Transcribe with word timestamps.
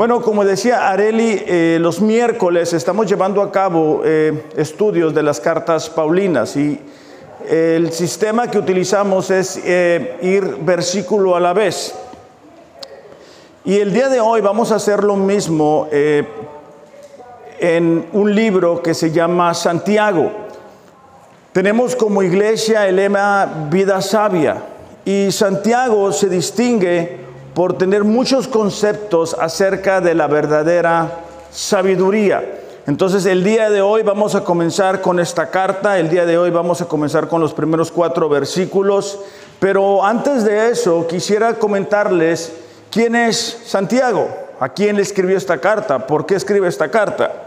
Bueno, 0.00 0.22
como 0.22 0.46
decía 0.46 0.88
Areli, 0.88 1.42
eh, 1.46 1.76
los 1.78 2.00
miércoles 2.00 2.72
estamos 2.72 3.06
llevando 3.06 3.42
a 3.42 3.52
cabo 3.52 4.00
eh, 4.02 4.46
estudios 4.56 5.14
de 5.14 5.22
las 5.22 5.40
cartas 5.40 5.90
paulinas 5.90 6.56
y 6.56 6.80
el 7.46 7.92
sistema 7.92 8.50
que 8.50 8.56
utilizamos 8.56 9.30
es 9.30 9.60
eh, 9.62 10.16
ir 10.22 10.56
versículo 10.62 11.36
a 11.36 11.40
la 11.40 11.52
vez. 11.52 11.94
Y 13.62 13.78
el 13.78 13.92
día 13.92 14.08
de 14.08 14.20
hoy 14.20 14.40
vamos 14.40 14.72
a 14.72 14.76
hacer 14.76 15.04
lo 15.04 15.16
mismo 15.16 15.86
en 15.90 16.26
un 18.14 18.34
libro 18.34 18.82
que 18.82 18.94
se 18.94 19.10
llama 19.10 19.52
Santiago. 19.52 20.32
Tenemos 21.52 21.94
como 21.94 22.22
iglesia 22.22 22.88
el 22.88 22.96
lema 22.96 23.66
Vida 23.70 24.00
Sabia 24.00 24.62
y 25.04 25.30
Santiago 25.30 26.10
se 26.10 26.30
distingue 26.30 27.29
por 27.54 27.76
tener 27.76 28.04
muchos 28.04 28.48
conceptos 28.48 29.36
acerca 29.38 30.00
de 30.00 30.14
la 30.14 30.26
verdadera 30.26 31.24
sabiduría. 31.50 32.58
Entonces 32.86 33.26
el 33.26 33.44
día 33.44 33.70
de 33.70 33.82
hoy 33.82 34.02
vamos 34.02 34.34
a 34.34 34.44
comenzar 34.44 35.00
con 35.00 35.20
esta 35.20 35.50
carta, 35.50 35.98
el 35.98 36.08
día 36.08 36.26
de 36.26 36.38
hoy 36.38 36.50
vamos 36.50 36.80
a 36.80 36.86
comenzar 36.86 37.28
con 37.28 37.40
los 37.40 37.52
primeros 37.52 37.90
cuatro 37.90 38.28
versículos, 38.28 39.18
pero 39.58 40.04
antes 40.04 40.44
de 40.44 40.70
eso 40.70 41.06
quisiera 41.06 41.54
comentarles 41.54 42.52
quién 42.90 43.14
es 43.14 43.62
Santiago, 43.66 44.28
a 44.58 44.70
quién 44.70 44.96
le 44.96 45.02
escribió 45.02 45.36
esta 45.36 45.58
carta, 45.58 46.06
por 46.06 46.26
qué 46.26 46.36
escribe 46.36 46.68
esta 46.68 46.90
carta. 46.90 47.46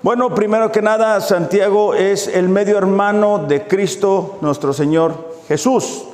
Bueno, 0.00 0.32
primero 0.32 0.70
que 0.70 0.80
nada, 0.80 1.20
Santiago 1.20 1.92
es 1.94 2.28
el 2.28 2.48
medio 2.48 2.78
hermano 2.78 3.38
de 3.48 3.66
Cristo 3.66 4.38
nuestro 4.40 4.72
Señor 4.72 5.34
Jesús. 5.48 6.04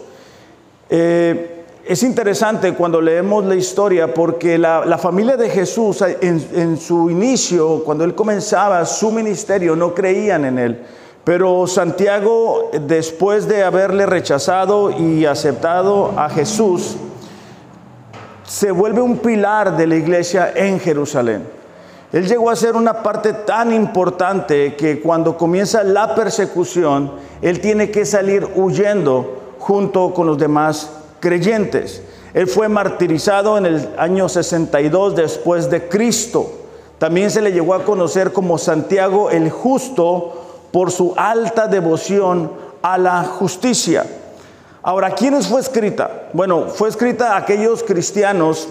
Eh, 0.88 1.53
es 1.86 2.02
interesante 2.02 2.72
cuando 2.72 3.00
leemos 3.00 3.44
la 3.44 3.54
historia 3.54 4.14
porque 4.14 4.56
la, 4.56 4.96
familia 4.96 5.36
de 5.36 5.50
Jesús 5.50 6.02
en, 6.02 6.78
su 6.78 7.10
inicio, 7.10 7.84
cuando 7.84 8.04
él 8.04 8.14
comenzaba 8.14 8.84
su 8.86 9.12
ministerio, 9.12 9.76
no 9.76 9.94
creían 9.94 10.46
en 10.46 10.58
él. 10.58 10.82
Pero 11.24 11.66
Santiago, 11.66 12.70
después 12.86 13.46
de 13.48 13.64
haberle 13.64 14.06
rechazado 14.06 14.90
y 14.90 15.26
aceptado 15.26 16.18
a 16.18 16.30
Jesús, 16.30 16.96
se 18.46 18.70
vuelve 18.70 19.02
un 19.02 19.18
pilar 19.18 19.76
de 19.76 19.86
la 19.86 19.96
iglesia 19.96 20.52
en 20.54 20.80
Jerusalén. 20.80 21.46
Él 22.12 22.26
llegó 22.26 22.48
a 22.48 22.56
ser 22.56 22.76
una 22.76 23.02
parte 23.02 23.32
tan 23.32 23.74
importante 23.74 24.74
que 24.76 25.00
cuando 25.00 25.36
comienza 25.36 25.82
la 25.82 26.14
persecución, 26.14 27.12
él 27.42 27.60
tiene 27.60 27.90
que 27.90 28.06
salir 28.06 28.46
huyendo 28.54 29.54
junto 29.58 30.14
con 30.14 30.26
los 30.26 30.38
demás 30.38 31.03
creyentes. 31.24 32.02
Él 32.34 32.46
fue 32.46 32.68
martirizado 32.68 33.56
en 33.56 33.64
el 33.64 33.88
año 33.96 34.28
62 34.28 35.16
después 35.16 35.70
de 35.70 35.88
Cristo. 35.88 36.52
También 36.98 37.30
se 37.30 37.40
le 37.40 37.50
llegó 37.50 37.72
a 37.72 37.82
conocer 37.82 38.32
como 38.32 38.58
Santiago 38.58 39.30
el 39.30 39.50
Justo 39.50 40.68
por 40.70 40.90
su 40.90 41.14
alta 41.16 41.66
devoción 41.66 42.52
a 42.82 42.98
la 42.98 43.24
justicia. 43.24 44.04
Ahora, 44.82 45.14
¿quiénes 45.14 45.46
fue 45.46 45.62
escrita? 45.62 46.28
Bueno, 46.34 46.66
fue 46.68 46.90
escrita 46.90 47.32
a 47.32 47.38
aquellos 47.38 47.82
cristianos 47.82 48.68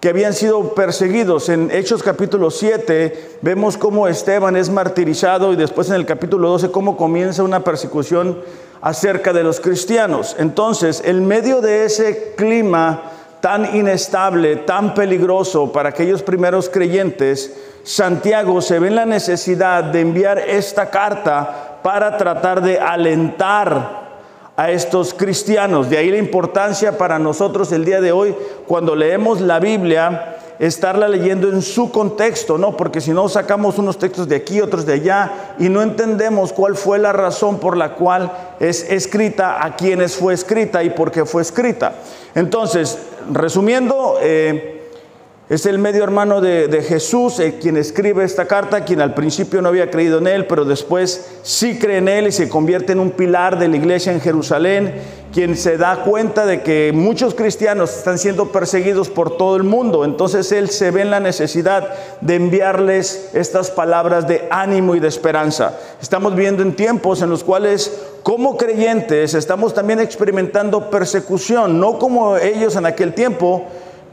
que 0.00 0.08
habían 0.08 0.34
sido 0.34 0.74
perseguidos. 0.74 1.48
En 1.48 1.70
Hechos 1.70 2.02
capítulo 2.02 2.50
7 2.50 3.38
vemos 3.42 3.76
cómo 3.76 4.08
Esteban 4.08 4.56
es 4.56 4.68
martirizado 4.68 5.52
y 5.52 5.56
después 5.56 5.88
en 5.90 5.94
el 5.94 6.06
capítulo 6.06 6.48
12 6.48 6.72
cómo 6.72 6.96
comienza 6.96 7.44
una 7.44 7.62
persecución 7.62 8.38
acerca 8.80 9.32
de 9.32 9.42
los 9.42 9.60
cristianos. 9.60 10.36
Entonces, 10.38 11.02
en 11.04 11.26
medio 11.26 11.60
de 11.60 11.84
ese 11.84 12.34
clima 12.36 13.02
tan 13.40 13.76
inestable, 13.76 14.56
tan 14.56 14.94
peligroso 14.94 15.72
para 15.72 15.90
aquellos 15.90 16.22
primeros 16.22 16.68
creyentes, 16.68 17.54
Santiago 17.84 18.60
se 18.60 18.78
ve 18.78 18.88
en 18.88 18.96
la 18.96 19.06
necesidad 19.06 19.84
de 19.84 20.00
enviar 20.00 20.38
esta 20.38 20.90
carta 20.90 21.78
para 21.82 22.16
tratar 22.16 22.60
de 22.60 22.78
alentar 22.78 24.08
a 24.56 24.70
estos 24.70 25.14
cristianos. 25.14 25.88
De 25.88 25.96
ahí 25.96 26.10
la 26.10 26.18
importancia 26.18 26.98
para 26.98 27.18
nosotros 27.18 27.70
el 27.70 27.84
día 27.84 28.00
de 28.00 28.10
hoy, 28.10 28.34
cuando 28.66 28.96
leemos 28.96 29.40
la 29.40 29.60
Biblia, 29.60 30.36
estarla 30.58 31.08
leyendo 31.08 31.48
en 31.48 31.62
su 31.62 31.90
contexto, 31.90 32.58
¿no? 32.58 32.76
Porque 32.76 33.00
si 33.00 33.12
no 33.12 33.28
sacamos 33.28 33.78
unos 33.78 33.98
textos 33.98 34.28
de 34.28 34.36
aquí, 34.36 34.60
otros 34.60 34.84
de 34.86 34.94
allá, 34.94 35.54
y 35.58 35.68
no 35.68 35.82
entendemos 35.82 36.52
cuál 36.52 36.76
fue 36.76 36.98
la 36.98 37.12
razón 37.12 37.58
por 37.58 37.76
la 37.76 37.94
cual 37.94 38.56
es 38.58 38.82
escrita, 38.90 39.64
a 39.64 39.76
quienes 39.76 40.16
fue 40.16 40.34
escrita 40.34 40.82
y 40.82 40.90
por 40.90 41.12
qué 41.12 41.24
fue 41.24 41.42
escrita. 41.42 41.94
Entonces, 42.34 42.98
resumiendo, 43.32 44.18
eh, 44.20 44.77
es 45.48 45.64
el 45.64 45.78
medio 45.78 46.04
hermano 46.04 46.42
de, 46.42 46.84
Jesús 46.86 47.40
eh, 47.40 47.56
quien 47.58 47.78
escribe 47.78 48.22
esta 48.22 48.46
carta, 48.46 48.84
quien 48.84 49.00
al 49.00 49.14
principio 49.14 49.62
no 49.62 49.70
había 49.70 49.90
creído 49.90 50.18
en 50.18 50.26
él, 50.26 50.46
pero 50.46 50.66
después 50.66 51.38
sí 51.42 51.78
cree 51.78 51.98
en 51.98 52.08
él 52.08 52.26
y 52.26 52.32
se 52.32 52.50
convierte 52.50 52.92
en 52.92 53.00
un 53.00 53.12
pilar 53.12 53.58
de 53.58 53.68
la 53.68 53.76
iglesia 53.76 54.12
en 54.12 54.20
Jerusalén, 54.20 54.96
quien 55.32 55.56
se 55.56 55.78
da 55.78 56.02
cuenta 56.02 56.44
de 56.44 56.62
que 56.62 56.92
muchos 56.94 57.34
cristianos 57.34 57.96
están 57.96 58.18
siendo 58.18 58.52
perseguidos 58.52 59.08
por 59.08 59.38
todo 59.38 59.56
el 59.56 59.62
mundo. 59.62 60.04
Entonces 60.04 60.52
él 60.52 60.68
se 60.68 60.90
ve 60.90 61.00
en 61.00 61.10
la 61.10 61.20
necesidad 61.20 61.94
de 62.20 62.34
enviarles 62.34 63.30
estas 63.32 63.70
palabras 63.70 64.28
de 64.28 64.48
ánimo 64.50 64.96
y 64.96 65.00
de 65.00 65.08
esperanza. 65.08 65.78
Estamos 66.02 66.36
viendo 66.36 66.62
en 66.62 66.74
tiempos 66.74 67.22
en 67.22 67.30
los 67.30 67.42
cuales 67.42 67.90
como 68.22 68.58
creyentes 68.58 69.32
estamos 69.32 69.72
también 69.72 70.00
experimentando 70.00 70.90
persecución, 70.90 71.80
no 71.80 71.98
como 71.98 72.36
ellos 72.36 72.76
en 72.76 72.84
aquel 72.84 73.14
tiempo, 73.14 73.66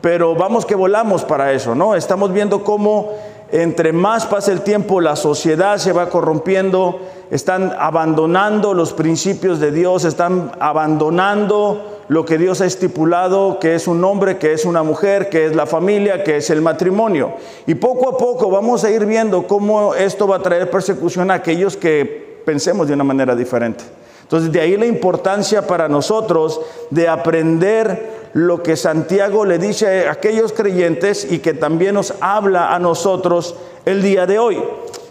pero 0.06 0.36
vamos 0.36 0.68
que 0.68 0.76
volamos 0.76 1.24
para 1.24 1.52
eso, 1.52 1.74
¿no? 1.74 1.96
Estamos 1.96 2.32
viendo 2.32 2.64
cómo 2.64 3.14
entre 3.52 3.92
más 3.92 4.28
pasa 4.28 4.52
el 4.52 4.62
tiempo 4.62 5.02
la 5.02 5.16
sociedad 5.16 5.80
se 5.80 5.94
va 5.94 6.12
corrompiendo, 6.12 7.00
están 7.32 7.74
abandonando 7.80 8.76
los 8.76 8.94
principios 8.94 9.60
de 9.60 9.72
Dios, 9.72 10.06
están 10.06 10.52
abandonando 10.60 12.04
lo 12.08 12.24
que 12.24 12.38
Dios 12.38 12.62
ha 12.62 12.68
estipulado, 12.68 13.58
que 13.60 13.74
es 13.74 13.88
un 13.88 14.04
hombre, 14.04 14.38
que 14.38 14.54
es 14.54 14.66
una 14.66 14.84
mujer, 14.84 15.28
que 15.30 15.48
es 15.48 15.56
la 15.56 15.66
familia, 15.66 16.24
que 16.24 16.38
es 16.38 16.52
el 16.52 16.62
matrimonio. 16.62 17.34
Y 17.66 17.74
poco 17.74 18.08
a 18.08 18.16
poco 18.16 18.52
vamos 18.52 18.84
a 18.84 18.92
ir 18.92 19.08
viendo 19.08 19.48
cómo 19.48 19.96
esto 19.96 20.28
va 20.28 20.36
a 20.36 20.44
traer 20.44 20.70
persecución 20.70 21.32
a 21.32 21.36
aquellos 21.36 21.78
que 21.78 22.44
pensemos 22.46 22.88
de 22.88 22.94
una 22.94 23.04
manera 23.04 23.36
diferente. 23.36 23.84
Entonces 24.22 24.52
de 24.52 24.62
ahí 24.62 24.78
la 24.78 24.86
importancia 24.86 25.66
para 25.66 25.90
nosotros 25.90 26.62
de 26.92 27.08
aprender 27.08 28.25
lo 28.36 28.62
que 28.62 28.76
Santiago 28.76 29.46
le 29.46 29.58
dice 29.58 30.10
a 30.10 30.12
aquellos 30.12 30.52
creyentes 30.52 31.26
y 31.32 31.40
que 31.40 31.54
también 31.54 31.96
nos 31.96 32.14
habla 32.20 32.76
a 32.76 32.80
nosotros 32.80 33.56
el 33.86 34.04
día 34.04 34.26
de 34.26 34.40
hoy. 34.40 34.62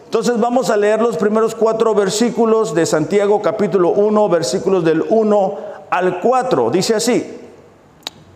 Entonces 0.05 0.39
vamos 0.39 0.69
a 0.69 0.77
leer 0.77 1.01
los 1.01 1.17
primeros 1.17 1.55
cuatro 1.55 1.95
versículos 1.95 2.75
de 2.75 2.85
Santiago 2.85 3.41
capítulo 3.41 3.89
1, 3.93 4.29
versículos 4.29 4.85
del 4.85 5.03
1 5.09 5.59
al 5.89 6.21
4. 6.21 6.71
Dice 6.71 6.97
así, 6.97 7.41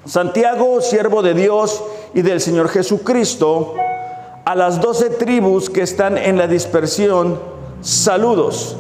Santiago, 0.06 0.80
siervo 0.80 1.20
de 1.20 1.34
Dios 1.34 1.84
y 2.14 2.22
del 2.22 2.40
Señor 2.40 2.70
Jesucristo, 2.70 3.74
a 4.46 4.54
las 4.54 4.80
doce 4.80 5.10
tribus 5.10 5.68
que 5.68 5.82
están 5.82 6.16
en 6.16 6.38
la 6.38 6.46
dispersión, 6.46 7.38
saludos. 7.82 8.74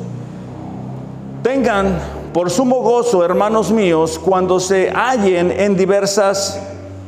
Tengan 1.42 2.17
por 2.32 2.50
sumo 2.50 2.82
gozo, 2.82 3.24
hermanos 3.24 3.70
míos, 3.70 4.18
cuando 4.18 4.60
se 4.60 4.90
hallen 4.90 5.50
en 5.50 5.76
diversas 5.76 6.60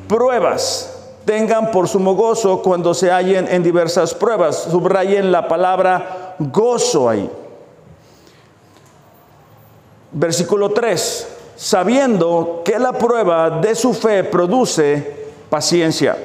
pruebas. 0.09 0.97
Tengan 1.25 1.71
por 1.71 1.89
sumo 1.89 2.15
gozo 2.15 2.63
cuando 2.63 2.95
se 2.95 3.11
hallen 3.11 3.47
en 3.49 3.63
diversas 3.63 4.15
pruebas. 4.15 4.69
Subrayen 4.71 5.31
la 5.31 5.47
palabra 5.47 6.35
gozo 6.39 7.09
ahí. 7.09 7.31
Versículo 10.13 10.71
3. 10.71 11.29
Sabiendo 11.57 12.63
que 12.65 12.79
la 12.79 12.93
prueba 12.93 13.51
de 13.51 13.75
su 13.75 13.93
fe 13.93 14.25
produce 14.25 15.29
paciencia. 15.51 16.17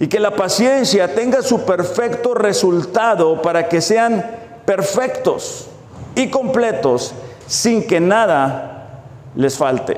Y 0.00 0.08
que 0.08 0.20
la 0.20 0.34
paciencia 0.34 1.14
tenga 1.14 1.42
su 1.42 1.62
perfecto 1.62 2.34
resultado 2.34 3.40
para 3.40 3.68
que 3.68 3.80
sean 3.80 4.24
perfectos 4.64 5.68
y 6.14 6.28
completos 6.28 7.14
sin 7.48 7.86
que 7.86 7.98
nada 7.98 9.02
les 9.34 9.56
falte. 9.56 9.96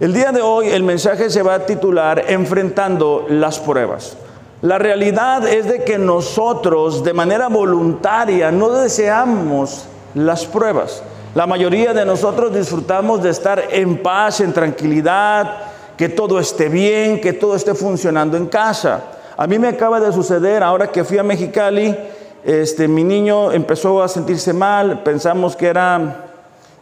El 0.00 0.14
día 0.14 0.32
de 0.32 0.40
hoy 0.40 0.68
el 0.68 0.82
mensaje 0.82 1.28
se 1.28 1.42
va 1.42 1.54
a 1.54 1.66
titular 1.66 2.24
Enfrentando 2.28 3.26
las 3.28 3.58
pruebas. 3.58 4.16
La 4.62 4.78
realidad 4.78 5.46
es 5.46 5.66
de 5.68 5.84
que 5.84 5.98
nosotros 5.98 7.04
de 7.04 7.12
manera 7.12 7.48
voluntaria 7.48 8.50
no 8.52 8.70
deseamos 8.70 9.86
las 10.14 10.46
pruebas. 10.46 11.02
La 11.34 11.46
mayoría 11.46 11.92
de 11.92 12.04
nosotros 12.04 12.54
disfrutamos 12.54 13.22
de 13.22 13.30
estar 13.30 13.60
en 13.70 14.02
paz, 14.02 14.40
en 14.40 14.52
tranquilidad, 14.52 15.50
que 15.96 16.08
todo 16.08 16.38
esté 16.38 16.68
bien, 16.68 17.20
que 17.20 17.32
todo 17.32 17.56
esté 17.56 17.74
funcionando 17.74 18.36
en 18.36 18.46
casa. 18.46 19.02
A 19.36 19.46
mí 19.46 19.58
me 19.58 19.68
acaba 19.68 19.98
de 19.98 20.12
suceder 20.12 20.62
ahora 20.62 20.92
que 20.92 21.04
fui 21.04 21.18
a 21.18 21.22
Mexicali, 21.22 21.96
este, 22.44 22.86
mi 22.86 23.02
niño 23.02 23.50
empezó 23.50 24.02
a 24.02 24.08
sentirse 24.08 24.52
mal, 24.52 25.02
pensamos 25.02 25.56
que 25.56 25.66
era 25.66 26.31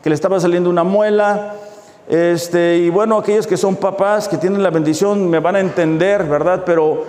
que 0.03 0.09
le 0.09 0.15
estaba 0.15 0.41
saliendo 0.41 0.71
una 0.71 0.85
muela. 0.85 1.55
Este, 2.09 2.79
y 2.79 2.91
bueno, 2.91 3.19
aquellos 3.19 3.47
que 3.47 3.57
son 3.57 3.77
papás, 3.77 4.29
que 4.29 4.37
tienen 4.37 4.63
la 4.63 4.71
bendición, 4.71 5.29
me 5.29 5.39
van 5.39 5.57
a 5.57 5.61
entender, 5.61 6.25
¿verdad? 6.25 6.63
Pero 6.67 7.05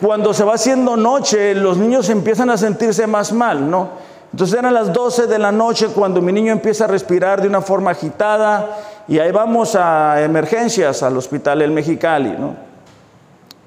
cuando 0.00 0.32
se 0.32 0.44
va 0.44 0.54
haciendo 0.54 0.96
noche, 0.96 1.54
los 1.54 1.76
niños 1.76 2.08
empiezan 2.08 2.50
a 2.50 2.56
sentirse 2.56 3.06
más 3.06 3.32
mal, 3.32 3.70
¿no? 3.70 3.88
Entonces 4.32 4.58
eran 4.58 4.72
las 4.72 4.92
12 4.92 5.26
de 5.26 5.38
la 5.38 5.50
noche 5.50 5.88
cuando 5.88 6.22
mi 6.22 6.32
niño 6.32 6.52
empieza 6.52 6.84
a 6.84 6.86
respirar 6.86 7.42
de 7.42 7.48
una 7.48 7.60
forma 7.60 7.90
agitada 7.90 8.78
y 9.08 9.18
ahí 9.18 9.32
vamos 9.32 9.74
a 9.74 10.22
emergencias 10.22 11.02
al 11.02 11.16
hospital 11.16 11.62
El 11.62 11.72
Mexicali, 11.72 12.30
¿no? 12.30 12.54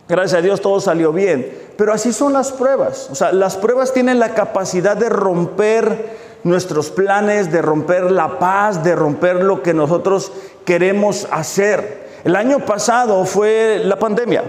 Gracias 0.08 0.40
a 0.40 0.42
Dios 0.42 0.62
todo 0.62 0.80
salió 0.80 1.12
bien. 1.12 1.64
Pero 1.78 1.94
así 1.94 2.14
son 2.14 2.34
las 2.34 2.52
pruebas. 2.52 3.10
O 3.12 3.16
sea, 3.16 3.32
las 3.32 3.58
pruebas 3.58 3.94
tienen 3.94 4.20
la 4.20 4.34
capacidad 4.34 4.96
de 4.96 5.10
romper 5.10 6.33
nuestros 6.44 6.90
planes, 6.90 7.52
de 7.52 7.62
romper 7.62 8.12
la 8.12 8.40
paz, 8.40 8.84
de 8.84 8.96
romper 8.96 9.44
lo 9.44 9.62
que 9.64 9.74
nosotros 9.74 10.32
queremos 10.66 11.28
hacer. 11.32 12.04
El 12.24 12.36
año 12.36 12.60
pasado 12.60 13.26
fue 13.26 13.82
la 13.84 13.98
pandemia. 13.98 14.44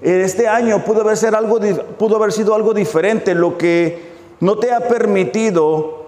Este 0.00 0.46
año 0.46 0.84
pudo 0.84 1.00
haber, 1.02 1.16
sido 1.16 2.54
algo 2.54 2.74
diferente, 2.74 3.34
lo 3.34 3.58
que 3.58 4.12
no 4.40 4.58
te 4.58 4.72
ha 4.72 4.80
permitido 4.80 6.06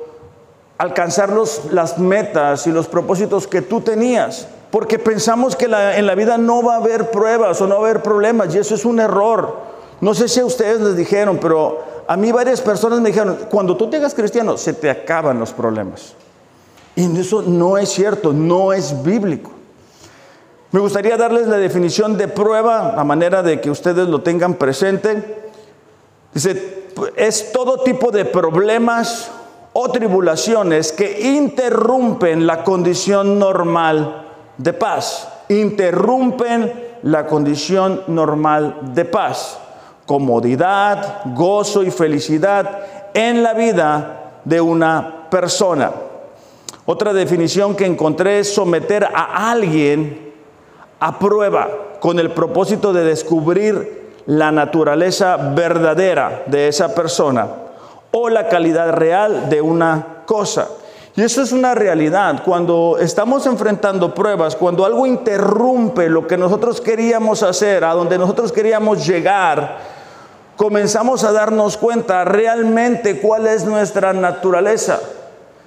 alcanzar 0.78 1.30
las 1.72 1.98
metas 1.98 2.66
y 2.66 2.72
los 2.72 2.86
propósitos 2.86 3.46
que 3.46 3.62
tú 3.62 3.80
tenías. 3.80 4.48
Porque 4.70 5.00
pensamos 5.00 5.56
que 5.56 5.64
en 5.64 6.06
la 6.06 6.14
vida 6.14 6.38
no 6.38 6.62
va 6.62 6.74
a 6.74 6.76
haber 6.76 7.10
pruebas 7.10 7.60
o 7.60 7.66
no 7.66 7.80
va 7.80 7.86
a 7.86 7.90
haber 7.90 8.02
problemas 8.02 8.54
y 8.54 8.58
eso 8.58 8.76
es 8.76 8.84
un 8.84 9.00
error. 9.00 9.56
No 10.00 10.14
sé 10.14 10.29
si 10.29 10.41
a 10.41 10.47
ustedes 10.47 10.81
les 10.81 10.97
dijeron, 10.97 11.38
pero 11.41 11.85
a 12.08 12.17
mí 12.17 12.32
varias 12.32 12.61
personas 12.61 13.00
me 13.00 13.11
dijeron, 13.11 13.38
cuando 13.50 13.76
tú 13.76 13.88
te 13.88 14.00
cristiano, 14.14 14.56
se 14.56 14.73
te 14.73 14.91
acaban 14.91 15.38
los 15.38 15.52
problemas. 15.52 16.14
Y 16.97 17.19
eso 17.19 17.43
no 17.43 17.79
es 17.79 17.91
cierto, 17.91 18.32
no 18.32 18.73
es 18.73 19.02
bíblico. 19.02 19.52
Me 20.73 20.81
gustaría 20.81 21.17
darles 21.17 21.47
la 21.47 21.56
definición 21.56 22.17
de 22.17 22.29
prueba 22.29 22.94
a 23.00 23.05
manera 23.05 23.43
de 23.43 23.61
que 23.61 23.70
ustedes 23.70 24.08
lo 24.08 24.23
tengan 24.23 24.55
presente. 24.55 25.50
Dice, 26.35 26.88
es 27.17 27.53
todo 27.53 27.82
tipo 27.82 28.11
de 28.11 28.25
problemas 28.25 29.31
o 29.73 29.91
tribulaciones 29.91 30.93
que 30.93 31.20
interrumpen 31.20 32.46
la 32.46 32.64
condición 32.64 33.38
normal 33.38 34.26
de 34.58 34.73
paz. 34.73 35.29
Interrumpen 35.49 36.73
la 37.03 37.26
condición 37.26 38.03
normal 38.08 38.79
de 38.94 39.05
paz. 39.05 39.59
Comodidad, 40.10 41.22
gozo 41.36 41.84
y 41.84 41.92
felicidad 41.92 42.80
en 43.14 43.44
la 43.44 43.54
vida 43.54 44.40
de 44.44 44.60
una 44.60 45.30
persona. 45.30 45.92
Otra 46.84 47.12
definición 47.12 47.76
que 47.76 47.86
encontré 47.86 48.40
es 48.40 48.52
someter 48.52 49.04
a 49.04 49.52
alguien 49.52 50.32
a 50.98 51.16
prueba 51.16 51.68
con 52.00 52.18
el 52.18 52.32
propósito 52.32 52.92
de 52.92 53.04
descubrir 53.04 54.10
la 54.26 54.50
naturaleza 54.50 55.36
verdadera 55.36 56.42
de 56.46 56.66
esa 56.66 56.92
persona 56.92 57.46
o 58.10 58.28
la 58.28 58.48
calidad 58.48 58.92
real 58.92 59.48
de 59.48 59.62
una 59.62 60.24
cosa. 60.26 60.66
Y 61.14 61.22
eso 61.22 61.40
es 61.40 61.52
una 61.52 61.76
realidad. 61.76 62.42
Cuando 62.44 62.98
estamos 63.00 63.46
enfrentando 63.46 64.12
pruebas, 64.12 64.56
cuando 64.56 64.84
algo 64.84 65.06
interrumpe 65.06 66.08
lo 66.08 66.26
que 66.26 66.36
nosotros 66.36 66.80
queríamos 66.80 67.44
hacer, 67.44 67.84
a 67.84 67.92
donde 67.92 68.18
nosotros 68.18 68.50
queríamos 68.50 69.06
llegar, 69.06 70.00
comenzamos 70.60 71.24
a 71.24 71.32
darnos 71.32 71.78
cuenta 71.78 72.22
realmente 72.22 73.18
cuál 73.18 73.46
es 73.46 73.64
nuestra 73.64 74.12
naturaleza. 74.12 75.00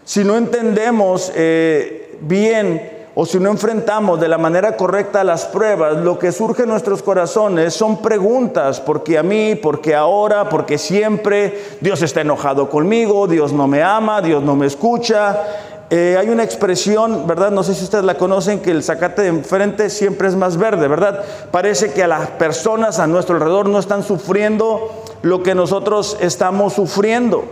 Si 0.05 0.23
no 0.23 0.37
entendemos 0.37 1.31
eh, 1.33 2.19
bien 2.21 3.07
o 3.15 3.25
si 3.25 3.39
no 3.39 3.49
enfrentamos 3.49 4.21
de 4.21 4.27
la 4.27 4.37
manera 4.37 4.77
correcta 4.77 5.23
las 5.23 5.45
pruebas, 5.45 5.97
lo 5.97 6.19
que 6.19 6.31
surge 6.31 6.61
en 6.61 6.69
nuestros 6.69 7.01
corazones 7.01 7.73
son 7.73 8.03
preguntas, 8.03 8.79
¿por 8.81 9.03
qué 9.03 9.17
a 9.17 9.23
mí? 9.23 9.55
¿Por 9.55 9.81
qué 9.81 9.95
ahora? 9.95 10.47
¿Por 10.47 10.67
qué 10.67 10.77
siempre? 10.77 11.59
Dios 11.81 12.03
está 12.03 12.21
enojado 12.21 12.69
conmigo, 12.69 13.25
Dios 13.25 13.51
no 13.51 13.67
me 13.67 13.81
ama, 13.81 14.21
Dios 14.21 14.43
no 14.43 14.55
me 14.55 14.67
escucha. 14.67 15.41
Eh, 15.89 16.17
hay 16.19 16.29
una 16.29 16.43
expresión, 16.43 17.27
¿verdad? 17.27 17.51
No 17.51 17.61
sé 17.63 17.75
si 17.75 17.83
ustedes 17.83 18.03
la 18.03 18.15
conocen, 18.15 18.61
que 18.61 18.71
el 18.71 18.83
zacate 18.83 19.23
de 19.23 19.27
enfrente 19.27 19.89
siempre 19.89 20.27
es 20.27 20.35
más 20.35 20.57
verde, 20.57 20.87
¿verdad? 20.87 21.23
Parece 21.51 21.91
que 21.91 22.03
a 22.03 22.07
las 22.07 22.29
personas 22.29 22.99
a 22.99 23.07
nuestro 23.07 23.35
alrededor 23.35 23.69
no 23.69 23.79
están 23.79 24.03
sufriendo 24.03 25.03
lo 25.21 25.43
que 25.43 25.53
nosotros 25.53 26.17
estamos 26.19 26.73
sufriendo. 26.73 27.43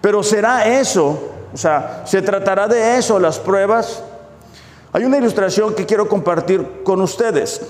Pero 0.00 0.22
será 0.22 0.66
eso, 0.66 1.18
o 1.52 1.56
sea, 1.56 2.02
se 2.04 2.22
tratará 2.22 2.68
de 2.68 2.98
eso, 2.98 3.18
las 3.18 3.38
pruebas. 3.38 4.02
Hay 4.92 5.04
una 5.04 5.18
ilustración 5.18 5.74
que 5.74 5.86
quiero 5.86 6.08
compartir 6.08 6.82
con 6.84 7.00
ustedes. 7.00 7.60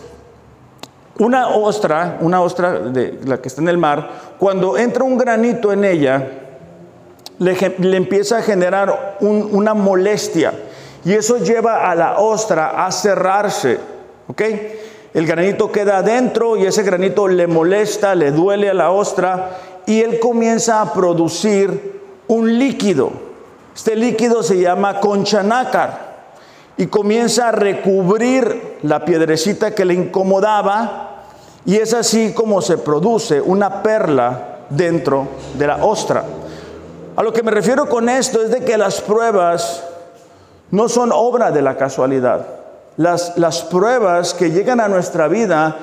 Una 1.18 1.48
ostra, 1.48 2.18
una 2.20 2.40
ostra 2.40 2.78
de 2.78 3.18
la 3.24 3.40
que 3.40 3.48
está 3.48 3.60
en 3.60 3.68
el 3.68 3.78
mar, 3.78 4.36
cuando 4.38 4.78
entra 4.78 5.02
un 5.02 5.18
granito 5.18 5.72
en 5.72 5.84
ella, 5.84 6.37
le, 7.38 7.96
empieza 7.96 8.38
a 8.38 8.42
generar 8.42 9.16
una 9.20 9.74
molestia 9.74 10.52
y 11.04 11.12
eso 11.12 11.38
lleva 11.38 11.90
a 11.90 11.94
la 11.94 12.18
ostra 12.18 12.84
a 12.84 12.92
cerrarse, 12.92 13.78
¿ok? 14.26 14.42
El 15.14 15.26
granito 15.26 15.72
queda 15.72 15.98
adentro 15.98 16.56
y 16.56 16.66
ese 16.66 16.82
granito 16.82 17.28
le 17.28 17.46
molesta, 17.46 18.14
le 18.14 18.30
duele 18.30 18.68
a 18.68 18.74
la 18.74 18.90
ostra 18.90 19.58
y 19.86 20.02
él 20.02 20.18
comienza 20.18 20.82
a 20.82 20.92
producir 20.92 22.00
un 22.26 22.58
líquido. 22.58 23.10
Este 23.74 23.96
líquido 23.96 24.42
se 24.42 24.60
llama 24.60 25.00
conchanácar 25.00 26.08
y 26.76 26.86
comienza 26.88 27.48
a 27.48 27.52
recubrir 27.52 28.78
la 28.82 29.04
piedrecita 29.04 29.74
que 29.74 29.84
le 29.84 29.94
incomodaba 29.94 31.24
y 31.64 31.76
es 31.76 31.94
así 31.94 32.32
como 32.34 32.60
se 32.60 32.78
produce 32.78 33.40
una 33.40 33.82
perla 33.82 34.58
dentro 34.68 35.26
de 35.56 35.66
la 35.66 35.84
ostra. 35.84 36.24
A 37.18 37.22
lo 37.24 37.32
que 37.32 37.42
me 37.42 37.50
refiero 37.50 37.88
con 37.88 38.08
esto 38.08 38.40
es 38.40 38.52
de 38.52 38.60
que 38.60 38.78
las 38.78 39.00
pruebas 39.00 39.82
no 40.70 40.88
son 40.88 41.10
obra 41.12 41.50
de 41.50 41.62
la 41.62 41.76
casualidad. 41.76 42.46
Las, 42.96 43.66
pruebas 43.68 44.34
que 44.34 44.52
llegan 44.52 44.78
a 44.78 44.86
nuestra 44.86 45.26
vida 45.26 45.76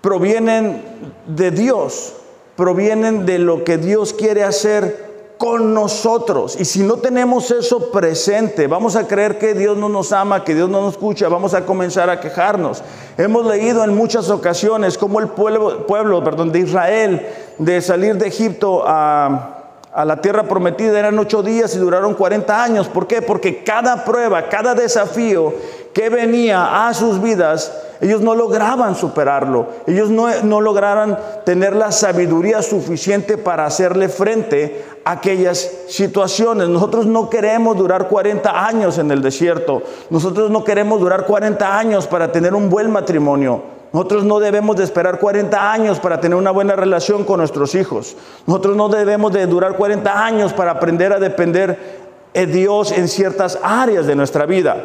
provienen 0.00 0.84
de 1.26 1.50
Dios, 1.50 2.12
provienen 2.54 3.26
de 3.26 3.40
lo 3.40 3.64
que 3.64 3.76
Dios 3.76 4.12
quiere 4.12 4.44
hacer 4.44 5.34
con 5.36 5.74
nosotros. 5.74 6.54
Y 6.60 6.64
si 6.64 6.84
no 6.84 6.98
tenemos 6.98 7.50
eso 7.50 7.90
presente, 7.90 8.68
vamos 8.68 8.94
a 8.94 9.08
creer 9.08 9.38
que 9.38 9.52
Dios 9.52 9.76
no 9.76 9.88
nos 9.88 10.12
ama, 10.12 10.44
que 10.44 10.54
Dios 10.54 10.70
no 10.70 10.80
nos 10.80 10.92
escucha, 10.92 11.28
vamos 11.28 11.54
a 11.54 11.66
comenzar 11.66 12.08
a 12.08 12.20
quejarnos. 12.20 12.84
Hemos 13.18 13.46
leído 13.46 13.82
en 13.82 13.96
muchas 13.96 14.30
ocasiones 14.30 14.96
cómo 14.96 15.18
el 15.18 15.26
pueblo, 15.26 16.20
de 16.20 16.58
Israel, 16.60 17.26
de 17.58 17.82
salir 17.82 18.16
de 18.16 18.28
Egipto 18.28 18.84
a, 18.86 19.55
a 19.96 20.04
la 20.04 20.20
tierra 20.20 20.42
prometida, 20.42 20.98
eran 20.98 21.18
ocho 21.18 21.42
días 21.42 21.74
y 21.74 21.78
duraron 21.78 22.12
40 22.12 22.62
años. 22.62 22.86
¿Por 22.86 23.06
qué? 23.06 23.22
Porque 23.22 23.64
cada 23.64 24.04
prueba, 24.04 24.50
cada 24.50 24.74
desafío 24.74 25.54
que 25.94 26.10
venía 26.10 26.86
a 26.86 26.92
sus 26.92 27.22
vidas, 27.22 27.72
ellos 28.02 28.20
no 28.20 28.34
lograban 28.34 28.94
superarlo. 28.94 29.68
Ellos 29.86 30.10
no, 30.10 30.28
no 30.42 30.60
lograron 30.60 31.16
tener 31.46 31.74
la 31.74 31.92
sabiduría 31.92 32.60
suficiente 32.60 33.38
para 33.38 33.64
hacerle 33.64 34.10
frente 34.10 34.84
a 35.02 35.12
aquellas 35.12 35.66
situaciones. 35.88 36.68
Nosotros 36.68 37.06
no 37.06 37.30
queremos 37.30 37.78
durar 37.78 38.08
40 38.08 38.66
años 38.66 38.98
en 38.98 39.10
el 39.10 39.22
desierto. 39.22 39.82
Nosotros 40.10 40.50
no 40.50 40.62
queremos 40.62 41.00
durar 41.00 41.24
40 41.24 41.78
años 41.78 42.06
para 42.06 42.30
tener 42.30 42.52
un 42.52 42.68
buen 42.68 42.90
matrimonio. 42.90 43.75
Nosotros 43.92 44.24
no 44.24 44.40
debemos 44.40 44.76
de 44.76 44.84
esperar 44.84 45.18
40 45.18 45.72
años 45.72 46.00
para 46.00 46.20
tener 46.20 46.36
una 46.36 46.50
buena 46.50 46.76
relación 46.76 47.24
con 47.24 47.38
nuestros 47.38 47.74
hijos. 47.74 48.16
Nosotros 48.46 48.76
no 48.76 48.88
debemos 48.88 49.32
de 49.32 49.46
durar 49.46 49.76
40 49.76 50.24
años 50.24 50.52
para 50.52 50.72
aprender 50.72 51.12
a 51.12 51.18
depender 51.18 52.06
de 52.32 52.46
Dios 52.46 52.92
en 52.92 53.08
ciertas 53.08 53.58
áreas 53.62 54.06
de 54.06 54.14
nuestra 54.14 54.44
vida. 54.44 54.84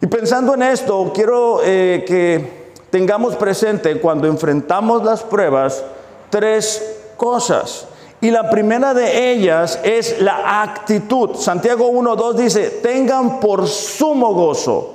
Y 0.00 0.06
pensando 0.06 0.54
en 0.54 0.62
esto, 0.62 1.12
quiero 1.14 1.60
eh, 1.64 2.04
que 2.06 2.72
tengamos 2.90 3.34
presente 3.36 3.98
cuando 4.00 4.28
enfrentamos 4.28 5.02
las 5.02 5.22
pruebas 5.22 5.82
tres 6.30 7.00
cosas. 7.16 7.88
Y 8.20 8.30
la 8.30 8.48
primera 8.50 8.94
de 8.94 9.32
ellas 9.32 9.80
es 9.82 10.20
la 10.20 10.62
actitud. 10.62 11.36
Santiago 11.36 11.90
1.2 11.90 12.34
dice, 12.34 12.70
tengan 12.82 13.40
por 13.40 13.66
sumo 13.66 14.32
gozo, 14.32 14.93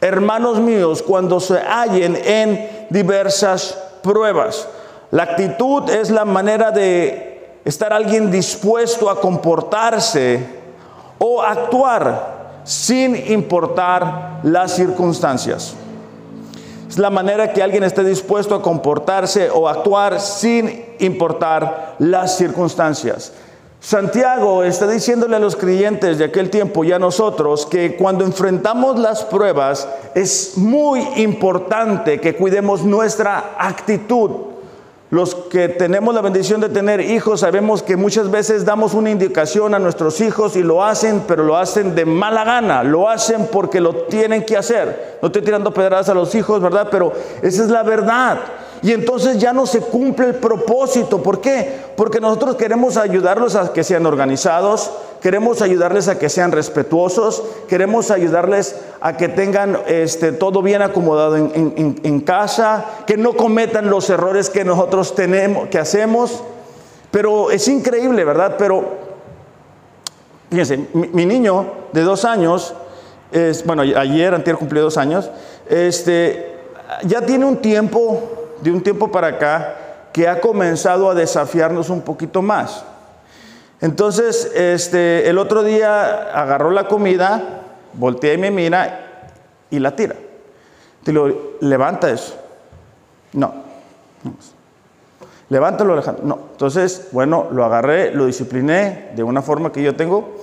hermanos 0.00 0.58
míos, 0.58 1.02
cuando 1.02 1.40
se 1.40 1.58
hallen 1.58 2.16
en 2.16 2.86
diversas 2.90 3.78
pruebas. 4.02 4.68
La 5.10 5.24
actitud 5.24 5.88
es 5.90 6.10
la 6.10 6.24
manera 6.24 6.70
de 6.70 7.58
estar 7.64 7.92
alguien 7.92 8.30
dispuesto 8.30 9.10
a 9.10 9.20
comportarse 9.20 10.46
o 11.18 11.42
actuar 11.42 12.60
sin 12.64 13.16
importar 13.30 14.40
las 14.42 14.72
circunstancias. 14.76 15.74
Es 16.88 16.98
la 16.98 17.10
manera 17.10 17.52
que 17.52 17.62
alguien 17.62 17.84
esté 17.84 18.02
dispuesto 18.04 18.54
a 18.54 18.62
comportarse 18.62 19.50
o 19.50 19.68
actuar 19.68 20.20
sin 20.20 20.86
importar 20.98 21.96
las 21.98 22.36
circunstancias. 22.36 23.32
Santiago 23.80 24.64
está 24.64 24.88
diciéndole 24.88 25.36
a 25.36 25.38
los 25.38 25.54
creyentes 25.54 26.18
de 26.18 26.24
aquel 26.24 26.50
tiempo 26.50 26.82
y 26.82 26.90
a 26.90 26.98
nosotros 26.98 27.64
que 27.64 27.94
cuando 27.96 28.24
enfrentamos 28.24 28.98
las 28.98 29.24
pruebas 29.24 29.88
es 30.16 30.54
muy 30.56 31.00
importante 31.16 32.20
que 32.20 32.34
cuidemos 32.34 32.82
nuestra 32.82 33.54
actitud. 33.56 34.30
Los 35.10 35.34
que 35.34 35.68
tenemos 35.68 36.12
la 36.14 36.20
bendición 36.20 36.60
de 36.60 36.68
tener 36.68 37.00
hijos 37.00 37.40
sabemos 37.40 37.82
que 37.82 37.96
muchas 37.96 38.30
veces 38.30 38.64
damos 38.66 38.94
una 38.94 39.10
indicación 39.10 39.72
a 39.74 39.78
nuestros 39.78 40.20
hijos 40.20 40.56
y 40.56 40.62
lo 40.62 40.84
hacen, 40.84 41.22
pero 41.26 41.44
lo 41.44 41.56
hacen 41.56 41.94
de 41.94 42.04
mala 42.04 42.44
gana, 42.44 42.82
lo 42.82 43.08
hacen 43.08 43.46
porque 43.50 43.80
lo 43.80 43.94
tienen 43.94 44.44
que 44.44 44.56
hacer. 44.56 45.18
No 45.22 45.28
estoy 45.28 45.42
tirando 45.42 45.72
pedradas 45.72 46.08
a 46.08 46.14
los 46.14 46.34
hijos, 46.34 46.60
¿verdad? 46.60 46.88
Pero 46.90 47.12
esa 47.42 47.62
es 47.62 47.70
la 47.70 47.84
verdad. 47.84 48.38
Y 48.82 48.92
entonces 48.92 49.38
ya 49.38 49.52
no 49.52 49.66
se 49.66 49.80
cumple 49.80 50.26
el 50.26 50.34
propósito. 50.36 51.22
¿Por 51.22 51.40
qué? 51.40 51.80
Porque 51.96 52.20
nosotros 52.20 52.56
queremos 52.56 52.96
ayudarlos 52.96 53.56
a 53.56 53.72
que 53.72 53.82
sean 53.82 54.06
organizados, 54.06 54.90
queremos 55.20 55.62
ayudarles 55.62 56.08
a 56.08 56.18
que 56.18 56.28
sean 56.28 56.52
respetuosos, 56.52 57.42
queremos 57.68 58.10
ayudarles 58.10 58.76
a 59.00 59.16
que 59.16 59.28
tengan 59.28 59.78
este, 59.86 60.32
todo 60.32 60.62
bien 60.62 60.82
acomodado 60.82 61.36
en, 61.36 62.20
casa, 62.20 62.84
que 63.06 63.16
no 63.16 63.34
cometan 63.34 63.90
los 63.90 64.10
errores 64.10 64.50
que 64.50 64.64
nosotros 64.64 65.14
tenemos, 65.14 65.68
que 65.68 65.78
hacemos. 65.78 66.42
Pero 67.10 67.50
es 67.50 67.66
increíble, 67.68 68.24
¿verdad? 68.24 68.56
Pero, 68.58 68.84
fíjense, 70.50 70.88
mi, 70.92 71.26
niño 71.26 71.66
de 71.92 72.02
dos 72.02 72.24
años, 72.24 72.74
bueno, 73.64 73.82
ayer, 73.82 74.34
antier 74.34 74.56
cumplió 74.56 74.82
dos 74.82 74.98
años, 74.98 75.30
este, 75.68 76.58
ya 77.04 77.22
tiene 77.22 77.44
un 77.44 77.56
tiempo 77.56 78.37
de 78.62 78.70
un 78.70 78.82
tiempo 78.82 79.10
para 79.10 79.28
acá 79.28 79.76
que 80.12 80.28
ha 80.28 80.40
comenzado 80.40 81.10
a 81.10 81.14
desafiarnos 81.14 81.90
un 81.90 82.02
poquito 82.02 82.42
más. 82.42 82.84
Entonces, 83.80 84.50
este, 84.54 85.28
el 85.28 85.38
otro 85.38 85.62
día 85.62 86.32
agarró 86.32 86.70
la 86.70 86.88
comida, 86.88 87.62
voltea 87.92 88.34
y 88.34 88.38
me 88.38 88.50
mira 88.50 89.26
y 89.70 89.78
la 89.78 89.94
tira. 89.94 90.16
Te 91.04 91.12
digo, 91.12 91.56
levanta 91.60 92.10
eso. 92.10 92.34
No. 93.32 93.54
Levántalo, 95.48 95.92
Alejandro. 95.92 96.24
No. 96.24 96.38
Entonces, 96.52 97.08
bueno, 97.12 97.46
lo 97.52 97.64
agarré, 97.64 98.12
lo 98.12 98.26
discipliné 98.26 99.10
de 99.14 99.22
una 99.22 99.42
forma 99.42 99.72
que 99.72 99.82
yo 99.82 99.94
tengo. 99.94 100.36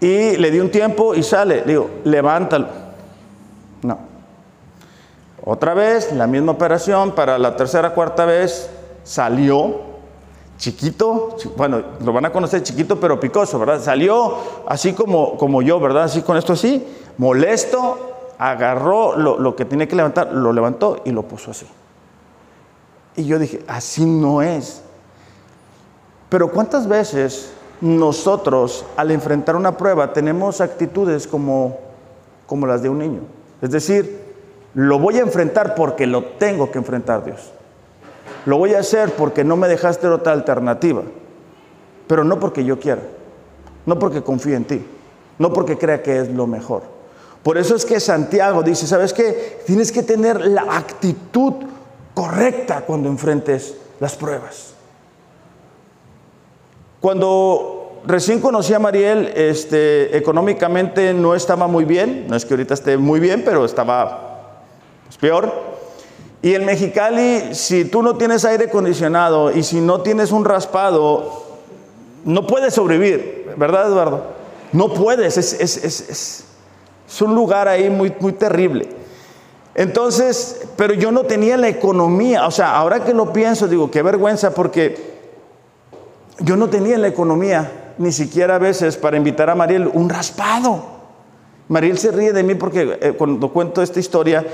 Y 0.00 0.36
le 0.36 0.50
di 0.50 0.60
un 0.60 0.70
tiempo 0.70 1.14
y 1.14 1.22
sale. 1.22 1.62
Le 1.62 1.72
digo, 1.72 1.90
levántalo. 2.04 2.68
No. 3.82 4.07
Otra 5.50 5.72
vez, 5.72 6.12
la 6.12 6.26
misma 6.26 6.52
operación, 6.52 7.12
para 7.12 7.38
la 7.38 7.56
tercera, 7.56 7.94
cuarta 7.94 8.26
vez, 8.26 8.68
salió 9.02 9.76
chiquito, 10.58 11.38
bueno, 11.56 11.82
lo 12.04 12.12
van 12.12 12.26
a 12.26 12.32
conocer 12.32 12.62
chiquito 12.62 13.00
pero 13.00 13.18
picoso, 13.18 13.58
¿verdad? 13.58 13.80
Salió 13.80 14.34
así 14.66 14.92
como, 14.92 15.38
como 15.38 15.62
yo, 15.62 15.80
¿verdad? 15.80 16.02
Así 16.02 16.20
con 16.20 16.36
esto 16.36 16.52
así, 16.52 16.86
molesto, 17.16 18.34
agarró 18.36 19.16
lo, 19.16 19.38
lo 19.38 19.56
que 19.56 19.64
tenía 19.64 19.88
que 19.88 19.96
levantar, 19.96 20.34
lo 20.34 20.52
levantó 20.52 21.00
y 21.06 21.12
lo 21.12 21.22
puso 21.22 21.52
así. 21.52 21.66
Y 23.16 23.24
yo 23.24 23.38
dije, 23.38 23.64
así 23.68 24.04
no 24.04 24.42
es. 24.42 24.82
Pero 26.28 26.52
¿cuántas 26.52 26.86
veces 26.86 27.54
nosotros 27.80 28.84
al 28.98 29.10
enfrentar 29.12 29.56
una 29.56 29.78
prueba 29.78 30.12
tenemos 30.12 30.60
actitudes 30.60 31.26
como, 31.26 31.78
como 32.46 32.66
las 32.66 32.82
de 32.82 32.90
un 32.90 32.98
niño? 32.98 33.20
Es 33.62 33.70
decir, 33.70 34.27
lo 34.74 34.98
voy 34.98 35.16
a 35.16 35.20
enfrentar 35.22 35.74
porque 35.74 36.06
lo 36.06 36.24
tengo 36.24 36.70
que 36.70 36.78
enfrentar, 36.78 37.24
Dios. 37.24 37.52
Lo 38.46 38.58
voy 38.58 38.74
a 38.74 38.80
hacer 38.80 39.12
porque 39.12 39.44
no 39.44 39.56
me 39.56 39.68
dejaste 39.68 40.06
otra 40.06 40.32
alternativa. 40.32 41.02
Pero 42.06 42.24
no 42.24 42.38
porque 42.40 42.64
yo 42.64 42.78
quiera. 42.78 43.02
No 43.86 43.98
porque 43.98 44.22
confíe 44.22 44.54
en 44.54 44.64
ti. 44.64 44.84
No 45.38 45.52
porque 45.52 45.78
crea 45.78 46.02
que 46.02 46.20
es 46.20 46.30
lo 46.30 46.46
mejor. 46.46 46.82
Por 47.42 47.58
eso 47.58 47.74
es 47.74 47.84
que 47.84 48.00
Santiago 48.00 48.62
dice, 48.62 48.86
¿sabes 48.86 49.12
qué? 49.12 49.60
Tienes 49.66 49.92
que 49.92 50.02
tener 50.02 50.40
la 50.46 50.62
actitud 50.76 51.54
correcta 52.14 52.82
cuando 52.82 53.08
enfrentes 53.08 53.76
las 54.00 54.16
pruebas. 54.16 54.74
Cuando 57.00 58.00
recién 58.06 58.40
conocí 58.40 58.74
a 58.74 58.78
Mariel, 58.78 59.32
este, 59.36 60.16
económicamente 60.16 61.14
no 61.14 61.34
estaba 61.34 61.68
muy 61.68 61.84
bien. 61.84 62.26
No 62.28 62.36
es 62.36 62.44
que 62.44 62.54
ahorita 62.54 62.74
esté 62.74 62.96
muy 62.96 63.20
bien, 63.20 63.42
pero 63.44 63.64
estaba 63.64 64.27
es 65.08 65.16
peor. 65.16 65.52
Y 66.40 66.54
en 66.54 66.64
Mexicali, 66.64 67.54
si 67.54 67.84
tú 67.84 68.02
no 68.02 68.16
tienes 68.16 68.44
aire 68.44 68.66
acondicionado 68.66 69.50
y 69.50 69.62
si 69.62 69.80
no 69.80 70.02
tienes 70.02 70.30
un 70.30 70.44
raspado, 70.44 71.46
no 72.24 72.46
puedes 72.46 72.74
sobrevivir, 72.74 73.52
¿verdad, 73.56 73.88
Eduardo? 73.88 74.22
No 74.72 74.92
puedes, 74.92 75.36
es, 75.36 75.52
es, 75.54 75.84
es, 75.84 76.44
es 77.08 77.22
un 77.22 77.34
lugar 77.34 77.68
ahí 77.68 77.90
muy, 77.90 78.14
muy 78.20 78.32
terrible. 78.32 78.88
Entonces, 79.74 80.66
pero 80.76 80.92
yo 80.94 81.10
no 81.12 81.22
tenía 81.22 81.56
la 81.56 81.68
economía, 81.68 82.46
o 82.46 82.50
sea, 82.50 82.76
ahora 82.76 83.04
que 83.04 83.14
lo 83.14 83.32
pienso, 83.32 83.68
digo, 83.68 83.90
qué 83.90 84.02
vergüenza, 84.02 84.52
porque 84.52 84.96
yo 86.40 86.56
no 86.56 86.68
tenía 86.68 86.98
la 86.98 87.08
economía, 87.08 87.94
ni 87.96 88.12
siquiera 88.12 88.56
a 88.56 88.58
veces 88.58 88.96
para 88.96 89.16
invitar 89.16 89.50
a 89.50 89.54
Mariel 89.54 89.88
un 89.92 90.08
raspado. 90.08 90.98
Mariel 91.68 91.98
se 91.98 92.10
ríe 92.10 92.32
de 92.32 92.42
mí 92.42 92.54
porque 92.54 92.98
eh, 93.00 93.12
cuando 93.16 93.52
cuento 93.52 93.82
esta 93.82 94.00
historia, 94.00 94.44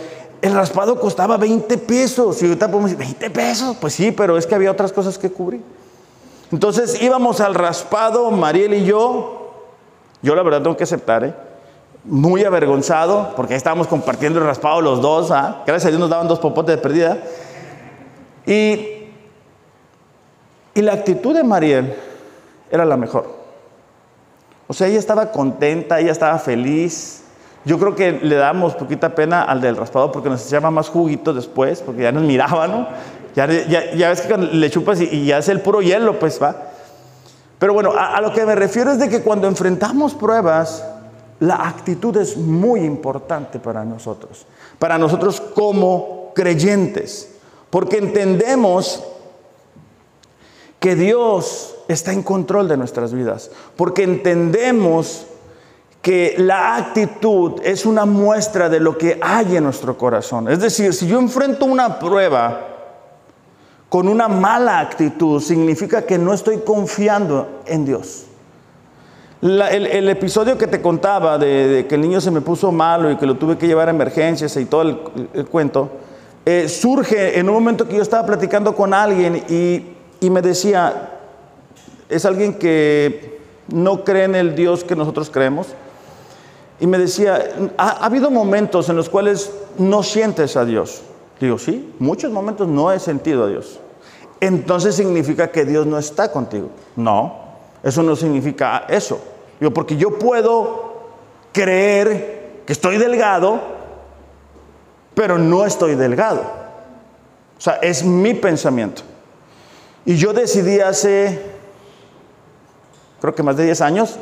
el 0.45 0.53
raspado 0.53 1.01
costaba 1.01 1.39
20 1.39 1.79
pesos. 1.79 2.43
Y 2.43 2.45
ahorita 2.45 2.69
podemos 2.69 2.91
decir, 2.91 3.17
20 3.19 3.31
pesos. 3.31 3.77
Pues 3.81 3.95
sí, 3.95 4.13
pero 4.13 4.37
es 4.37 4.47
que 4.47 4.55
había 4.55 4.71
otras 4.71 4.93
cosas 4.93 5.17
que 5.17 5.31
cubrir. 5.31 5.63
Entonces 6.53 7.01
íbamos 7.01 7.41
al 7.41 7.55
raspado, 7.55 8.31
Mariel 8.31 8.75
y 8.75 8.85
yo. 8.85 9.55
Yo 10.21 10.35
la 10.35 10.43
verdad 10.43 10.61
tengo 10.61 10.77
que 10.77 10.85
aceptar, 10.85 11.25
¿eh? 11.25 11.35
Muy 12.05 12.45
avergonzado, 12.45 13.33
porque 13.35 13.55
estábamos 13.55 13.87
compartiendo 13.87 14.39
el 14.39 14.45
raspado 14.45 14.83
los 14.83 15.01
dos. 15.01 15.31
¿ah? 15.31 15.63
Gracias 15.67 15.87
a 15.87 15.89
Dios 15.89 16.01
nos 16.01 16.11
daban 16.11 16.29
dos 16.29 16.39
popotes 16.41 16.77
de 16.77 16.83
perdida. 16.83 17.19
Y, 18.45 19.09
y 20.75 20.83
la 20.83 20.93
actitud 20.93 21.35
de 21.35 21.43
Mariel 21.43 21.97
era 22.71 22.85
la 22.85 22.99
mejor. 22.99 23.35
O 24.67 24.75
sea, 24.75 24.89
ella 24.89 24.99
estaba 24.99 25.33
contenta, 25.33 26.01
ella 26.01 26.13
estaba 26.13 26.39
feliz. 26.39 27.24
Yo 27.65 27.79
creo 27.79 27.95
que 27.95 28.13
le 28.13 28.35
damos 28.35 28.75
poquita 28.75 29.15
pena 29.15 29.43
al 29.43 29.61
del 29.61 29.77
raspado 29.77 30.13
porque 30.13 30.29
nos 30.29 30.47
echaba 30.47 30.71
más 30.71 30.89
juguito 30.89 31.33
después, 31.33 31.81
porque 31.81 32.03
ya 32.03 32.13
nos 32.13 32.23
miraba, 32.23 32.69
¿no? 32.69 32.89
Ya, 33.35 33.47
ya, 33.47 34.11
ves 34.11 34.21
que 34.21 34.37
le 34.37 34.71
chupas 34.71 35.01
y, 35.01 35.27
ya 35.27 35.39
es 35.39 35.49
el 35.49 35.61
puro 35.61 35.81
hielo, 35.81 36.19
pues 36.19 36.41
va. 36.41 36.55
Pero 37.59 37.73
bueno, 37.73 37.93
a, 37.93 38.17
a 38.17 38.21
lo 38.21 38.33
que 38.33 38.45
me 38.45 38.55
refiero 38.55 38.93
es 38.93 38.99
de 38.99 39.09
que 39.09 39.23
cuando 39.23 39.49
enfrentamos 39.49 40.15
pruebas, 40.15 40.85
la 41.41 41.57
actitud 41.57 42.17
es 42.17 42.37
muy 42.37 42.81
importante 42.81 43.59
para 43.59 43.85
nosotros, 43.85 44.47
para 44.79 44.99
nosotros 44.99 45.41
como 45.41 46.33
creyentes, 46.35 47.35
porque 47.71 47.97
entendemos 47.97 49.03
que 50.79 50.95
Dios 50.95 51.75
está 51.89 52.13
en 52.13 52.23
control 52.23 52.69
de 52.69 52.77
nuestras 52.77 53.13
vidas, 53.13 53.51
porque 53.77 54.03
entendemos 54.03 55.27
que 56.05 56.35
la 56.37 56.77
actitud 56.77 57.63
es 57.65 57.87
una 57.87 58.05
muestra 58.05 58.69
de 58.69 58.79
lo 58.79 58.99
que 58.99 59.19
hay 59.23 59.57
en 59.57 59.65
nuestro 59.65 59.97
corazón. 59.97 60.51
Es 60.51 60.61
decir, 60.61 60.93
si 60.93 61.07
yo 61.07 61.19
enfrento 61.19 61.65
una 61.65 61.99
prueba 61.99 62.61
con 63.89 64.07
una 64.09 64.29
mala 64.29 64.81
actitud, 64.81 65.41
significa 65.41 66.03
que 66.03 66.19
no 66.19 66.35
estoy 66.35 66.59
confiando 66.59 67.63
en 67.65 67.87
Dios. 67.87 68.27
el, 69.41 70.09
episodio 70.11 70.59
que 70.59 70.67
te 70.67 70.83
contaba 70.83 71.39
de, 71.39 71.87
que 71.89 71.95
el 71.95 72.03
niño 72.03 72.21
se 72.21 72.31
me 72.31 72.43
puso 72.43 72.71
malo 72.71 73.11
y 73.11 73.17
que 73.17 73.25
lo 73.25 73.37
tuve 73.37 73.57
que 73.57 73.67
llevar 73.67 73.89
a 73.89 73.93
emergencias 73.93 74.55
y 74.59 74.67
todo 74.67 74.83
el, 74.83 75.47
cuento, 75.47 75.89
eh, 76.45 76.69
surge 76.69 77.39
en 77.39 77.49
un 77.49 77.55
momento 77.55 77.89
que 77.89 77.97
yo 77.97 78.03
estaba 78.03 78.27
platicando 78.27 78.75
con 78.75 78.93
alguien 78.93 79.43
y, 79.49 79.97
y 80.21 80.29
me 80.29 80.43
decía, 80.43 81.13
es 82.11 82.27
alguien 82.27 82.53
que 82.53 83.41
no 83.69 84.05
cree 84.05 84.25
en 84.25 84.35
el 84.35 84.55
Dios 84.55 84.85
que 84.85 84.95
nosotros 84.95 85.31
creemos 85.31 85.69
y 86.81 86.87
me 86.87 86.99
decía, 86.99 87.53
ha, 87.79 88.05
habido 88.05 88.31
momentos 88.31 88.89
en 88.89 88.97
los 88.97 89.09
cuales 89.09 89.53
no 89.79 90.03
sientes 90.03 90.57
a 90.57 90.65
Dios. 90.65 91.03
Digo, 91.41 91.59
sí, 91.59 91.95
muchos 91.99 92.33
momentos 92.33 92.69
no 92.69 92.93
he 92.93 92.99
sentido 92.99 93.45
a 93.45 93.49
Dios. 93.49 93.81
Entonces 94.41 94.95
significa 94.95 95.51
que 95.51 95.65
Dios 95.65 95.87
no 95.87 95.99
está 95.99 96.31
contigo. 96.31 96.71
No, 96.97 97.37
eso 97.83 98.03
no 98.03 98.17
significa 98.17 98.87
eso. 98.89 99.21
Digo, 99.61 99.73
porque 99.73 99.97
yo 99.97 100.19
puedo 100.19 100.95
creer 101.53 102.63
que 102.67 102.73
estoy 102.73 102.99
delgado, 102.99 103.61
pero 105.15 105.39
no 105.39 105.65
estoy 105.65 105.95
delgado. 105.95 106.43
O 107.57 107.61
sea, 107.61 107.75
es 107.75 108.05
mi 108.05 108.35
pensamiento. 108.35 109.03
Y 110.05 110.17
yo 110.17 110.33
decidí 110.33 110.81
hace, 110.81 111.41
creo 113.21 113.35
que 113.35 113.43
más 113.43 113.57
de 113.57 113.65
10 113.65 113.81
años, 113.81 114.19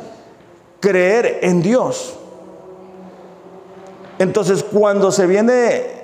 creer 0.79 1.39
en 1.41 1.61
Dios. 1.61 2.19
Entonces, 4.19 4.63
cuando 4.63 5.11
se 5.11 5.27
viene 5.27 6.03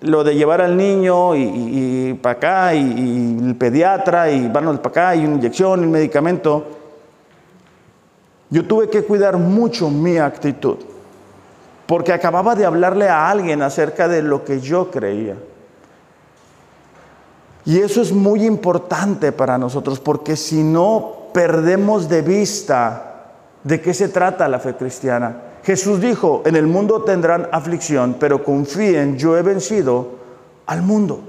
lo 0.00 0.24
de 0.24 0.34
llevar 0.34 0.60
al 0.60 0.76
niño 0.76 1.34
y, 1.36 2.18
para 2.22 2.36
acá, 2.36 2.74
y, 2.74 3.38
el 3.42 3.56
pediatra, 3.56 4.30
y 4.30 4.48
van 4.48 4.78
para 4.78 4.88
acá, 4.88 5.16
y 5.16 5.24
una 5.24 5.36
inyección, 5.36 5.82
y 5.82 5.84
un 5.84 5.90
medicamento, 5.90 6.66
yo 8.48 8.66
tuve 8.66 8.88
que 8.88 9.04
cuidar 9.04 9.36
mucho 9.36 9.90
mi 9.90 10.18
actitud, 10.18 10.78
porque 11.86 12.12
acababa 12.12 12.54
de 12.54 12.64
hablarle 12.64 13.08
a 13.08 13.30
alguien 13.30 13.62
acerca 13.62 14.08
de 14.08 14.22
lo 14.22 14.44
que 14.44 14.60
yo 14.60 14.90
creía. 14.90 15.36
Y 17.64 17.78
eso 17.78 18.00
es 18.00 18.12
muy 18.12 18.44
importante 18.46 19.32
para 19.32 19.58
nosotros 19.58 20.00
porque 20.00 20.34
si 20.34 20.62
no 20.62 21.28
perdemos 21.32 22.08
de 22.08 22.22
vista 22.22 23.10
de 23.62 23.80
qué 23.80 23.92
se 23.92 24.08
trata 24.08 24.48
la 24.48 24.58
fe 24.58 24.74
cristiana. 24.74 25.49
Jesús 25.62 26.00
dijo, 26.00 26.42
en 26.46 26.56
el 26.56 26.66
mundo 26.66 27.02
tendrán 27.02 27.48
aflicción, 27.52 28.16
pero 28.18 28.42
confíen, 28.42 29.18
yo 29.18 29.36
he 29.36 29.42
vencido 29.42 30.08
al 30.66 30.82
mundo. 30.82 31.20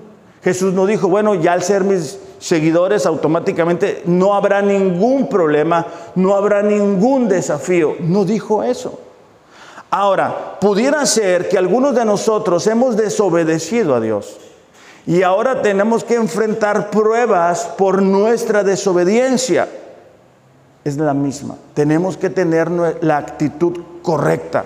Jesús 0.44 0.74
no 0.74 0.86
dijo, 0.86 1.08
bueno, 1.08 1.36
ya 1.36 1.54
al 1.54 1.62
ser 1.62 1.84
mis 1.84 2.18
seguidores 2.40 3.06
automáticamente 3.06 4.02
no 4.06 4.34
habrá 4.34 4.62
ningún 4.62 5.30
problema, 5.30 5.86
no 6.16 6.36
habrá 6.36 6.64
ningún 6.64 7.28
desafío. 7.28 7.96
No 8.00 8.26
dijo 8.26 8.64
eso. 8.64 9.00
Ahora, 9.92 10.58
pudiera 10.60 11.06
ser 11.06 11.50
que 11.50 11.58
algunos 11.58 11.94
de 11.94 12.06
nosotros 12.06 12.66
hemos 12.68 12.96
desobedecido 12.96 13.94
a 13.94 14.00
Dios 14.00 14.38
y 15.06 15.24
ahora 15.24 15.62
tenemos 15.62 16.04
que 16.04 16.16
enfrentar 16.16 16.90
pruebas 16.90 17.66
por 17.78 18.02
nuestra 18.02 18.64
desobediencia. 18.64 19.68
Es 20.84 20.98
la 20.98 21.14
misma. 21.14 21.56
Tenemos 21.74 22.18
que 22.18 22.30
tener 22.30 22.70
la 23.02 23.18
actitud 23.18 23.80
correcta. 24.02 24.66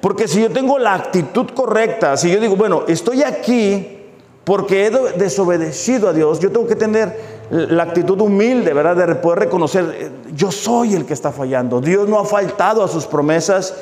Porque 0.00 0.28
si 0.28 0.42
yo 0.42 0.50
tengo 0.50 0.78
la 0.78 0.94
actitud 0.94 1.46
correcta, 1.54 2.16
si 2.18 2.30
yo 2.30 2.38
digo, 2.38 2.56
bueno, 2.56 2.82
estoy 2.86 3.22
aquí 3.22 4.00
porque 4.44 4.86
he 4.86 4.90
desobedecido 5.18 6.10
a 6.10 6.12
Dios, 6.12 6.40
yo 6.40 6.52
tengo 6.52 6.66
que 6.66 6.76
tener 6.76 7.18
la 7.50 7.84
actitud 7.84 8.20
humilde, 8.20 8.74
¿verdad? 8.74 9.06
De 9.06 9.14
poder 9.14 9.38
reconocer, 9.38 9.96
eh, 9.98 10.10
yo 10.34 10.52
soy 10.52 10.94
el 10.94 11.06
que 11.06 11.14
está 11.14 11.32
fallando. 11.32 11.80
Dios 11.80 12.06
no 12.06 12.18
ha 12.18 12.26
faltado 12.26 12.84
a 12.84 12.88
sus 12.88 13.06
promesas, 13.06 13.74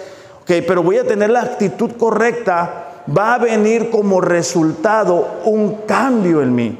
ok, 0.42 0.64
pero 0.66 0.84
voy 0.84 0.98
a 0.98 1.04
tener 1.04 1.30
la 1.30 1.42
actitud 1.42 1.90
correcta. 1.98 3.02
Va 3.16 3.34
a 3.34 3.38
venir 3.38 3.90
como 3.90 4.20
resultado 4.20 5.40
un 5.44 5.78
cambio 5.86 6.40
en 6.40 6.54
mí. 6.54 6.78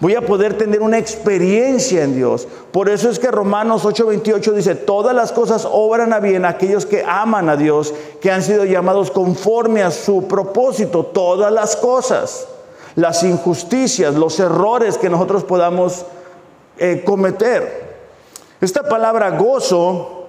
Voy 0.00 0.14
a 0.14 0.24
poder 0.24 0.56
tener 0.56 0.80
una 0.80 0.98
experiencia 0.98 2.04
en 2.04 2.14
Dios. 2.14 2.46
Por 2.70 2.88
eso 2.88 3.10
es 3.10 3.18
que 3.18 3.32
Romanos 3.32 3.84
8:28 3.84 4.52
dice, 4.52 4.74
todas 4.76 5.14
las 5.14 5.32
cosas 5.32 5.66
obran 5.70 6.12
a 6.12 6.20
bien 6.20 6.44
aquellos 6.44 6.86
que 6.86 7.04
aman 7.04 7.48
a 7.48 7.56
Dios, 7.56 7.92
que 8.20 8.30
han 8.30 8.42
sido 8.42 8.64
llamados 8.64 9.10
conforme 9.10 9.82
a 9.82 9.90
su 9.90 10.28
propósito, 10.28 11.04
todas 11.06 11.52
las 11.52 11.74
cosas 11.74 12.46
las 12.98 13.22
injusticias, 13.22 14.16
los 14.16 14.40
errores 14.40 14.98
que 14.98 15.08
nosotros 15.08 15.44
podamos 15.44 16.04
eh, 16.78 17.04
cometer. 17.06 17.96
Esta 18.60 18.82
palabra 18.82 19.30
gozo, 19.38 20.26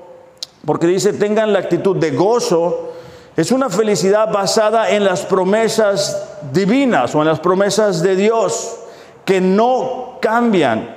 porque 0.65 0.85
dice 0.85 1.13
tengan 1.13 1.51
la 1.51 1.59
actitud 1.59 1.95
de 1.95 2.11
gozo, 2.11 2.91
es 3.35 3.51
una 3.51 3.71
felicidad 3.71 4.31
basada 4.31 4.91
en 4.91 5.03
las 5.03 5.21
promesas 5.21 6.21
divinas 6.53 7.15
o 7.15 7.21
en 7.21 7.27
las 7.27 7.39
promesas 7.39 8.03
de 8.03 8.15
Dios 8.15 8.78
que 9.29 9.39
no 9.39 10.17
cambian. 10.19 10.89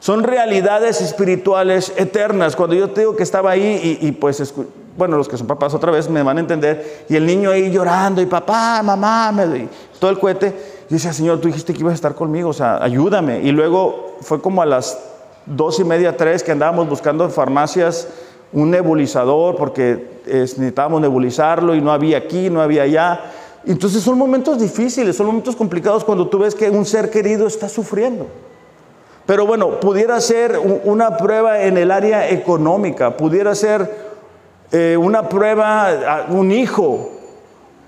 Son 0.00 0.22
realidades 0.22 1.02
espirituales 1.02 1.92
eternas. 1.98 2.56
Cuando 2.56 2.74
yo 2.74 2.88
te 2.88 3.02
digo 3.02 3.14
que 3.14 3.22
estaba 3.22 3.50
ahí 3.50 3.98
y, 4.00 4.08
y 4.08 4.12
pues, 4.12 4.54
bueno, 4.96 5.18
los 5.18 5.28
que 5.28 5.36
son 5.36 5.46
papás 5.46 5.74
otra 5.74 5.92
vez 5.92 6.08
me 6.08 6.22
van 6.22 6.38
a 6.38 6.40
entender, 6.40 7.04
y 7.10 7.16
el 7.16 7.26
niño 7.26 7.50
ahí 7.50 7.70
llorando 7.70 8.22
y 8.22 8.26
papá, 8.26 8.82
mamá, 8.82 9.30
me, 9.32 9.68
todo 10.00 10.10
el 10.10 10.18
cohete, 10.18 10.46
yo 10.88 10.94
decía, 10.94 11.12
Señor, 11.12 11.40
tú 11.40 11.48
dijiste 11.48 11.74
que 11.74 11.80
ibas 11.80 11.92
a 11.92 11.96
estar 11.96 12.14
conmigo, 12.14 12.48
o 12.48 12.54
sea, 12.54 12.82
ayúdame. 12.82 13.40
Y 13.40 13.52
luego 13.52 14.16
fue 14.22 14.40
como 14.40 14.62
a 14.62 14.66
las 14.66 14.98
dos 15.44 15.78
y 15.78 15.84
media, 15.84 16.16
tres, 16.16 16.42
que 16.42 16.52
andábamos 16.52 16.88
buscando 16.88 17.22
en 17.22 17.30
farmacias 17.30 18.08
un 18.50 18.70
nebulizador, 18.70 19.56
porque 19.56 20.22
necesitábamos 20.24 21.02
nebulizarlo 21.02 21.74
y 21.74 21.82
no 21.82 21.92
había 21.92 22.16
aquí, 22.16 22.48
no 22.48 22.62
había 22.62 22.84
allá. 22.84 23.20
Entonces 23.68 24.02
son 24.02 24.16
momentos 24.16 24.58
difíciles, 24.58 25.14
son 25.14 25.26
momentos 25.26 25.54
complicados 25.54 26.02
cuando 26.02 26.26
tú 26.26 26.38
ves 26.38 26.54
que 26.54 26.70
un 26.70 26.86
ser 26.86 27.10
querido 27.10 27.46
está 27.46 27.68
sufriendo. 27.68 28.26
Pero 29.26 29.46
bueno, 29.46 29.78
pudiera 29.78 30.18
ser 30.22 30.58
una 30.84 31.18
prueba 31.18 31.60
en 31.60 31.76
el 31.76 31.90
área 31.90 32.30
económica, 32.30 33.14
pudiera 33.14 33.54
ser 33.54 34.08
eh, 34.72 34.96
una 34.98 35.28
prueba, 35.28 36.24
un 36.30 36.50
hijo, 36.50 37.10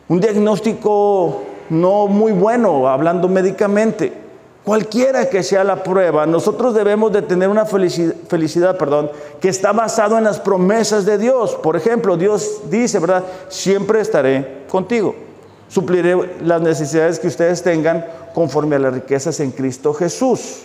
un 0.07 0.21
diagnóstico 0.21 1.45
no 1.71 2.09
muy 2.09 2.33
bueno, 2.33 2.87
hablando 2.87 3.27
médicamente. 3.27 4.13
Cualquiera 4.63 5.31
que 5.31 5.43
sea 5.43 5.65
la 5.65 5.83
prueba, 5.83 6.27
nosotros 6.27 6.75
debemos 6.75 7.11
de 7.11 7.23
tener 7.23 7.49
una 7.49 7.65
felicidad, 7.65 8.15
felicidad, 8.29 8.77
perdón, 8.77 9.11
que 9.41 9.49
está 9.49 9.73
basado 9.73 10.19
en 10.19 10.25
las 10.25 10.39
promesas 10.39 11.07
de 11.07 11.17
Dios. 11.17 11.55
Por 11.55 11.75
ejemplo, 11.75 12.19
Dios 12.19 12.65
dice, 12.69 12.99
¿verdad? 12.99 13.25
Siempre 13.49 14.03
estaré 14.03 14.65
contigo. 14.69 15.30
Supliré 15.71 16.39
las 16.43 16.61
necesidades 16.61 17.21
que 17.21 17.29
ustedes 17.29 17.63
tengan 17.63 18.05
conforme 18.35 18.75
a 18.75 18.81
las 18.81 18.93
riquezas 18.93 19.39
en 19.39 19.53
Cristo 19.53 19.95
Jesús. 19.95 20.63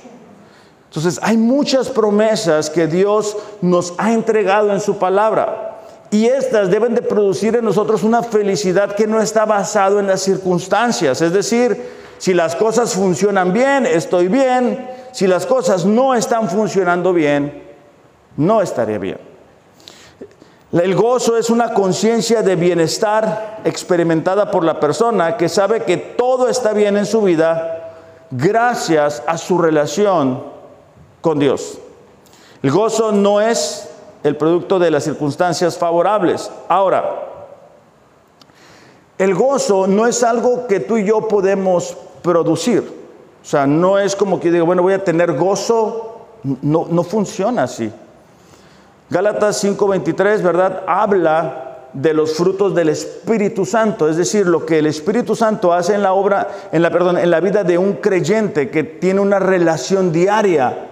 Entonces, 0.90 1.20
hay 1.22 1.38
muchas 1.38 1.90
promesas 1.90 2.72
que 2.72 2.88
Dios 2.88 3.38
nos 3.62 3.94
ha 4.00 4.14
entregado 4.14 4.74
en 4.74 4.82
su 4.82 4.98
palabra. 4.98 5.78
Y 6.10 6.26
estas 6.26 6.72
deben 6.72 6.96
de 6.96 7.04
producir 7.04 7.56
en 7.56 7.66
nosotros 7.66 8.02
una 8.02 8.24
felicidad 8.24 8.96
que 8.96 9.06
no 9.06 9.22
está 9.22 9.46
basado 9.46 10.00
en 10.00 10.08
las 10.08 10.22
circunstancias. 10.22 11.22
Es 11.22 11.32
decir, 11.32 11.86
si 12.18 12.34
las 12.34 12.56
cosas 12.56 12.94
funcionan 12.94 13.54
bien, 13.54 13.86
estoy 13.86 14.28
bien. 14.28 14.90
Si 15.12 15.28
las 15.28 15.46
cosas 15.46 15.86
no 15.86 16.16
están 16.16 16.50
funcionando 16.50 17.14
bien, 17.14 17.64
no 18.38 18.62
estaré 18.62 18.98
bien. 18.98 19.35
El 20.82 20.94
gozo 20.94 21.38
es 21.38 21.50
una 21.50 21.74
conciencia 21.74 22.42
de 22.42 22.58
bienestar 22.58 23.62
experimentada 23.64 24.52
por 24.52 24.66
la 24.66 24.78
persona 24.78 25.38
que 25.38 25.48
sabe 25.48 25.84
que 25.84 25.96
todo 25.96 26.50
está 26.50 26.74
bien 26.74 26.98
en 26.98 27.06
su 27.06 27.22
vida 27.22 27.94
gracias 28.30 29.24
a 29.26 29.38
su 29.38 29.58
relación 29.58 30.44
con 31.22 31.40
Dios. 31.40 31.78
El 32.62 32.72
gozo 32.72 33.14
no 33.14 33.40
es 33.40 33.90
el 34.22 34.36
producto 34.36 34.78
de 34.78 34.92
las 34.92 35.06
circunstancias 35.06 35.78
favorables. 35.78 36.52
Ahora, 36.68 37.24
el 39.18 39.34
gozo 39.34 39.88
no 39.88 40.08
es 40.08 40.24
algo 40.24 40.68
que 40.68 40.82
tú 40.82 40.98
y 40.98 41.06
yo 41.06 41.30
podemos 41.30 41.96
producir. 42.22 42.82
O 43.42 43.46
sea, 43.46 43.66
no 43.66 43.98
es 43.98 44.14
como 44.14 44.42
que 44.42 44.52
digo, 44.52 44.66
bueno, 44.66 44.82
voy 44.82 44.94
a 44.94 45.04
tener 45.06 45.38
gozo. 45.38 46.26
No, 46.44 46.86
no 46.90 47.04
funciona 47.04 47.64
así. 47.64 47.90
Gálatas 49.10 49.64
5:23, 49.64 50.42
¿verdad? 50.42 50.84
Habla 50.88 51.62
de 51.94 52.14
los 52.14 52.34
frutos 52.36 52.76
del 52.76 52.90
Espíritu 52.90 53.66
Santo, 53.66 54.10
es 54.10 54.18
decir, 54.18 54.46
lo 54.46 54.66
que 54.66 54.80
el 54.80 54.88
Espíritu 54.88 55.36
Santo 55.36 55.72
hace 55.72 55.94
en 55.94 56.04
la 56.04 56.14
obra, 56.14 56.50
en 56.72 56.82
la 56.82 56.92
perdón, 56.92 57.18
en 57.18 57.32
la 57.32 57.40
vida 57.40 57.64
de 57.64 57.78
un 57.78 57.94
creyente 57.94 58.70
que 58.70 58.84
tiene 58.84 59.22
una 59.22 59.40
relación 59.40 60.12
diaria 60.12 60.88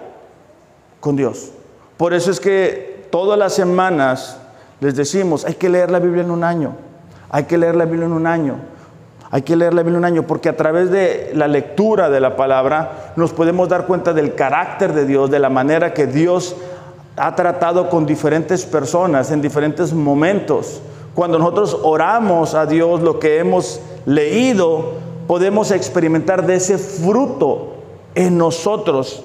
con 1.00 1.16
Dios. 1.16 1.50
Por 1.98 2.14
eso 2.14 2.30
es 2.30 2.40
que 2.40 3.06
todas 3.10 3.38
las 3.38 3.52
semanas 3.52 4.38
les 4.80 4.96
decimos, 4.96 5.44
hay 5.44 5.54
que 5.54 5.68
leer 5.68 5.90
la 5.90 5.98
Biblia 5.98 6.22
en 6.22 6.30
un 6.30 6.42
año, 6.42 6.74
hay 7.28 7.44
que 7.44 7.58
leer 7.58 7.76
la 7.76 7.84
Biblia 7.84 8.06
en 8.06 8.12
un 8.12 8.26
año, 8.26 8.56
hay 9.30 9.42
que 9.42 9.56
leer 9.56 9.74
la 9.74 9.82
Biblia 9.82 9.98
en 9.98 10.04
un 10.04 10.04
año, 10.06 10.26
porque 10.26 10.48
a 10.48 10.56
través 10.56 10.90
de 10.90 11.32
la 11.34 11.48
lectura 11.48 12.08
de 12.08 12.20
la 12.20 12.36
palabra 12.36 13.12
nos 13.16 13.32
podemos 13.32 13.68
dar 13.68 13.86
cuenta 13.86 14.14
del 14.14 14.34
carácter 14.34 14.94
de 14.94 15.04
Dios, 15.04 15.30
de 15.30 15.38
la 15.38 15.50
manera 15.50 15.92
que 15.92 16.06
Dios 16.06 16.56
ha 17.16 17.34
tratado 17.34 17.88
con 17.88 18.06
diferentes 18.06 18.64
personas 18.64 19.30
en 19.30 19.40
diferentes 19.40 19.92
momentos. 19.92 20.80
Cuando 21.14 21.38
nosotros 21.38 21.78
oramos 21.82 22.54
a 22.54 22.66
Dios 22.66 23.00
lo 23.00 23.18
que 23.18 23.38
hemos 23.38 23.80
leído, 24.06 24.94
podemos 25.26 25.70
experimentar 25.70 26.44
de 26.44 26.56
ese 26.56 26.78
fruto 26.78 27.74
en 28.14 28.36
nosotros, 28.36 29.22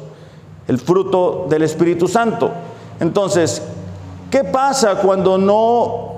el 0.68 0.78
fruto 0.78 1.48
del 1.50 1.64
Espíritu 1.64 2.08
Santo. 2.08 2.52
Entonces, 3.00 3.62
¿Qué 4.30 4.44
pasa 4.44 4.96
cuando 4.96 5.40
no, 5.40 6.12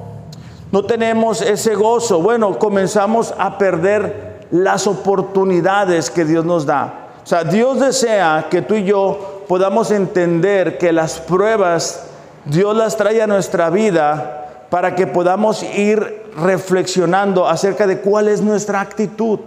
no 0.72 0.84
tenemos 0.84 1.42
ese 1.42 1.76
gozo? 1.76 2.22
Bueno, 2.22 2.60
comenzamos 2.60 3.34
a 3.38 3.58
perder 3.58 4.48
las 4.52 4.86
oportunidades 4.86 6.10
que 6.10 6.26
Dios 6.26 6.44
nos 6.44 6.66
da. 6.66 7.08
O 7.24 7.26
sea, 7.26 7.46
Dios 7.46 7.80
desea 7.80 8.48
que 8.50 8.62
tú 8.64 8.76
y 8.76 8.84
yo 8.84 9.41
podamos 9.52 9.92
entender 9.92 10.78
que 10.78 10.94
las 10.94 11.20
pruebas 11.20 12.04
Dios 12.46 12.74
las 12.74 12.96
trae 12.96 13.22
a 13.22 13.28
nuestra 13.28 13.70
vida 13.70 14.66
para 14.70 14.96
que 14.96 15.08
podamos 15.08 15.62
ir 15.62 16.24
reflexionando 16.38 17.46
acerca 17.46 17.86
de 17.86 18.00
cuál 18.00 18.30
es 18.30 18.40
nuestra 18.40 18.80
actitud. 18.80 19.40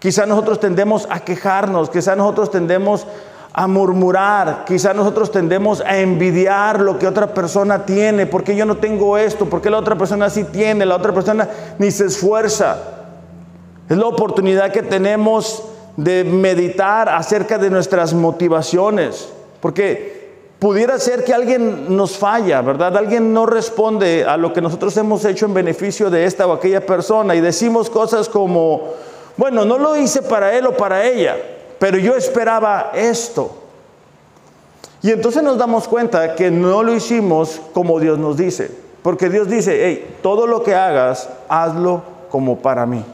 Quizá 0.00 0.26
nosotros 0.26 0.58
tendemos 0.58 1.06
a 1.08 1.20
quejarnos, 1.20 1.90
quizá 1.90 2.16
nosotros 2.16 2.50
tendemos 2.50 3.06
a 3.52 3.68
murmurar, 3.68 4.64
quizá 4.66 4.94
nosotros 4.94 5.30
tendemos 5.30 5.80
a 5.80 5.96
envidiar 5.98 6.80
lo 6.80 6.98
que 6.98 7.06
otra 7.06 7.32
persona 7.32 7.86
tiene, 7.86 8.26
porque 8.26 8.56
yo 8.56 8.66
no 8.66 8.78
tengo 8.78 9.16
esto, 9.16 9.48
porque 9.48 9.70
la 9.70 9.78
otra 9.78 9.94
persona 9.94 10.28
sí 10.28 10.42
tiene, 10.42 10.84
la 10.84 10.96
otra 10.96 11.12
persona 11.12 11.48
ni 11.78 11.92
se 11.92 12.06
esfuerza. 12.06 12.78
Es 13.88 13.96
la 13.96 14.06
oportunidad 14.06 14.72
que 14.72 14.82
tenemos 14.82 15.62
de 15.96 16.24
meditar 16.24 17.08
acerca 17.08 17.58
de 17.58 17.70
nuestras 17.70 18.12
motivaciones, 18.12 19.28
porque 19.62 20.32
pudiera 20.58 20.98
ser 20.98 21.24
que 21.24 21.32
alguien 21.32 21.96
nos 21.96 22.18
falla, 22.18 22.60
¿verdad? 22.62 22.96
Alguien 22.96 23.32
no 23.32 23.46
responde 23.46 24.24
a 24.24 24.36
lo 24.36 24.52
que 24.52 24.60
nosotros 24.60 24.96
hemos 24.96 25.24
hecho 25.24 25.46
en 25.46 25.54
beneficio 25.54 26.10
de 26.10 26.24
esta 26.24 26.48
o 26.48 26.52
aquella 26.52 26.84
persona 26.84 27.36
y 27.36 27.40
decimos 27.40 27.88
cosas 27.88 28.28
como, 28.28 28.90
bueno, 29.36 29.64
no 29.64 29.78
lo 29.78 29.96
hice 29.96 30.20
para 30.20 30.52
él 30.52 30.66
o 30.66 30.76
para 30.76 31.04
ella, 31.04 31.36
pero 31.78 31.96
yo 31.96 32.16
esperaba 32.16 32.90
esto. 32.92 33.52
Y 35.00 35.12
entonces 35.12 35.44
nos 35.44 35.58
damos 35.58 35.86
cuenta 35.86 36.34
que 36.34 36.50
no 36.50 36.82
lo 36.82 36.92
hicimos 36.92 37.60
como 37.72 38.00
Dios 38.00 38.18
nos 38.18 38.36
dice, 38.36 38.68
porque 39.04 39.28
Dios 39.28 39.48
dice, 39.48 39.86
hey, 39.86 40.16
todo 40.22 40.48
lo 40.48 40.64
que 40.64 40.74
hagas, 40.74 41.28
hazlo 41.48 42.02
como 42.30 42.58
para 42.58 42.84
mí, 42.84 43.04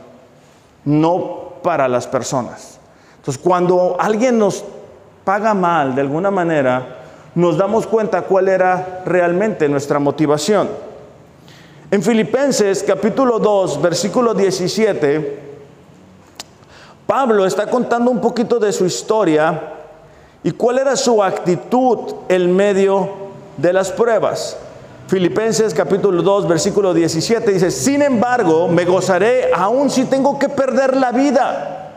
no 0.86 1.52
para 1.62 1.88
las 1.88 2.06
personas. 2.06 2.78
Entonces, 3.16 3.42
cuando 3.42 3.96
alguien 3.98 4.38
nos 4.38 4.64
paga 5.28 5.52
mal 5.52 5.94
de 5.94 6.00
alguna 6.00 6.30
manera, 6.30 7.00
nos 7.34 7.58
damos 7.58 7.86
cuenta 7.86 8.22
cuál 8.22 8.48
era 8.48 9.02
realmente 9.04 9.68
nuestra 9.68 9.98
motivación. 9.98 10.70
En 11.90 12.02
Filipenses 12.02 12.82
capítulo 12.82 13.38
2, 13.38 13.82
versículo 13.82 14.32
17, 14.32 15.38
Pablo 17.06 17.44
está 17.44 17.66
contando 17.66 18.10
un 18.10 18.22
poquito 18.22 18.58
de 18.58 18.72
su 18.72 18.86
historia 18.86 19.74
y 20.42 20.52
cuál 20.52 20.78
era 20.78 20.96
su 20.96 21.22
actitud 21.22 21.98
en 22.30 22.56
medio 22.56 23.10
de 23.58 23.74
las 23.74 23.92
pruebas. 23.92 24.56
Filipenses 25.08 25.74
capítulo 25.74 26.22
2, 26.22 26.48
versículo 26.48 26.94
17 26.94 27.52
dice, 27.52 27.70
sin 27.70 28.00
embargo, 28.00 28.66
me 28.68 28.86
gozaré 28.86 29.50
aun 29.54 29.90
si 29.90 30.06
tengo 30.06 30.38
que 30.38 30.48
perder 30.48 30.96
la 30.96 31.12
vida, 31.12 31.87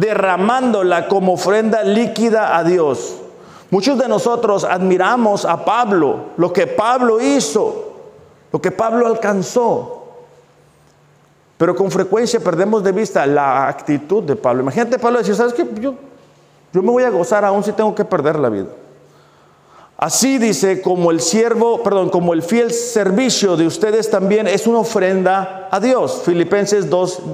derramándola 0.00 1.08
como 1.08 1.34
ofrenda 1.34 1.82
líquida 1.84 2.56
a 2.56 2.64
Dios 2.64 3.20
Muchos 3.70 3.98
de 3.98 4.08
nosotros 4.08 4.64
admiramos 4.64 5.44
a 5.44 5.64
Pablo, 5.64 6.30
lo 6.36 6.52
que 6.52 6.66
Pablo 6.66 7.20
hizo, 7.20 7.92
lo 8.52 8.60
que 8.60 8.72
Pablo 8.72 9.06
alcanzó. 9.06 9.96
Pero 11.56 11.76
con 11.76 11.90
frecuencia 11.90 12.40
perdemos 12.40 12.82
de 12.82 12.90
vista 12.90 13.24
la 13.26 13.68
actitud 13.68 14.24
de 14.24 14.34
Pablo. 14.34 14.62
Imagínate 14.62 14.98
Pablo 14.98 15.18
decir, 15.18 15.36
¿sabes 15.36 15.54
qué? 15.54 15.68
Yo, 15.80 15.94
yo 16.72 16.82
me 16.82 16.90
voy 16.90 17.04
a 17.04 17.10
gozar 17.10 17.44
aún 17.44 17.62
si 17.62 17.72
tengo 17.72 17.94
que 17.94 18.04
perder 18.04 18.40
la 18.40 18.48
vida. 18.48 18.68
Así 19.96 20.38
dice, 20.38 20.80
como 20.82 21.12
el 21.12 21.20
siervo, 21.20 21.82
perdón, 21.82 22.08
como 22.08 22.32
el 22.32 22.42
fiel 22.42 22.72
servicio 22.72 23.56
de 23.56 23.66
ustedes 23.66 24.10
también 24.10 24.48
es 24.48 24.66
una 24.66 24.78
ofrenda 24.78 25.68
a 25.70 25.78
Dios. 25.78 26.22
Filipenses 26.24 26.90
2, 26.90 27.32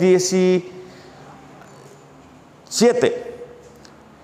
17. 2.68 3.34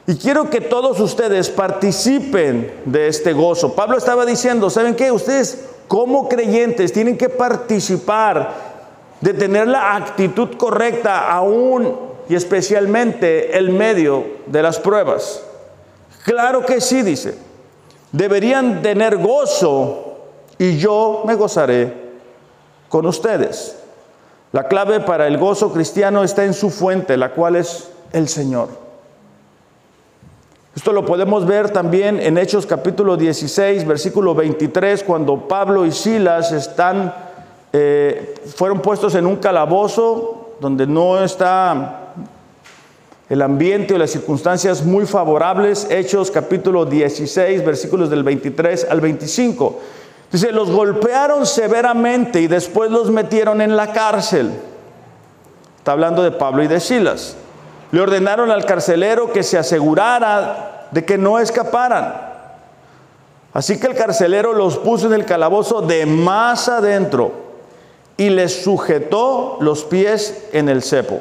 Y 0.06 0.16
quiero 0.16 0.50
que 0.50 0.60
todos 0.60 0.98
ustedes 1.00 1.48
participen 1.48 2.82
de 2.84 3.08
este 3.08 3.32
gozo. 3.32 3.74
Pablo 3.74 3.96
estaba 3.96 4.26
diciendo, 4.26 4.68
¿saben 4.68 4.96
qué? 4.96 5.12
Ustedes 5.12 5.66
como 5.86 6.28
creyentes 6.28 6.92
tienen 6.92 7.16
que 7.16 7.28
participar 7.28 8.72
de 9.20 9.34
tener 9.34 9.68
la 9.68 9.94
actitud 9.94 10.56
correcta 10.56 11.30
aún 11.30 11.96
y 12.28 12.34
especialmente 12.34 13.56
el 13.56 13.70
medio 13.70 14.24
de 14.46 14.62
las 14.62 14.78
pruebas. 14.78 15.42
Claro 16.24 16.66
que 16.66 16.80
sí, 16.80 17.02
dice. 17.02 17.36
Deberían 18.10 18.82
tener 18.82 19.16
gozo 19.18 20.18
y 20.58 20.78
yo 20.78 21.22
me 21.26 21.34
gozaré 21.36 21.94
con 22.88 23.06
ustedes. 23.06 23.76
La 24.50 24.68
clave 24.68 25.00
para 25.00 25.26
el 25.26 25.38
gozo 25.38 25.72
cristiano 25.72 26.24
está 26.24 26.44
en 26.44 26.52
su 26.52 26.70
fuente, 26.70 27.16
la 27.16 27.32
cual 27.32 27.56
es 27.56 27.88
el 28.12 28.28
Señor. 28.28 28.68
Esto 30.74 30.92
lo 30.92 31.04
podemos 31.04 31.46
ver 31.46 31.70
también 31.70 32.18
en 32.18 32.38
Hechos 32.38 32.64
capítulo 32.64 33.18
16, 33.18 33.86
versículo 33.86 34.34
23, 34.34 35.04
cuando 35.04 35.46
Pablo 35.46 35.84
y 35.84 35.92
Silas 35.92 36.50
están, 36.50 37.14
eh, 37.74 38.34
fueron 38.56 38.80
puestos 38.80 39.14
en 39.14 39.26
un 39.26 39.36
calabozo 39.36 40.54
donde 40.60 40.86
no 40.86 41.22
está 41.22 42.14
el 43.28 43.42
ambiente 43.42 43.94
o 43.94 43.98
las 43.98 44.10
circunstancias 44.10 44.82
muy 44.82 45.04
favorables. 45.04 45.86
Hechos 45.90 46.30
capítulo 46.30 46.86
16, 46.86 47.64
versículos 47.64 48.08
del 48.08 48.22
23 48.22 48.86
al 48.88 49.02
25. 49.02 49.78
Dice, 50.30 50.52
los 50.52 50.70
golpearon 50.70 51.44
severamente 51.44 52.40
y 52.40 52.46
después 52.46 52.90
los 52.90 53.10
metieron 53.10 53.60
en 53.60 53.76
la 53.76 53.92
cárcel. 53.92 54.50
Está 55.76 55.92
hablando 55.92 56.22
de 56.22 56.30
Pablo 56.30 56.62
y 56.62 56.68
de 56.68 56.80
Silas. 56.80 57.36
Le 57.92 58.00
ordenaron 58.00 58.50
al 58.50 58.64
carcelero 58.64 59.32
que 59.32 59.44
se 59.44 59.56
asegurara 59.56 60.88
de 60.90 61.04
que 61.04 61.16
no 61.16 61.38
escaparan. 61.38 62.32
Así 63.52 63.78
que 63.78 63.86
el 63.86 63.94
carcelero 63.94 64.54
los 64.54 64.78
puso 64.78 65.06
en 65.06 65.12
el 65.12 65.26
calabozo 65.26 65.82
de 65.82 66.06
más 66.06 66.68
adentro 66.68 67.32
y 68.16 68.30
les 68.30 68.64
sujetó 68.64 69.58
los 69.60 69.84
pies 69.84 70.48
en 70.52 70.68
el 70.68 70.82
cepo. 70.82 71.20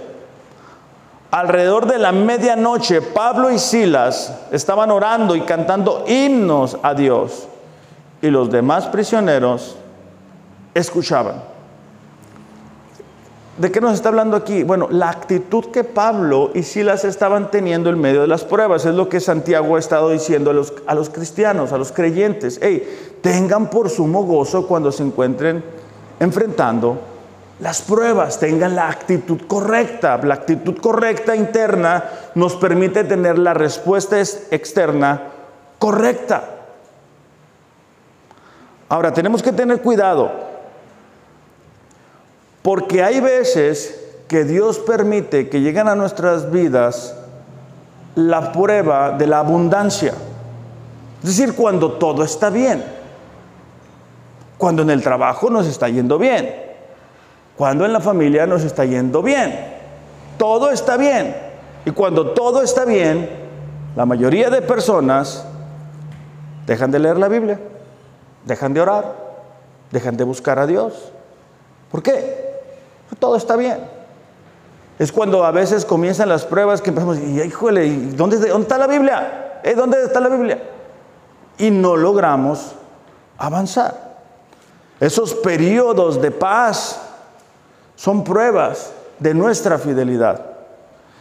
Alrededor 1.29 1.87
de 1.87 1.97
la 1.97 2.11
medianoche, 2.11 3.01
Pablo 3.01 3.51
y 3.51 3.59
Silas 3.59 4.33
estaban 4.51 4.91
orando 4.91 5.35
y 5.35 5.41
cantando 5.41 6.05
himnos 6.07 6.77
a 6.83 6.93
Dios 6.93 7.47
y 8.21 8.29
los 8.29 8.49
demás 8.49 8.87
prisioneros 8.87 9.77
escuchaban. 10.73 11.43
¿De 13.57 13.69
qué 13.71 13.81
nos 13.81 13.93
está 13.93 14.09
hablando 14.09 14.37
aquí? 14.37 14.63
Bueno, 14.63 14.87
la 14.89 15.09
actitud 15.09 15.65
que 15.65 15.83
Pablo 15.83 16.51
y 16.53 16.63
Silas 16.63 17.03
estaban 17.03 17.51
teniendo 17.51 17.89
en 17.89 17.99
medio 17.99 18.21
de 18.21 18.27
las 18.27 18.45
pruebas 18.45 18.85
es 18.85 18.95
lo 18.95 19.09
que 19.09 19.19
Santiago 19.19 19.75
ha 19.75 19.79
estado 19.79 20.09
diciendo 20.09 20.51
a 20.51 20.53
los, 20.53 20.73
a 20.87 20.95
los 20.95 21.09
cristianos, 21.09 21.73
a 21.73 21.77
los 21.77 21.91
creyentes. 21.91 22.59
Hey, 22.61 23.17
tengan 23.21 23.69
por 23.69 23.89
sumo 23.89 24.23
gozo 24.23 24.67
cuando 24.67 24.91
se 24.91 25.03
encuentren 25.03 25.63
enfrentando 26.19 26.97
las 27.59 27.81
pruebas, 27.81 28.39
tengan 28.39 28.75
la 28.75 28.89
actitud 28.89 29.41
correcta. 29.47 30.17
La 30.23 30.35
actitud 30.35 30.77
correcta 30.77 31.35
interna 31.35 32.05
nos 32.35 32.55
permite 32.55 33.03
tener 33.03 33.37
la 33.37 33.53
respuesta 33.53 34.19
externa 34.19 35.21
correcta. 35.77 36.43
Ahora, 38.89 39.13
tenemos 39.13 39.43
que 39.43 39.51
tener 39.51 39.81
cuidado 39.81 40.50
porque 42.61 43.03
hay 43.03 43.19
veces 43.19 43.99
que 44.27 44.43
Dios 44.45 44.79
permite 44.79 45.49
que 45.49 45.61
lleguen 45.61 45.87
a 45.87 45.95
nuestras 45.95 46.51
vidas 46.51 47.15
la 48.15 48.51
prueba 48.51 49.11
de 49.11 49.27
la 49.27 49.39
abundancia. 49.39 50.13
Es 51.21 51.37
decir, 51.37 51.55
cuando 51.55 51.93
todo 51.93 52.23
está 52.23 52.49
bien. 52.49 52.83
Cuando 54.57 54.83
en 54.83 54.89
el 54.89 55.01
trabajo 55.01 55.49
nos 55.49 55.67
está 55.67 55.89
yendo 55.89 56.17
bien. 56.17 56.55
Cuando 57.57 57.85
en 57.85 57.93
la 57.93 57.99
familia 57.99 58.45
nos 58.45 58.63
está 58.63 58.85
yendo 58.85 59.21
bien. 59.21 59.53
Todo 60.37 60.71
está 60.71 60.97
bien. 60.97 61.35
Y 61.85 61.91
cuando 61.91 62.31
todo 62.31 62.61
está 62.61 62.85
bien, 62.85 63.29
la 63.95 64.05
mayoría 64.05 64.49
de 64.49 64.61
personas 64.61 65.45
dejan 66.65 66.91
de 66.91 66.99
leer 66.99 67.17
la 67.17 67.27
Biblia, 67.27 67.59
dejan 68.45 68.73
de 68.73 68.81
orar, 68.81 69.15
dejan 69.91 70.15
de 70.15 70.23
buscar 70.23 70.59
a 70.59 70.67
Dios. 70.67 71.11
¿Por 71.91 72.01
qué? 72.01 72.50
Todo 73.15 73.35
está 73.35 73.55
bien. 73.55 73.79
Es 74.99 75.11
cuando 75.11 75.43
a 75.43 75.51
veces 75.51 75.85
comienzan 75.85 76.29
las 76.29 76.45
pruebas 76.45 76.81
que 76.81 76.89
empezamos, 76.89 77.17
y 77.17 77.41
híjole, 77.41 77.89
¿dónde, 78.15 78.37
¿dónde 78.37 78.61
está 78.61 78.77
la 78.77 78.87
Biblia? 78.87 79.59
¿Eh, 79.63 79.73
¿Dónde 79.73 80.03
está 80.03 80.19
la 80.19 80.29
Biblia? 80.29 80.61
Y 81.57 81.71
no 81.71 81.95
logramos 81.95 82.73
avanzar. 83.37 84.11
Esos 84.99 85.33
periodos 85.33 86.21
de 86.21 86.29
paz 86.29 87.01
son 87.95 88.23
pruebas 88.23 88.91
de 89.17 89.33
nuestra 89.33 89.79
fidelidad. 89.79 90.45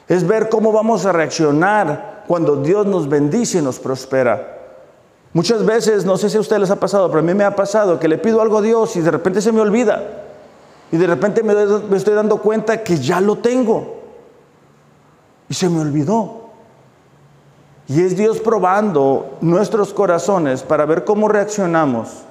Es 0.06 0.26
ver 0.26 0.48
cómo 0.48 0.72
vamos 0.72 1.06
a 1.06 1.12
reaccionar 1.12 2.24
cuando 2.26 2.56
Dios 2.56 2.84
nos 2.86 3.08
bendice 3.08 3.58
y 3.58 3.62
nos 3.62 3.78
prospera. 3.78 4.58
Muchas 5.32 5.64
veces, 5.64 6.04
no 6.04 6.16
sé 6.16 6.28
si 6.28 6.36
a 6.36 6.40
ustedes 6.40 6.60
les 6.60 6.70
ha 6.70 6.76
pasado, 6.76 7.08
pero 7.08 7.20
a 7.20 7.22
mí 7.22 7.32
me 7.32 7.44
ha 7.44 7.54
pasado 7.54 7.98
que 7.98 8.08
le 8.08 8.18
pido 8.18 8.42
algo 8.42 8.58
a 8.58 8.62
Dios 8.62 8.96
y 8.96 9.00
de 9.00 9.10
repente 9.10 9.40
se 9.40 9.52
me 9.52 9.60
olvida. 9.60 10.19
Y 10.92 10.96
de 10.96 11.06
repente 11.06 11.42
me, 11.42 11.54
estoy 11.96 12.14
dando 12.14 12.38
cuenta 12.38 12.82
que 12.82 12.96
ya 12.96 13.20
lo 13.20 13.38
tengo. 13.38 13.96
Y 15.48 15.54
se 15.54 15.68
me 15.68 15.80
olvidó. 15.80 16.40
Y 17.86 18.02
es 18.02 18.16
Dios 18.16 18.38
probando 18.38 19.38
nuestros 19.40 19.92
corazones 19.92 20.62
para 20.62 20.84
ver 20.86 21.04
cómo 21.04 21.28
reaccionamos 21.28 22.22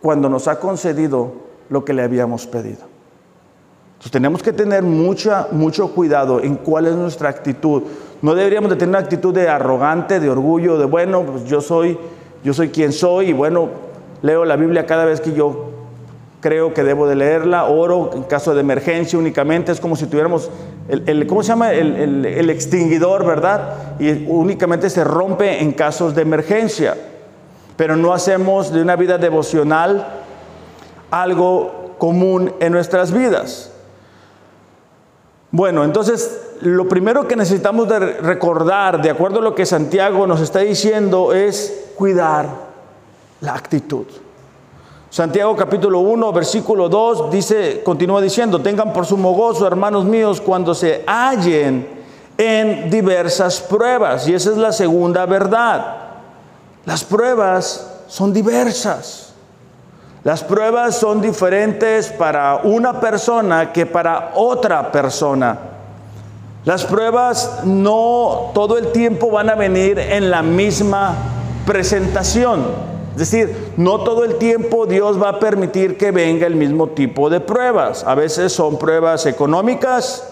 cuando 0.00 0.28
nos 0.28 0.48
ha 0.48 0.58
concedido 0.58 1.32
lo 1.70 1.84
que 1.84 1.94
le 1.94 2.02
habíamos 2.02 2.46
pedido. 2.46 2.92
Entonces 3.92 4.12
tenemos 4.12 4.42
que 4.42 4.52
tener 4.52 4.82
mucha, 4.82 5.48
mucho 5.52 5.92
cuidado 5.92 6.40
en 6.40 6.56
cuál 6.56 6.88
es 6.88 6.94
nuestra 6.94 7.28
actitud. 7.28 7.84
No 8.20 8.34
deberíamos 8.34 8.68
de 8.70 8.76
tener 8.76 8.90
una 8.90 8.98
actitud 8.98 9.32
de 9.32 9.48
arrogante, 9.48 10.18
de 10.18 10.28
orgullo, 10.28 10.76
de 10.76 10.86
bueno, 10.86 11.22
pues 11.22 11.44
yo 11.44 11.60
soy, 11.60 11.98
yo 12.42 12.52
soy 12.52 12.70
quien 12.70 12.92
soy 12.92 13.30
y 13.30 13.32
bueno, 13.32 13.68
leo 14.20 14.44
la 14.44 14.56
Biblia 14.56 14.86
cada 14.86 15.04
vez 15.04 15.20
que 15.20 15.32
yo 15.32 15.71
creo 16.42 16.74
que 16.74 16.82
debo 16.82 17.06
de 17.06 17.14
leerla, 17.14 17.64
oro 17.64 18.10
en 18.12 18.24
caso 18.24 18.52
de 18.52 18.60
emergencia 18.60 19.18
únicamente, 19.18 19.72
es 19.72 19.80
como 19.80 19.96
si 19.96 20.06
tuviéramos, 20.06 20.50
el, 20.88 21.26
¿cómo 21.26 21.42
se 21.42 21.50
llama? 21.50 21.72
El, 21.72 22.50
extinguidor, 22.50 23.24
¿verdad? 23.24 23.96
Y 24.00 24.26
únicamente 24.26 24.90
se 24.90 25.04
rompe 25.04 25.62
en 25.62 25.72
casos 25.72 26.14
de 26.14 26.22
emergencia, 26.22 26.96
pero 27.76 27.96
no 27.96 28.12
hacemos 28.12 28.72
de 28.72 28.82
una 28.82 28.96
vida 28.96 29.16
devocional 29.16 30.06
algo 31.10 31.94
común 31.96 32.52
en 32.58 32.72
nuestras 32.72 33.12
vidas. 33.12 33.70
Bueno, 35.52 35.84
entonces 35.84 36.56
lo 36.60 36.88
primero 36.88 37.28
que 37.28 37.36
necesitamos 37.36 37.88
de 37.88 37.98
recordar, 37.98 39.00
de 39.00 39.10
acuerdo 39.10 39.38
a 39.38 39.42
lo 39.42 39.54
que 39.54 39.64
Santiago 39.64 40.26
nos 40.26 40.40
está 40.40 40.58
diciendo, 40.58 41.32
es 41.32 41.90
cuidar 41.94 42.46
la 43.40 43.54
actitud. 43.54 44.06
Santiago 45.12 45.54
capítulo 45.54 45.98
1, 46.00 46.32
versículo 46.32 46.88
2 46.88 47.30
dice, 47.30 47.82
continúa 47.84 48.22
diciendo, 48.22 48.62
tengan 48.62 48.94
por 48.94 49.04
sumo 49.04 49.34
gozo, 49.34 49.66
hermanos 49.66 50.06
míos, 50.06 50.40
cuando 50.40 50.74
se 50.74 51.04
hallen 51.06 51.86
en 52.38 52.88
diversas 52.88 53.60
pruebas. 53.60 54.26
Y 54.26 54.32
esa 54.32 54.52
es 54.52 54.56
la 54.56 54.72
segunda 54.72 55.26
verdad. 55.26 55.96
Las 56.86 57.04
pruebas 57.04 58.04
son 58.08 58.32
diversas. 58.32 59.34
Las 60.24 60.42
pruebas 60.42 60.96
son 60.96 61.20
diferentes 61.20 62.08
para 62.08 62.62
una 62.64 62.98
persona 62.98 63.70
que 63.70 63.84
para 63.84 64.30
otra 64.34 64.90
persona. 64.90 65.58
Las 66.64 66.86
pruebas 66.86 67.60
no 67.64 68.50
todo 68.54 68.78
el 68.78 68.92
tiempo 68.92 69.30
van 69.30 69.50
a 69.50 69.56
venir 69.56 69.98
en 69.98 70.30
la 70.30 70.42
misma 70.42 71.14
presentación. 71.66 72.92
Es 73.12 73.18
decir, 73.18 73.72
no 73.76 74.02
todo 74.04 74.24
el 74.24 74.36
tiempo 74.36 74.86
Dios 74.86 75.22
va 75.22 75.28
a 75.30 75.38
permitir 75.38 75.98
que 75.98 76.10
venga 76.10 76.46
el 76.46 76.56
mismo 76.56 76.88
tipo 76.88 77.28
de 77.28 77.40
pruebas. 77.40 78.04
A 78.04 78.14
veces 78.14 78.52
son 78.52 78.78
pruebas 78.78 79.26
económicas, 79.26 80.28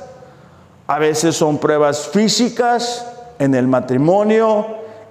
a 0.86 0.98
veces 0.98 1.36
son 1.36 1.58
pruebas 1.58 2.08
físicas, 2.08 3.06
en 3.38 3.54
el 3.54 3.66
matrimonio, 3.66 4.66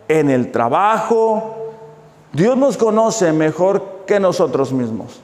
en 0.07 0.29
el 0.29 0.51
trabajo. 0.51 1.73
Dios 2.31 2.55
nos 2.55 2.77
conoce 2.77 3.33
mejor 3.33 4.03
que 4.05 4.19
nosotros 4.19 4.71
mismos. 4.71 5.19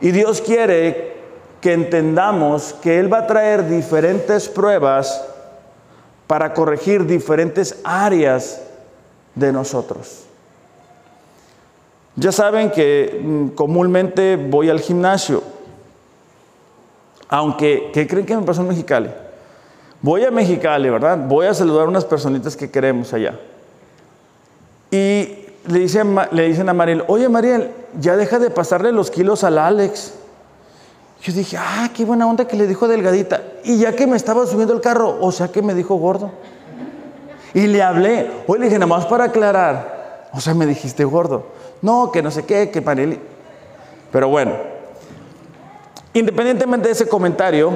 Y 0.00 0.10
Dios 0.10 0.40
quiere 0.40 1.14
que 1.60 1.72
entendamos 1.72 2.74
que 2.82 2.98
Él 2.98 3.12
va 3.12 3.20
a 3.20 3.26
traer 3.26 3.68
diferentes 3.68 4.48
pruebas 4.48 5.24
para 6.26 6.52
corregir 6.52 7.06
diferentes 7.06 7.78
áreas 7.84 8.60
de 9.34 9.52
nosotros. 9.52 10.24
Ya 12.16 12.30
saben 12.30 12.70
que 12.70 13.20
mm, 13.22 13.48
comúnmente 13.48 14.36
voy 14.36 14.70
al 14.70 14.80
gimnasio, 14.80 15.42
aunque, 17.28 17.90
¿qué 17.92 18.06
creen 18.06 18.26
que 18.26 18.36
me 18.36 18.42
pasó 18.42 18.62
en 18.62 18.68
Mexicali? 18.68 19.10
Voy 20.00 20.24
a 20.24 20.30
Mexicali, 20.30 20.90
¿verdad? 20.90 21.18
Voy 21.26 21.46
a 21.46 21.54
saludar 21.54 21.86
a 21.86 21.88
unas 21.88 22.04
personitas 22.04 22.56
que 22.56 22.70
queremos 22.70 23.12
allá. 23.12 23.38
Y 24.90 25.46
le, 25.66 25.80
dicen, 25.80 26.14
le 26.30 26.42
dicen 26.44 26.68
a 26.68 26.74
Mariel, 26.74 27.02
oye 27.08 27.28
Mariel, 27.28 27.70
ya 27.98 28.16
deja 28.16 28.38
de 28.38 28.50
pasarle 28.50 28.92
los 28.92 29.10
kilos 29.10 29.42
al 29.42 29.58
Alex. 29.58 30.14
Yo 31.22 31.32
dije, 31.32 31.56
ah, 31.58 31.88
qué 31.94 32.04
buena 32.04 32.26
onda 32.26 32.46
que 32.46 32.56
le 32.56 32.66
dijo 32.66 32.86
delgadita. 32.86 33.42
Y 33.64 33.78
ya 33.78 33.96
que 33.96 34.06
me 34.06 34.16
estaba 34.16 34.46
subiendo 34.46 34.74
el 34.74 34.80
carro, 34.80 35.16
o 35.20 35.32
sea 35.32 35.48
que 35.48 35.62
me 35.62 35.74
dijo 35.74 35.96
gordo. 35.96 36.30
Y 37.54 37.66
le 37.66 37.82
hablé, 37.82 38.30
oye, 38.46 38.60
le 38.60 38.66
dije, 38.66 38.78
nada 38.78 38.86
más 38.86 39.06
para 39.06 39.24
aclarar, 39.24 40.28
o 40.32 40.40
sea, 40.40 40.54
me 40.54 40.66
dijiste 40.66 41.04
gordo. 41.04 41.46
No, 41.84 42.10
que 42.10 42.22
no 42.22 42.30
sé 42.30 42.46
qué, 42.46 42.70
que 42.70 42.80
panel. 42.80 43.18
Pero 44.10 44.30
bueno, 44.30 44.52
independientemente 46.14 46.88
de 46.88 46.92
ese 46.92 47.06
comentario, 47.06 47.72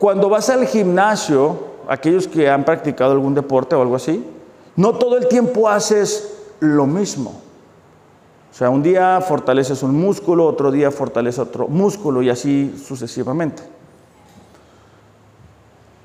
cuando 0.00 0.28
vas 0.28 0.50
al 0.50 0.66
gimnasio, 0.66 1.66
aquellos 1.86 2.26
que 2.26 2.50
han 2.50 2.64
practicado 2.64 3.12
algún 3.12 3.36
deporte 3.36 3.76
o 3.76 3.82
algo 3.82 3.94
así, 3.94 4.26
no 4.74 4.94
todo 4.94 5.16
el 5.16 5.28
tiempo 5.28 5.68
haces 5.68 6.38
lo 6.58 6.86
mismo. 6.86 7.40
O 8.50 8.52
sea, 8.52 8.68
un 8.68 8.82
día 8.82 9.20
fortaleces 9.20 9.84
un 9.84 9.94
músculo, 9.94 10.44
otro 10.44 10.72
día 10.72 10.90
fortaleces 10.90 11.38
otro 11.38 11.68
músculo 11.68 12.20
y 12.20 12.30
así 12.30 12.74
sucesivamente. 12.84 13.62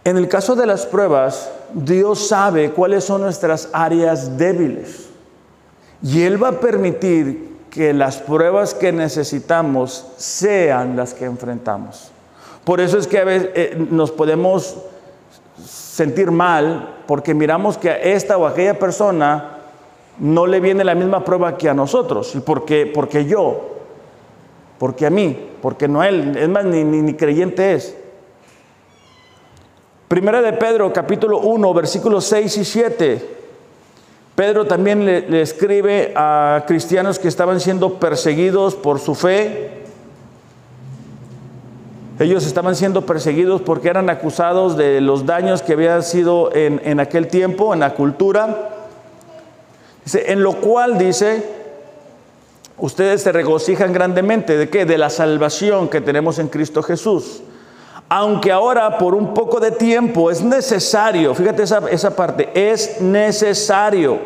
En 0.04 0.16
el 0.16 0.30
caso 0.30 0.56
de 0.56 0.68
las 0.68 0.86
pruebas, 0.86 1.50
Dios 1.74 2.28
sabe 2.28 2.70
cuáles 2.70 3.04
son 3.04 3.22
nuestras 3.22 3.70
áreas 3.74 4.38
débiles. 4.38 5.08
Y 6.02 6.24
Él 6.24 6.42
va 6.42 6.50
a 6.50 6.60
permitir 6.60 7.58
que 7.70 7.94
las 7.94 8.18
pruebas 8.18 8.74
que 8.74 8.92
necesitamos 8.92 10.08
sean 10.18 10.96
las 10.96 11.14
que 11.14 11.26
enfrentamos. 11.26 12.12
Por 12.64 12.82
eso 12.82 12.98
es 12.98 13.08
que 13.08 13.20
a 13.20 13.24
veces 13.24 13.50
eh, 13.56 13.88
nos 13.92 14.12
podemos 14.12 14.78
sentir 15.64 16.32
mal 16.32 16.96
porque 17.08 17.34
miramos 17.34 17.78
que 17.78 17.90
a 17.90 17.98
esta 17.98 18.38
o 18.38 18.46
aquella 18.46 18.78
persona 18.78 19.58
no 20.20 20.48
le 20.48 20.60
viene 20.60 20.84
la 20.84 20.96
misma 20.96 21.24
prueba 21.24 21.58
que 21.58 21.70
a 21.70 21.74
nosotros. 21.74 22.36
¿Y 22.36 22.40
por 22.40 22.66
qué? 22.66 22.92
Porque 22.94 23.26
yo, 23.26 23.76
porque 24.80 25.06
a 25.06 25.10
mí, 25.10 25.38
porque 25.62 25.88
no 25.88 26.04
él, 26.04 26.36
es 26.38 26.50
más, 26.50 26.66
ni, 26.66 26.84
ni, 26.84 27.02
ni 27.02 27.14
creyente 27.14 27.74
es. 27.74 27.96
Primera 30.08 30.42
de 30.42 30.54
Pedro, 30.54 30.92
capítulo 30.94 31.40
1, 31.40 31.74
versículos 31.74 32.26
6 32.26 32.58
y 32.58 32.66
7. 32.66 33.37
Pedro 34.38 34.68
también 34.68 35.04
le, 35.04 35.42
escribe 35.42 36.14
a 36.16 36.64
cristianos 36.68 37.18
que 37.18 37.28
estaban 37.28 37.60
siendo 37.60 37.96
perseguidos 37.96 38.76
por 38.76 39.00
su 39.00 39.16
fe. 39.16 39.82
Ellos 42.20 42.46
estaban 42.46 42.76
siendo 42.76 43.04
perseguidos 43.04 43.64
porque 43.64 43.88
eran 43.88 44.12
acusados 44.12 44.78
de 44.78 45.02
los 45.02 45.26
daños 45.26 45.64
que 45.64 45.74
habían 45.74 46.04
sido 46.04 46.54
en, 46.54 46.80
en 46.86 47.00
aquel 47.00 47.30
tiempo, 47.30 47.74
en 47.74 47.80
la 47.80 47.96
cultura. 47.96 48.76
Dice, 50.06 50.32
en 50.32 50.44
lo 50.44 50.54
cual 50.58 51.00
dice, 51.00 51.44
ustedes 52.78 53.24
se 53.24 53.32
regocijan 53.32 53.92
grandemente. 53.92 54.56
¿De 54.56 54.70
qué? 54.70 54.86
De 54.86 55.00
la 55.00 55.10
salvación 55.10 55.90
que 55.90 56.00
tenemos 56.00 56.38
en 56.38 56.50
Cristo 56.50 56.84
Jesús. 56.84 57.42
Aunque 58.10 58.52
ahora 58.52 58.98
por 58.98 59.14
un 59.14 59.34
poco 59.34 59.60
de 59.60 59.72
tiempo 59.72 60.32
es 60.32 60.42
necesario, 60.42 61.36
fíjate 61.36 61.64
esa, 61.64 61.90
esa 61.90 62.16
parte, 62.16 62.50
es 62.54 63.02
necesario, 63.02 64.20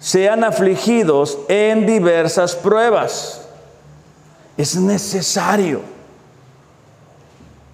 sean 0.00 0.42
afligidos 0.42 1.38
en 1.48 1.86
diversas 1.86 2.56
pruebas. 2.56 3.48
Es 4.56 4.74
necesario. 4.74 5.80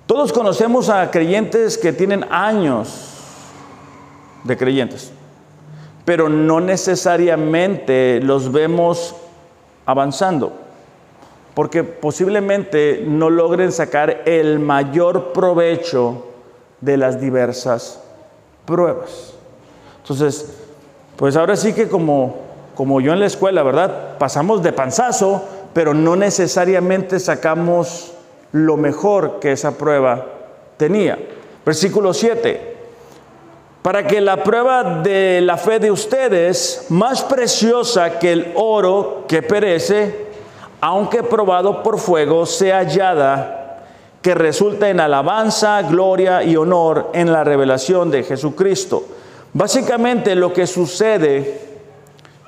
Todos 0.07 0.35
conocemos 0.35 0.91
a 0.91 1.11
creyentes 1.11 1.79
que 1.79 1.95
tienen 1.95 2.27
años 2.31 3.11
de 4.45 4.55
creyentes, 4.59 5.11
pero 6.05 6.29
no 6.29 6.61
necesariamente 6.61 8.21
los 8.23 8.53
vemos 8.53 9.15
avanzando 9.87 10.64
porque 11.55 11.85
posiblemente 11.85 13.05
no 13.07 13.31
logren 13.31 13.71
sacar 13.73 14.23
el 14.27 14.59
mayor 14.59 15.33
provecho 15.33 16.27
de 16.81 16.97
las 16.97 17.21
diversas 17.21 18.01
pruebas. 18.67 19.35
Entonces, 20.03 20.53
pues 21.17 21.37
ahora 21.37 21.57
sí 21.57 21.73
que 21.73 21.89
como, 21.89 22.37
como 22.75 23.01
yo 23.01 23.13
en 23.13 23.21
la 23.21 23.27
escuela, 23.27 23.63
¿verdad? 23.63 24.19
Pasamos 24.19 24.63
de 24.63 24.73
panzazo, 24.73 25.45
pero 25.73 25.95
no 25.95 26.17
necesariamente 26.17 27.21
sacamos 27.21 28.13
lo 28.53 28.77
mejor 28.77 29.39
que 29.41 29.53
esa 29.53 29.79
prueba 29.79 30.27
tenía. 30.77 31.19
Versículo 31.65 32.13
7. 32.13 32.75
Para 33.83 34.07
que 34.07 34.21
la 34.21 34.43
prueba 34.43 35.03
de 35.03 35.41
la 35.43 35.57
fe 35.57 35.79
de 35.79 35.91
ustedes, 35.91 36.87
más 36.89 37.23
preciosa 37.23 38.19
que 38.19 38.33
el 38.33 38.53
oro 38.55 39.25
que 39.29 39.43
perece, 39.43 40.24
aunque 40.87 41.23
probado 41.23 41.83
por 41.83 41.99
fuego, 41.99 42.45
sea 42.45 42.81
hallada 42.81 43.87
que 44.21 44.35
resulta 44.35 44.91
en 44.91 45.01
alabanza, 45.01 45.81
gloria 45.81 46.43
y 46.43 46.57
honor 46.57 47.09
en 47.15 47.33
la 47.33 47.43
revelación 47.43 48.11
de 48.11 48.23
Jesucristo. 48.23 49.03
Básicamente 49.55 50.35
lo 50.35 50.53
que 50.53 50.67
sucede 50.67 51.59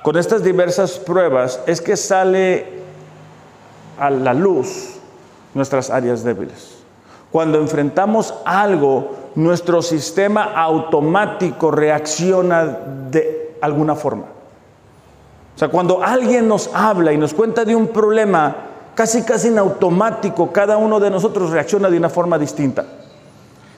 con 0.03 0.17
estas 0.17 0.43
diversas 0.43 0.99
pruebas 0.99 1.61
es 1.65 1.81
que 1.81 1.97
sale 1.97 2.83
a 3.99 4.11
la 4.11 4.35
luz 4.35 4.99
nuestras 5.55 5.89
áreas 5.89 6.23
débiles. 6.23 6.77
Cuando 7.31 7.57
enfrentamos 7.57 8.35
algo, 8.45 9.15
nuestro 9.33 9.81
sistema 9.81 10.43
automático 10.43 11.71
reacciona 11.71 12.65
de 13.09 13.55
alguna 13.61 13.95
forma. 13.95 14.36
O 15.57 15.59
sea, 15.59 15.69
cuando 15.69 16.03
alguien 16.03 16.47
nos 16.47 16.69
habla 16.71 17.11
y 17.11 17.17
nos 17.17 17.33
cuenta 17.33 17.65
de 17.65 17.75
un 17.75 17.87
problema, 17.87 18.55
casi 18.93 19.23
casi 19.23 19.47
en 19.47 19.57
automático, 19.57 20.51
cada 20.51 20.77
uno 20.77 20.99
de 20.99 21.09
nosotros 21.09 21.49
reacciona 21.49 21.89
de 21.89 21.97
una 21.97 22.09
forma 22.09 22.37
distinta. 22.37 22.85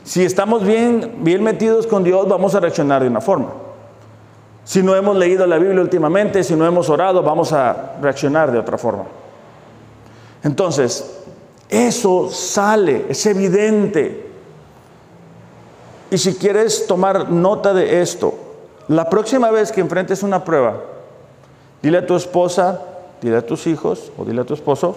Si 0.03 0.25
estamos 0.25 0.65
bien, 0.65 1.19
bien 1.21 1.41
metidos 1.41 1.87
con 1.87 2.03
Dios, 2.03 2.27
vamos 2.27 2.53
a 2.53 2.59
reaccionar 2.59 3.01
de 3.01 3.07
una 3.07 3.21
forma. 3.21 3.53
Si 4.65 4.83
no 4.83 4.93
hemos 4.93 5.15
leído 5.15 5.47
la 5.47 5.57
Biblia 5.57 5.79
últimamente, 5.79 6.43
si 6.43 6.53
no 6.53 6.65
hemos 6.65 6.89
orado, 6.89 7.23
vamos 7.23 7.53
a 7.53 7.93
reaccionar 8.01 8.51
de 8.51 8.59
otra 8.59 8.77
forma. 8.77 9.05
Entonces, 10.43 11.21
eso 11.69 12.29
sale, 12.29 13.05
es 13.07 13.25
evidente. 13.25 14.31
Y 16.11 16.17
si 16.17 16.35
quieres 16.35 16.87
tomar 16.87 17.31
nota 17.31 17.73
de 17.73 18.01
esto, 18.01 18.33
la 18.89 19.09
próxima 19.09 19.49
vez 19.49 19.71
que 19.71 19.79
enfrentes 19.79 20.23
una 20.23 20.43
prueba, 20.43 20.98
Dile 21.81 21.99
a 21.99 22.05
tu 22.05 22.15
esposa, 22.15 22.81
dile 23.21 23.37
a 23.37 23.45
tus 23.45 23.67
hijos 23.67 24.11
o 24.17 24.25
dile 24.25 24.41
a 24.41 24.45
tu 24.45 24.53
esposo 24.53 24.95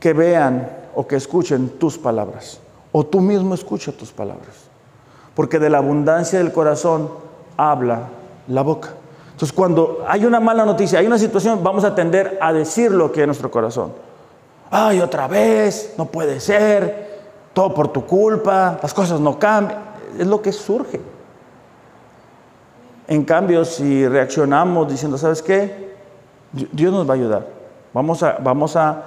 que 0.00 0.12
vean 0.12 0.68
o 0.94 1.06
que 1.06 1.16
escuchen 1.16 1.70
tus 1.78 1.96
palabras. 1.96 2.60
O 2.92 3.04
tú 3.04 3.20
mismo 3.20 3.54
escucha 3.54 3.90
tus 3.92 4.12
palabras. 4.12 4.68
Porque 5.34 5.58
de 5.58 5.70
la 5.70 5.78
abundancia 5.78 6.38
del 6.38 6.52
corazón 6.52 7.08
habla 7.56 8.08
la 8.48 8.62
boca. 8.62 8.90
Entonces 9.32 9.52
cuando 9.52 10.04
hay 10.06 10.24
una 10.24 10.40
mala 10.40 10.64
noticia, 10.64 10.98
hay 10.98 11.06
una 11.06 11.18
situación, 11.18 11.64
vamos 11.64 11.84
a 11.84 11.94
tender 11.94 12.38
a 12.40 12.52
decir 12.52 12.92
lo 12.92 13.10
que 13.10 13.22
es 13.22 13.26
nuestro 13.26 13.50
corazón. 13.50 13.92
Ay, 14.70 15.00
otra 15.00 15.26
vez, 15.26 15.94
no 15.96 16.06
puede 16.06 16.38
ser, 16.40 17.22
todo 17.52 17.72
por 17.74 17.88
tu 17.88 18.04
culpa, 18.04 18.78
las 18.82 18.92
cosas 18.92 19.20
no 19.20 19.38
cambian. 19.38 19.80
Es 20.18 20.26
lo 20.26 20.42
que 20.42 20.52
surge. 20.52 21.00
En 23.06 23.24
cambio, 23.24 23.64
si 23.64 24.08
reaccionamos 24.08 24.88
diciendo, 24.88 25.18
¿sabes 25.18 25.42
qué? 25.42 25.94
Dios 26.52 26.92
nos 26.92 27.08
va 27.08 27.12
a 27.12 27.16
ayudar. 27.16 27.46
Vamos 27.92 28.22
a, 28.22 28.38
vamos 28.40 28.76
a, 28.76 29.02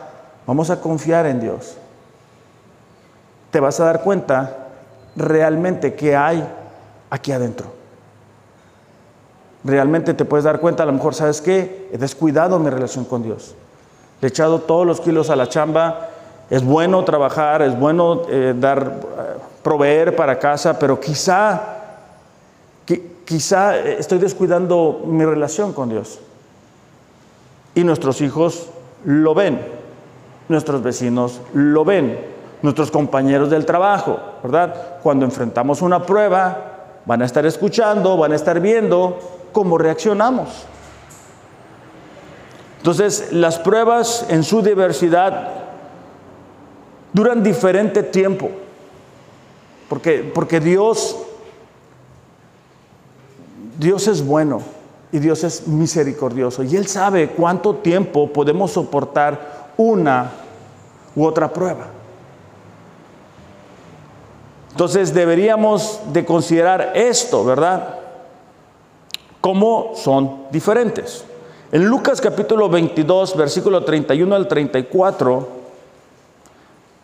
vamos 0.46 0.70
a 0.70 0.80
confiar 0.80 1.26
en 1.26 1.40
Dios. 1.40 1.78
Te 3.52 3.60
vas 3.60 3.80
a 3.80 3.86
dar 3.86 4.02
cuenta 4.02 4.68
realmente 5.16 5.96
que 5.96 6.16
hay 6.16 6.48
aquí 7.10 7.32
adentro. 7.32 7.68
Realmente 9.64 10.14
te 10.14 10.26
puedes 10.26 10.44
dar 10.44 10.60
cuenta, 10.60 10.84
a 10.84 10.86
lo 10.86 10.94
mejor, 10.94 11.16
¿sabes 11.16 11.42
qué? 11.42 11.90
He 11.92 11.98
descuidado 11.98 12.60
mi 12.60 12.70
relación 12.70 13.04
con 13.04 13.24
Dios. 13.24 13.56
He 14.22 14.28
echado 14.28 14.62
todos 14.62 14.86
los 14.86 15.02
kilos 15.02 15.30
a 15.30 15.36
la 15.36 15.50
chamba. 15.50 16.10
Es 16.50 16.64
bueno 16.64 17.04
trabajar, 17.04 17.62
es 17.62 17.78
bueno 17.78 18.22
eh, 18.30 18.54
dar, 18.58 18.80
eh, 18.80 19.40
proveer 19.64 20.16
para 20.16 20.40
casa, 20.40 20.78
pero 20.80 21.00
quizá 21.00 21.77
quizá 23.28 23.78
eh, 23.78 23.98
estoy 24.00 24.20
descuidando 24.20 25.02
mi 25.06 25.26
relación 25.26 25.74
con 25.74 25.90
Dios. 25.90 26.20
Y 27.76 27.84
nuestros 27.84 28.22
hijos 28.22 28.70
lo 29.04 29.36
ven, 29.36 29.62
nuestros 30.48 30.82
vecinos 30.82 31.42
lo 31.54 31.86
ven, 31.86 32.20
nuestros 32.62 32.90
compañeros 32.90 33.50
del 33.50 33.66
trabajo, 33.66 34.18
¿verdad? 34.42 35.00
Cuando 35.04 35.26
enfrentamos 35.26 35.82
una 35.82 36.04
prueba, 36.04 37.02
van 37.06 37.22
a 37.22 37.26
estar 37.26 37.46
escuchando, 37.46 38.18
van 38.18 38.32
a 38.32 38.36
estar 38.36 38.60
viendo 38.60 39.20
cómo 39.52 39.78
reaccionamos. 39.78 40.66
Entonces, 42.78 43.34
las 43.34 43.60
pruebas 43.60 44.26
en 44.30 44.44
su 44.44 44.62
diversidad 44.62 45.50
duran 47.12 47.44
diferente 47.44 48.04
tiempo, 48.04 48.50
porque, 49.90 50.32
porque 50.34 50.60
Dios 50.60 51.27
Dios 53.78 54.08
es 54.08 54.26
bueno 54.26 54.62
y 55.12 55.20
Dios 55.20 55.44
es 55.44 55.68
misericordioso 55.68 56.64
y 56.64 56.76
Él 56.76 56.88
sabe 56.88 57.30
cuánto 57.30 57.76
tiempo 57.76 58.32
podemos 58.34 58.72
soportar 58.72 59.72
una 59.78 60.32
u 61.16 61.26
otra 61.26 61.54
prueba. 61.54 61.88
Entonces 64.72 65.14
deberíamos 65.14 66.02
de 66.12 66.26
considerar 66.26 66.92
esto, 66.96 67.44
¿verdad? 67.44 68.00
Cómo 69.42 69.94
son 69.96 70.44
diferentes. 70.52 71.24
En 71.72 71.86
Lucas 71.86 72.22
capítulo 72.22 72.70
22, 72.70 73.36
versículo 73.38 73.84
31 73.84 74.36
al 74.36 74.48
34, 74.48 75.48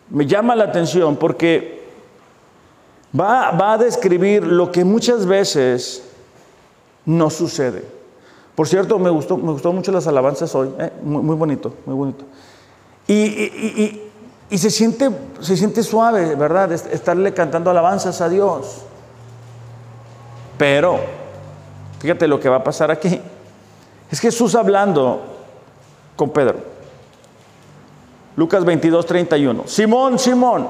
me 0.10 0.26
llama 0.26 0.56
la 0.56 0.66
atención 0.66 1.16
porque 1.16 1.84
va, 3.20 3.52
va 3.52 3.74
a 3.74 3.78
describir 3.78 4.46
lo 4.46 4.72
que 4.72 4.84
muchas 4.84 5.26
veces 5.26 6.13
no 7.06 7.30
sucede. 7.30 7.86
Por 8.56 8.68
cierto, 8.68 9.00
me 9.00 9.10
gustó, 9.10 9.38
me 9.38 9.52
gustó 9.52 9.74
mucho 9.74 9.92
las 9.92 10.06
alabanzas 10.08 10.54
hoy, 10.54 10.70
¿eh? 10.80 10.92
muy, 11.02 11.36
bonito, 11.36 11.74
muy 11.86 11.96
bonito. 11.96 12.26
Y, 13.08 14.02
se, 14.58 14.70
siente, 14.70 15.10
se 15.40 15.58
siente 15.58 15.82
suave, 15.82 16.36
¿verdad? 16.36 16.72
Estarle 16.72 17.34
cantando 17.34 17.72
alabanzas 17.72 18.22
a 18.22 18.30
Dios. 18.30 18.84
Pero, 20.58 21.00
fíjate 22.00 22.28
lo 22.28 22.40
que 22.40 22.50
va 22.50 22.58
a 22.58 22.64
pasar 22.64 22.92
aquí. 22.92 23.20
Es 24.12 24.20
Jesús 24.20 24.54
hablando 24.54 25.22
con 26.16 26.30
Pedro. 26.30 26.60
Lucas 28.36 28.64
22, 28.64 29.06
31. 29.06 29.64
Simón, 29.66 30.20
Simón, 30.20 30.68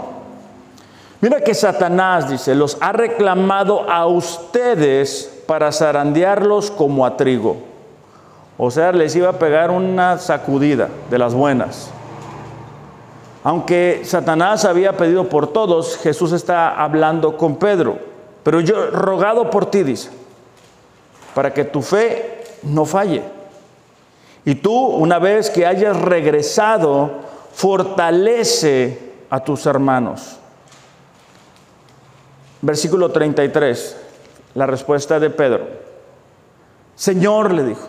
mira 1.19 1.41
que 1.41 1.53
Satanás, 1.53 2.29
dice, 2.29 2.55
los 2.55 2.77
ha 2.79 2.93
reclamado 2.93 3.89
a 3.89 4.05
ustedes 4.07 5.32
para 5.45 5.71
zarandearlos 5.71 6.71
como 6.71 7.05
a 7.05 7.17
trigo. 7.17 7.57
O 8.57 8.69
sea, 8.69 8.91
les 8.91 9.15
iba 9.15 9.29
a 9.29 9.39
pegar 9.39 9.71
una 9.71 10.17
sacudida 10.17 10.89
de 11.09 11.17
las 11.17 11.33
buenas. 11.33 11.89
Aunque 13.43 14.01
Satanás 14.05 14.63
había 14.63 14.95
pedido 14.95 15.27
por 15.27 15.51
todos, 15.51 15.97
Jesús 15.97 16.31
está 16.31 16.81
hablando 16.81 17.35
con 17.35 17.57
Pedro. 17.57 17.97
Pero 18.43 18.61
yo 18.61 18.91
rogado 18.91 19.49
por 19.49 19.65
ti, 19.65 19.83
dice, 19.83 20.09
para 21.33 21.53
que 21.53 21.65
tu 21.65 21.81
fe 21.81 22.43
no 22.63 22.85
falle. 22.85 23.23
Y 24.45 24.55
tú, 24.55 24.73
una 24.73 25.19
vez 25.19 25.49
que 25.49 25.65
hayas 25.65 25.99
regresado, 25.99 27.11
fortalece 27.53 29.13
a 29.29 29.43
tus 29.43 29.65
hermanos. 29.65 30.37
Versículo 32.61 33.11
33. 33.11 34.02
La 34.55 34.65
respuesta 34.65 35.19
de 35.19 35.29
Pedro, 35.29 35.67
Señor, 36.95 37.51
le 37.53 37.63
dijo, 37.63 37.87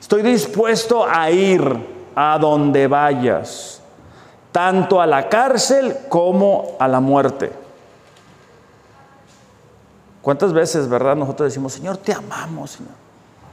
estoy 0.00 0.22
dispuesto 0.22 1.06
a 1.06 1.30
ir 1.30 1.96
a 2.14 2.38
donde 2.38 2.86
vayas, 2.86 3.82
tanto 4.52 5.00
a 5.00 5.06
la 5.06 5.28
cárcel 5.28 5.96
como 6.08 6.76
a 6.78 6.88
la 6.88 7.00
muerte. 7.00 7.52
¿Cuántas 10.22 10.52
veces, 10.52 10.88
verdad, 10.88 11.14
nosotros 11.14 11.50
decimos, 11.50 11.74
Señor, 11.74 11.98
te 11.98 12.12
amamos, 12.12 12.72
Señor? 12.72 12.94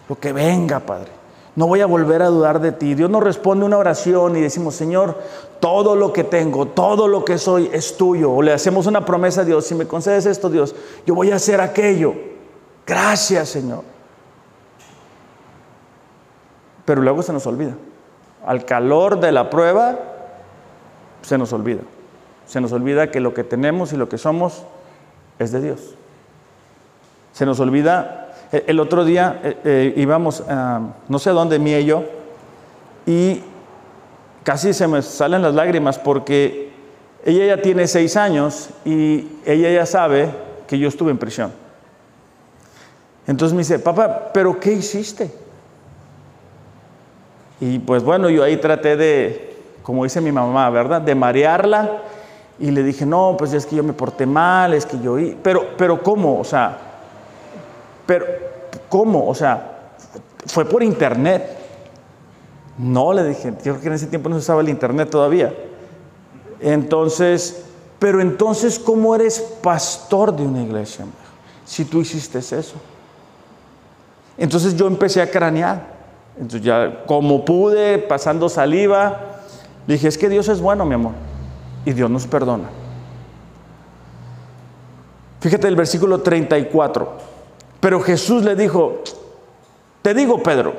Lo 0.09 0.17
que 0.17 0.31
venga, 0.33 0.79
Padre. 0.79 1.22
No 1.55 1.67
voy 1.67 1.81
a 1.81 1.85
volver 1.85 2.21
a 2.23 2.27
dudar 2.27 2.59
de 2.59 2.71
ti. 2.71 2.95
Dios 2.95 3.09
nos 3.09 3.23
responde 3.23 3.65
una 3.65 3.77
oración 3.77 4.35
y 4.35 4.41
decimos, 4.41 4.75
Señor, 4.75 5.19
todo 5.59 5.95
lo 5.95 6.11
que 6.11 6.23
tengo, 6.23 6.67
todo 6.67 7.07
lo 7.07 7.23
que 7.23 7.37
soy 7.37 7.69
es 7.71 7.95
tuyo. 7.95 8.31
O 8.31 8.41
le 8.41 8.53
hacemos 8.53 8.87
una 8.87 9.05
promesa 9.05 9.41
a 9.41 9.45
Dios, 9.45 9.65
si 9.65 9.75
me 9.75 9.87
concedes 9.87 10.25
esto, 10.25 10.49
Dios, 10.49 10.75
yo 11.05 11.13
voy 11.13 11.31
a 11.31 11.35
hacer 11.35 11.61
aquello. 11.61 12.15
Gracias, 12.87 13.49
Señor. 13.49 13.83
Pero 16.85 17.01
luego 17.01 17.21
se 17.21 17.33
nos 17.33 17.45
olvida. 17.45 17.75
Al 18.45 18.65
calor 18.65 19.19
de 19.19 19.31
la 19.31 19.49
prueba, 19.49 19.99
se 21.21 21.37
nos 21.37 21.53
olvida. 21.53 21.81
Se 22.47 22.59
nos 22.59 22.71
olvida 22.71 23.11
que 23.11 23.19
lo 23.19 23.33
que 23.33 23.43
tenemos 23.43 23.93
y 23.93 23.97
lo 23.97 24.09
que 24.09 24.17
somos 24.17 24.63
es 25.39 25.51
de 25.51 25.61
Dios. 25.61 25.95
Se 27.31 27.45
nos 27.45 27.59
olvida 27.59 28.22
el 28.53 28.79
otro 28.79 29.03
día 29.03 29.41
eh, 29.43 29.57
eh, 29.63 29.93
íbamos, 29.97 30.43
no 31.07 31.19
sé 31.19 31.31
dónde, 31.31 31.57
mí 31.57 31.73
y 31.73 31.85
yo, 31.85 32.03
y 33.05 33.41
casi 34.43 34.73
se 34.73 34.87
me 34.87 35.01
salen 35.01 35.41
las 35.41 35.55
lágrimas 35.55 35.97
porque 35.97 36.71
ella 37.25 37.55
ya 37.55 37.61
tiene 37.61 37.87
seis 37.87 38.15
años 38.15 38.69
y 38.85 39.27
ella 39.45 39.71
ya 39.71 39.85
sabe 39.85 40.29
que 40.67 40.77
yo 40.77 40.87
estuve 40.87 41.11
en 41.11 41.17
prisión. 41.17 41.51
Entonces 43.25 43.53
me 43.53 43.59
dice, 43.59 43.79
papá, 43.79 44.31
¿pero 44.33 44.59
qué 44.59 44.73
hiciste? 44.73 45.31
Y 47.59 47.79
pues 47.79 48.03
bueno, 48.03 48.29
yo 48.29 48.43
ahí 48.43 48.57
traté 48.57 48.97
de, 48.97 49.55
como 49.81 50.03
dice 50.03 50.19
mi 50.19 50.31
mamá, 50.31 50.69
¿verdad? 50.69 51.01
De 51.01 51.15
marearla. 51.15 52.01
Y 52.59 52.71
le 52.71 52.83
dije, 52.83 53.05
no, 53.05 53.35
pues 53.37 53.53
es 53.53 53.65
que 53.65 53.77
yo 53.77 53.83
me 53.83 53.93
porté 53.93 54.25
mal, 54.25 54.73
es 54.73 54.85
que 54.85 54.99
yo... 54.99 55.17
Pero, 55.41 55.69
pero 55.77 56.03
¿cómo? 56.03 56.39
O 56.39 56.43
sea, 56.43 56.92
pero, 58.05 58.25
¿cómo? 58.89 59.27
O 59.27 59.35
sea, 59.35 59.93
fue 60.45 60.65
por 60.65 60.83
internet. 60.83 61.57
No, 62.77 63.13
le 63.13 63.23
dije, 63.23 63.53
yo 63.63 63.73
creo 63.73 63.81
que 63.81 63.87
en 63.87 63.93
ese 63.93 64.07
tiempo 64.07 64.29
no 64.29 64.35
se 64.35 64.39
usaba 64.39 64.61
el 64.61 64.69
internet 64.69 65.09
todavía. 65.09 65.53
Entonces, 66.59 67.63
pero 67.99 68.19
entonces, 68.19 68.79
¿cómo 68.79 69.15
eres 69.15 69.39
pastor 69.61 70.35
de 70.35 70.43
una 70.43 70.61
iglesia? 70.61 71.05
Si 71.65 71.85
tú 71.85 72.01
hiciste 72.01 72.39
eso. 72.39 72.75
Entonces 74.37 74.75
yo 74.75 74.87
empecé 74.87 75.21
a 75.21 75.29
cranear. 75.29 75.93
Entonces 76.35 76.63
ya, 76.63 77.03
como 77.05 77.45
pude, 77.45 77.99
pasando 77.99 78.49
saliva, 78.49 79.19
dije, 79.85 80.07
es 80.07 80.17
que 80.17 80.29
Dios 80.29 80.47
es 80.49 80.59
bueno, 80.59 80.85
mi 80.85 80.95
amor. 80.95 81.13
Y 81.85 81.93
Dios 81.93 82.09
nos 82.09 82.25
perdona. 82.25 82.69
Fíjate 85.39 85.67
el 85.67 85.75
versículo 85.75 86.21
34. 86.21 87.32
Pero 87.83 87.99
Jesús 87.99 88.43
le 88.43 88.55
dijo, 88.55 89.03
te 90.01 90.13
digo 90.13 90.41
Pedro, 90.41 90.73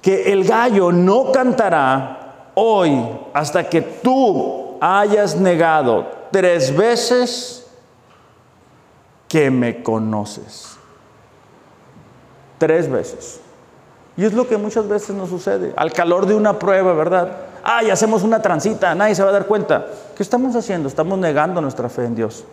que 0.00 0.32
el 0.32 0.42
gallo 0.42 0.90
no 0.90 1.30
cantará 1.32 2.48
hoy 2.54 2.98
hasta 3.34 3.68
que 3.68 3.82
tú 3.82 4.78
hayas 4.80 5.36
negado 5.36 6.06
tres 6.30 6.74
veces 6.74 7.66
que 9.28 9.50
me 9.50 9.82
conoces. 9.82 10.78
Tres 12.56 12.90
veces. 12.90 13.40
Y 14.16 14.24
es 14.24 14.32
lo 14.32 14.48
que 14.48 14.56
muchas 14.56 14.88
veces 14.88 15.14
nos 15.14 15.28
sucede. 15.28 15.74
Al 15.76 15.92
calor 15.92 16.24
de 16.24 16.34
una 16.34 16.58
prueba, 16.58 16.94
¿verdad? 16.94 17.36
ay, 17.62 17.90
hacemos 17.90 18.22
una 18.22 18.40
transita, 18.40 18.94
nadie 18.94 19.14
se 19.14 19.22
va 19.22 19.28
a 19.28 19.32
dar 19.32 19.44
cuenta. 19.44 19.88
¿Qué 20.16 20.22
estamos 20.22 20.56
haciendo? 20.56 20.88
Estamos 20.88 21.18
negando 21.18 21.60
nuestra 21.60 21.90
fe 21.90 22.06
en 22.06 22.14
Dios. 22.14 22.46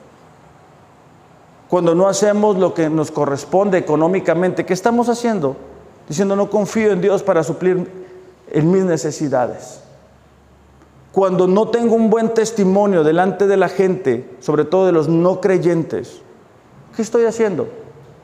Cuando 1.70 1.93
no 1.93 2.07
hacemos 2.07 2.57
lo 2.57 2.74
que 2.74 2.89
nos 2.89 3.11
corresponde 3.11 3.78
económicamente, 3.78 4.65
¿qué 4.65 4.74
estamos 4.74 5.07
haciendo? 5.07 5.55
Diciendo, 6.07 6.36
no 6.36 6.49
confío 6.49 6.91
en 6.91 6.99
Dios 6.99 7.22
para 7.22 7.43
suplir 7.43 7.88
en 8.51 8.72
mis 8.72 8.84
necesidades. 8.84 9.82
Cuando 11.11 11.45
no 11.47 11.67
tengo 11.67 11.93
un 11.93 12.09
buen 12.09 12.34
testimonio 12.34 13.03
delante 13.03 13.45
de 13.45 13.55
la 13.55 13.70
gente, 13.70 14.28
sobre 14.39 14.65
todo 14.65 14.88
de 14.88 14.91
los 14.91 15.09
no 15.09 15.39
creyentes, 15.41 16.22
¿qué 16.95 17.03
estoy 17.03 17.26
haciendo? 17.26 17.67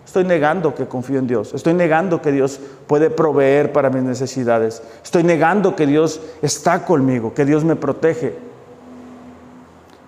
Estoy 0.04 0.24
negando 0.24 0.74
que 0.74 0.88
confío 0.88 1.20
en 1.20 1.28
Dios. 1.28 1.54
Estoy 1.54 1.76
negando 1.76 2.24
que 2.24 2.32
Dios 2.32 2.60
puede 2.88 3.12
proveer 3.12 3.72
para 3.72 3.92
mis 3.92 4.04
necesidades. 4.04 4.82
Estoy 5.04 5.24
negando 5.24 5.76
que 5.76 5.86
Dios 5.86 6.20
está 6.42 6.84
conmigo, 6.84 7.36
que 7.36 7.46
Dios 7.46 7.64
me 7.64 7.76
protege. 7.76 8.36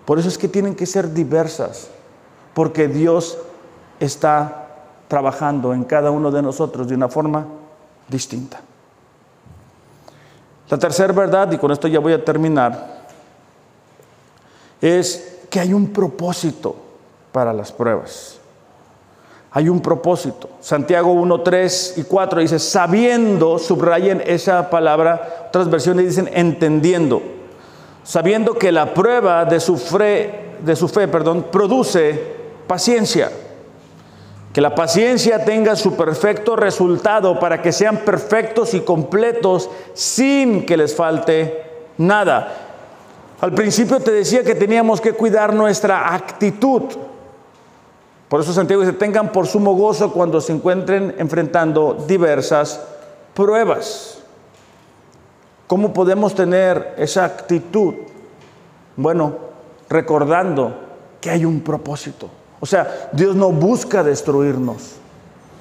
Por 0.05 0.17
eso 0.17 0.27
es 0.27 0.39
que 0.39 0.47
tienen 0.47 0.73
que 0.73 0.87
ser 0.87 1.13
diversas 1.13 1.89
porque 2.57 2.87
Dios 2.87 3.37
está 3.99 4.65
trabajando 5.07 5.75
en 5.75 5.83
cada 5.83 6.09
uno 6.09 6.31
de 6.31 6.41
nosotros 6.41 6.87
de 6.87 6.95
una 6.95 7.07
forma 7.07 7.45
distinta. 8.07 8.59
La 10.67 10.79
tercera 10.79 11.13
verdad, 11.13 11.51
y 11.51 11.59
con 11.59 11.71
esto 11.71 11.87
ya 11.87 11.99
voy 11.99 12.13
a 12.13 12.25
terminar, 12.25 13.03
es 14.81 15.41
que 15.51 15.59
hay 15.59 15.71
un 15.71 15.93
propósito 15.93 16.75
para 17.31 17.53
las 17.53 17.71
pruebas. 17.71 18.39
Hay 19.51 19.69
un 19.69 19.79
propósito. 19.79 20.49
Santiago 20.59 21.11
1, 21.11 21.41
3 21.41 21.93
y 21.97 22.03
4 22.05 22.41
dice, 22.41 22.57
sabiendo, 22.57 23.59
subrayen 23.59 24.23
esa 24.25 24.67
palabra, 24.71 25.45
otras 25.49 25.69
versiones 25.69 26.07
dicen 26.07 26.27
entendiendo, 26.33 27.21
sabiendo 28.03 28.55
que 28.55 28.71
la 28.71 28.95
prueba 28.95 29.45
de 29.45 29.59
su 29.59 29.77
fe, 29.77 30.55
de 30.65 30.75
su 30.75 30.87
fe 30.87 31.07
perdón, 31.07 31.45
produce 31.51 32.36
paciencia. 32.67 33.31
Que 34.53 34.61
la 34.61 34.75
paciencia 34.75 35.45
tenga 35.45 35.75
su 35.75 35.95
perfecto 35.95 36.55
resultado 36.55 37.39
para 37.39 37.61
que 37.61 37.71
sean 37.71 37.97
perfectos 37.97 38.73
y 38.73 38.81
completos 38.81 39.69
sin 39.93 40.65
que 40.65 40.77
les 40.77 40.95
falte 40.95 41.63
nada. 41.97 42.53
Al 43.39 43.53
principio 43.53 43.99
te 43.99 44.11
decía 44.11 44.43
que 44.43 44.55
teníamos 44.55 44.99
que 44.99 45.13
cuidar 45.13 45.53
nuestra 45.53 46.13
actitud. 46.13 46.83
Por 48.27 48.41
eso 48.41 48.51
Santiago 48.51 48.81
dice, 48.81 48.93
tengan 48.93 49.31
por 49.31 49.47
sumo 49.47 49.73
gozo 49.75 50.11
cuando 50.11 50.41
se 50.41 50.53
encuentren 50.53 51.15
enfrentando 51.17 52.05
diversas 52.07 52.81
pruebas. 53.33 54.17
¿Cómo 55.67 55.93
podemos 55.93 56.33
tener 56.33 56.95
esa 56.97 57.25
actitud? 57.25 57.93
Bueno, 58.95 59.35
recordando 59.87 60.73
que 61.21 61.29
hay 61.29 61.45
un 61.45 61.61
propósito. 61.61 62.29
O 62.59 62.65
sea, 62.65 63.09
Dios 63.11 63.35
no 63.35 63.51
busca 63.51 64.03
destruirnos. 64.03 64.95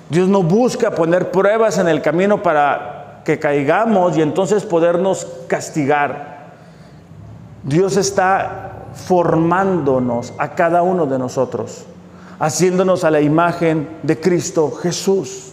Dios 0.09 0.29
no 0.29 0.43
busca 0.43 0.93
poner 0.93 1.31
pruebas 1.31 1.79
en 1.79 1.89
el 1.89 2.01
camino 2.01 2.43
para 2.43 3.23
que 3.25 3.39
caigamos 3.39 4.17
y 4.17 4.23
entonces 4.23 4.65
podernos 4.65 5.27
castigar. 5.49 6.37
Dios 7.65 7.97
está 7.97 8.85
formándonos 8.95 10.33
a 10.39 10.55
cada 10.55 10.83
uno 10.83 11.07
de 11.07 11.19
nosotros, 11.19 11.85
haciéndonos 12.39 13.03
a 13.03 13.11
la 13.11 13.21
imagen 13.21 13.99
de 14.05 14.19
Cristo 14.21 14.71
Jesús. 14.71 15.53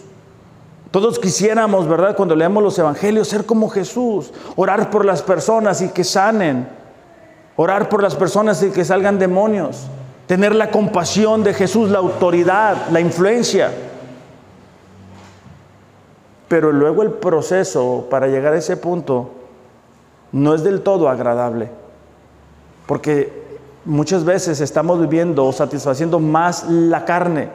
Todos 0.92 1.18
quisiéramos, 1.18 1.88
¿verdad? 1.88 2.14
Cuando 2.14 2.36
leemos 2.36 2.62
los 2.62 2.78
evangelios, 2.78 3.26
ser 3.26 3.44
como 3.44 3.68
Jesús, 3.68 4.32
orar 4.54 4.90
por 4.90 5.04
las 5.04 5.22
personas 5.22 5.82
y 5.82 5.88
que 5.88 6.04
sanen, 6.04 6.68
orar 7.56 7.88
por 7.88 8.00
las 8.00 8.14
personas 8.14 8.62
y 8.62 8.70
que 8.70 8.84
salgan 8.84 9.18
demonios 9.18 9.88
tener 10.26 10.54
la 10.54 10.70
compasión 10.70 11.42
de 11.44 11.54
Jesús, 11.54 11.90
la 11.90 11.98
autoridad, 11.98 12.88
la 12.90 13.00
influencia. 13.00 13.70
Pero 16.48 16.72
luego 16.72 17.02
el 17.02 17.12
proceso 17.12 18.06
para 18.10 18.26
llegar 18.28 18.52
a 18.52 18.58
ese 18.58 18.76
punto 18.76 19.30
no 20.32 20.54
es 20.54 20.64
del 20.64 20.82
todo 20.82 21.08
agradable, 21.08 21.68
porque 22.86 23.44
muchas 23.84 24.24
veces 24.24 24.60
estamos 24.60 25.00
viviendo 25.00 25.46
o 25.46 25.52
satisfaciendo 25.52 26.18
más 26.18 26.64
la 26.68 27.04
carne, 27.04 27.48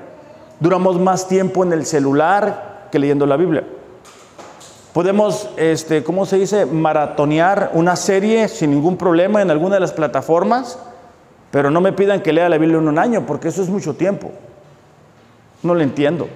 duramos 0.60 1.00
más 1.00 1.28
tiempo 1.28 1.64
en 1.64 1.74
el 1.74 1.86
celular 1.86 2.88
que 2.92 3.00
leyendo 3.00 3.26
la 3.26 3.38
Biblia. 3.38 3.64
Podemos, 4.94 5.50
este, 5.56 6.04
¿cómo 6.04 6.26
se 6.26 6.38
dice?, 6.38 6.66
maratonear 6.66 7.72
una 7.74 7.96
serie 7.96 8.48
sin 8.48 8.72
ningún 8.72 8.98
problema 8.98 9.42
en 9.42 9.52
alguna 9.52 9.76
de 9.76 9.82
las 9.82 9.94
plataformas 9.94 10.80
pero 11.52 11.72
no 11.72 11.82
me 11.82 11.94
pidan 11.94 12.22
que 12.22 12.34
lea 12.34 12.50
la 12.50 12.58
Biblia 12.58 12.78
en 12.78 12.88
un 12.88 13.00
año, 13.00 13.26
porque 13.26 13.48
eso 13.48 13.62
es 13.62 13.70
mucho 13.70 13.96
tiempo. 13.96 14.32
No 15.64 15.74
lo 15.74 15.82
entiendo. 15.82 16.28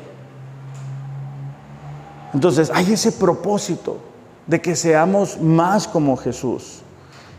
Entonces, 2.34 2.72
hay 2.74 2.93
ese 2.93 3.11
propósito 3.11 3.97
de 4.47 4.59
que 4.61 4.76
seamos 4.76 5.39
más 5.39 5.88
como 5.88 6.18
Jesús. 6.18 6.82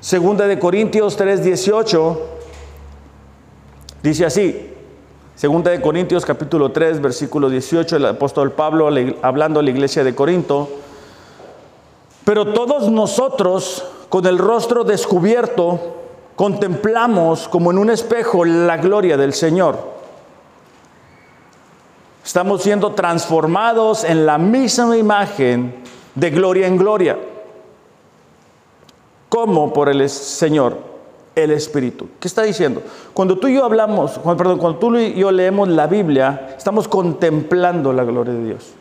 Segunda 0.01 0.47
de 0.47 0.59
Corintios 0.59 1.19
3:18 1.19 2.19
dice 4.03 4.27
así. 4.27 4.71
Segunda 5.35 5.73
de 5.73 5.81
Corintios 5.81 6.25
capítulo 6.25 6.71
3 6.71 7.01
versículo 7.01 7.51
18 7.51 7.97
el 7.97 8.07
apóstol 8.07 8.53
Pablo 8.53 8.89
hablando 9.23 9.61
a 9.61 9.63
la 9.63 9.71
iglesia 9.71 10.05
de 10.05 10.15
Corinto. 10.15 10.69
Pero 12.25 12.53
todos 12.53 12.91
nosotros 12.91 13.85
con 14.09 14.25
el 14.27 14.39
rostro 14.39 14.85
descubierto 14.85 16.04
contemplamos 16.37 17.49
como 17.49 17.71
en 17.71 17.79
un 17.79 17.91
espejo 17.91 18.45
la 18.45 18.77
gloria 18.77 19.17
del 19.17 19.33
Señor. 19.33 19.95
Estamos 22.25 22.63
siendo 22.63 22.93
transformados 22.93 24.05
en 24.05 24.25
la 24.25 24.39
misma 24.39 24.97
imagen 24.97 25.75
de 26.15 26.31
gloria 26.31 26.67
en 26.67 26.77
gloria, 26.77 27.19
como 29.29 29.73
por 29.73 29.89
el 29.89 30.09
Señor, 30.09 30.79
el 31.35 31.51
Espíritu. 31.51 32.09
¿Qué 32.19 32.29
está 32.29 32.43
diciendo? 32.43 32.83
Cuando 33.13 33.39
tú 33.39 33.49
y 33.49 33.55
yo 33.57 33.65
hablamos, 33.65 34.19
perdón, 34.39 34.59
cuando 34.59 34.79
tú 34.79 34.97
y 34.97 35.15
yo 35.15 35.31
leemos 35.31 35.69
la 35.69 35.87
Biblia, 35.87 36.55
estamos 36.57 36.89
contemplando 36.89 37.93
la 37.93 38.05
gloria 38.05 38.33
de 38.33 38.45
Dios. 38.45 38.73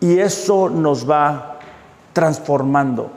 Y 0.00 0.18
eso 0.18 0.68
nos 0.68 1.08
va 1.08 1.58
transformando. 2.12 3.10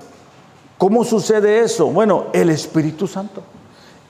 ¿Cómo 0.77 1.03
sucede 1.03 1.61
eso? 1.61 1.87
Bueno, 1.87 2.25
el 2.33 2.51
Espíritu 2.51 3.07
Santo. 3.07 3.41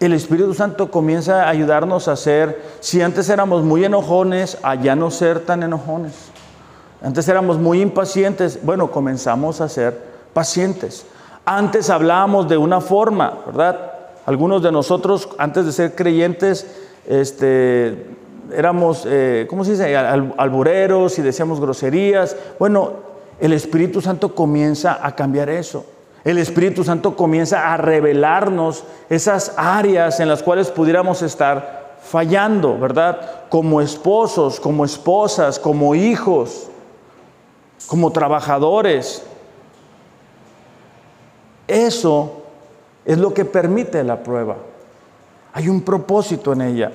El 0.02 0.12
Espíritu 0.12 0.54
Santo 0.54 0.92
comienza 0.92 1.44
a 1.44 1.50
ayudarnos 1.50 2.10
a 2.10 2.16
ser, 2.18 2.62
si 2.82 3.02
antes 3.02 3.30
éramos 3.30 3.64
muy 3.64 3.86
enojones, 3.86 4.58
a 4.64 4.76
ya 4.76 4.96
no 4.96 5.10
ser 5.10 5.40
tan 5.40 5.64
enojones. 5.64 6.14
Antes 7.02 7.28
éramos 7.30 7.58
muy 7.58 7.82
impacientes, 7.82 8.60
bueno, 8.64 8.92
comenzamos 8.92 9.62
a 9.62 9.70
ser 9.70 9.98
pacientes. 10.34 11.06
Antes 11.46 11.90
hablábamos 11.90 12.50
de 12.50 12.58
una 12.58 12.82
forma, 12.82 13.40
¿verdad? 13.46 13.94
Algunos 14.26 14.62
de 14.62 14.72
nosotros, 14.74 15.30
antes 15.38 15.66
de 15.66 15.72
ser 15.72 15.96
creyentes, 15.96 16.68
este, 17.08 18.08
éramos, 18.54 19.04
eh, 19.08 19.48
¿cómo 19.50 19.64
se 19.64 19.72
dice?, 19.72 19.96
albureros 19.96 21.18
y 21.18 21.22
decíamos 21.22 21.62
groserías. 21.62 22.36
Bueno, 22.60 22.92
el 23.40 23.54
Espíritu 23.54 24.02
Santo 24.02 24.36
comienza 24.36 25.00
a 25.02 25.16
cambiar 25.16 25.50
eso 25.50 25.86
el 26.28 26.40
Espíritu 26.40 26.84
Santo 26.84 27.16
comienza 27.16 27.72
a 27.74 27.78
revelarnos 27.78 28.84
esas 29.10 29.54
áreas 29.56 30.20
en 30.20 30.28
las 30.28 30.44
cuales 30.44 30.70
pudiéramos 30.70 31.22
estar 31.22 31.96
fallando, 32.04 32.78
¿verdad? 32.78 33.46
Como 33.48 33.80
esposos, 33.80 34.60
como 34.60 34.84
esposas, 34.84 35.58
como 35.58 35.96
hijos, 35.96 36.68
como 37.88 38.12
trabajadores. 38.12 39.24
Eso 41.66 42.42
es 43.06 43.18
lo 43.18 43.34
que 43.34 43.46
permite 43.46 44.04
la 44.04 44.22
prueba. 44.22 44.58
Hay 45.54 45.70
un 45.70 45.80
propósito 45.80 46.52
en 46.52 46.62
ella. 46.62 46.92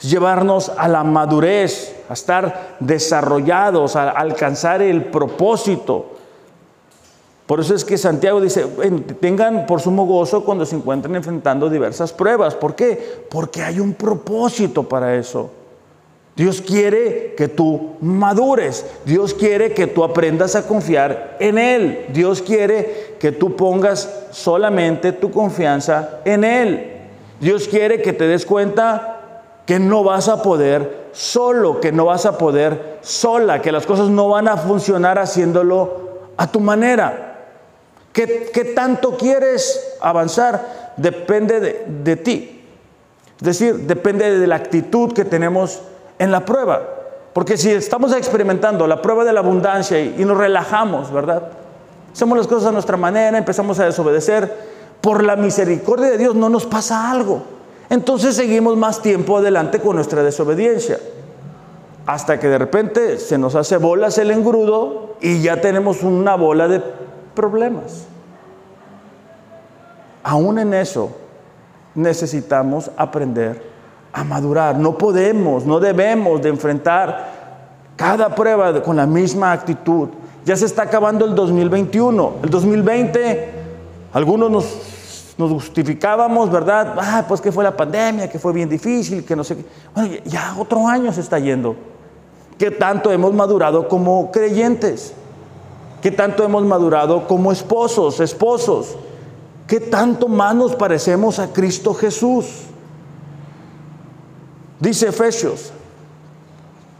llevarnos 0.00 0.68
a 0.78 0.86
la 0.86 1.02
madurez, 1.02 1.96
a 2.08 2.12
estar 2.12 2.76
desarrollados, 2.78 3.96
a 3.96 4.10
alcanzar 4.10 4.82
el 4.82 5.06
propósito 5.06 6.17
por 7.48 7.60
eso 7.60 7.74
es 7.74 7.82
que 7.82 7.96
Santiago 7.96 8.42
dice, 8.42 8.66
tengan 9.20 9.64
por 9.64 9.80
sumo 9.80 10.04
gozo 10.04 10.44
cuando 10.44 10.66
se 10.66 10.76
encuentren 10.76 11.16
enfrentando 11.16 11.70
diversas 11.70 12.12
pruebas. 12.12 12.54
¿Por 12.54 12.74
qué? 12.74 13.24
Porque 13.30 13.62
hay 13.62 13.80
un 13.80 13.94
propósito 13.94 14.82
para 14.82 15.16
eso. 15.16 15.48
Dios 16.36 16.60
quiere 16.60 17.32
que 17.38 17.48
tú 17.48 17.92
madures. 18.02 18.84
Dios 19.06 19.32
quiere 19.32 19.72
que 19.72 19.86
tú 19.86 20.04
aprendas 20.04 20.56
a 20.56 20.66
confiar 20.66 21.38
en 21.40 21.56
Él. 21.56 22.04
Dios 22.12 22.42
quiere 22.42 23.16
que 23.18 23.32
tú 23.32 23.56
pongas 23.56 24.26
solamente 24.30 25.12
tu 25.12 25.30
confianza 25.30 26.20
en 26.26 26.44
Él. 26.44 26.98
Dios 27.40 27.66
quiere 27.66 28.02
que 28.02 28.12
te 28.12 28.28
des 28.28 28.44
cuenta 28.44 29.62
que 29.64 29.78
no 29.78 30.04
vas 30.04 30.28
a 30.28 30.42
poder 30.42 31.08
solo, 31.12 31.80
que 31.80 31.92
no 31.92 32.04
vas 32.04 32.26
a 32.26 32.36
poder 32.36 32.98
sola, 33.00 33.62
que 33.62 33.72
las 33.72 33.86
cosas 33.86 34.10
no 34.10 34.28
van 34.28 34.48
a 34.48 34.58
funcionar 34.58 35.18
haciéndolo 35.18 36.08
a 36.36 36.52
tu 36.52 36.60
manera 36.60 37.27
¿Qué, 38.26 38.72
tanto 38.74 39.16
quieres 39.16 39.96
avanzar? 40.00 40.94
Depende 40.96 41.60
de, 41.60 41.84
de 42.02 42.16
ti. 42.16 42.64
Es 43.36 43.44
decir, 43.44 43.86
depende 43.86 44.38
de 44.40 44.46
la 44.48 44.56
actitud 44.56 45.12
que 45.12 45.24
tenemos 45.24 45.80
en 46.18 46.32
la 46.32 46.44
prueba. 46.44 46.82
Porque 47.32 47.56
si 47.56 47.70
estamos 47.70 48.12
experimentando 48.12 48.88
la 48.88 49.00
prueba 49.00 49.24
de 49.24 49.32
la 49.32 49.38
abundancia 49.38 50.00
y, 50.00 50.16
y 50.18 50.24
nos 50.24 50.36
relajamos, 50.36 51.12
¿verdad? 51.12 51.44
Hacemos 52.12 52.36
las 52.36 52.48
cosas 52.48 52.70
a 52.70 52.72
nuestra 52.72 52.96
manera, 52.96 53.38
empezamos 53.38 53.78
a 53.78 53.84
desobedecer, 53.84 54.52
por 55.00 55.22
la 55.22 55.36
misericordia 55.36 56.10
de 56.10 56.18
Dios 56.18 56.34
no 56.34 56.48
nos 56.48 56.66
pasa 56.66 57.12
algo. 57.12 57.42
Entonces 57.88 58.34
seguimos 58.34 58.76
más 58.76 59.00
tiempo 59.00 59.38
adelante 59.38 59.78
con 59.78 59.94
nuestra 59.94 60.24
desobediencia. 60.24 60.98
Hasta 62.04 62.40
que 62.40 62.48
de 62.48 62.58
repente 62.58 63.18
se 63.18 63.38
nos 63.38 63.54
hace 63.54 63.76
bolas 63.76 64.18
el 64.18 64.32
engrudo 64.32 65.14
y 65.20 65.40
ya 65.40 65.60
tenemos 65.60 66.02
una 66.02 66.34
bola 66.34 66.66
de 66.66 66.82
problemas. 67.38 68.04
Aún 70.24 70.58
en 70.58 70.74
eso 70.74 71.16
necesitamos 71.94 72.90
aprender 72.96 73.62
a 74.12 74.24
madurar. 74.24 74.76
No 74.76 74.98
podemos, 74.98 75.64
no 75.64 75.78
debemos 75.78 76.42
de 76.42 76.48
enfrentar 76.48 77.28
cada 77.94 78.34
prueba 78.34 78.82
con 78.82 78.96
la 78.96 79.06
misma 79.06 79.52
actitud. 79.52 80.08
Ya 80.44 80.56
se 80.56 80.66
está 80.66 80.82
acabando 80.82 81.24
el 81.26 81.36
2021. 81.36 82.32
El 82.42 82.50
2020, 82.50 83.52
algunos 84.12 84.50
nos, 85.38 85.52
justificábamos, 85.52 86.50
¿verdad? 86.50 86.96
Ah, 86.98 87.24
pues 87.28 87.40
que 87.40 87.52
fue 87.52 87.62
la 87.62 87.76
pandemia, 87.76 88.28
que 88.28 88.40
fue 88.40 88.52
bien 88.52 88.68
difícil, 88.68 89.24
que 89.24 89.36
no 89.36 89.44
sé 89.44 89.58
qué. 89.58 89.64
Bueno, 89.94 90.16
ya 90.24 90.56
otro 90.58 90.88
año 90.88 91.12
se 91.12 91.20
está 91.20 91.38
yendo. 91.38 91.76
¿Qué 92.58 92.72
tanto 92.72 93.12
hemos 93.12 93.32
madurado 93.32 93.86
como 93.86 94.32
creyentes? 94.32 95.14
¿Qué 96.00 96.10
tanto 96.10 96.44
hemos 96.44 96.64
madurado 96.64 97.26
como 97.26 97.50
esposos, 97.50 98.20
esposos? 98.20 98.96
¿Qué 99.66 99.80
tanto 99.80 100.28
más 100.28 100.54
nos 100.54 100.74
parecemos 100.76 101.38
a 101.38 101.52
Cristo 101.52 101.92
Jesús? 101.94 102.46
Dice 104.80 105.08
Efesios, 105.08 105.72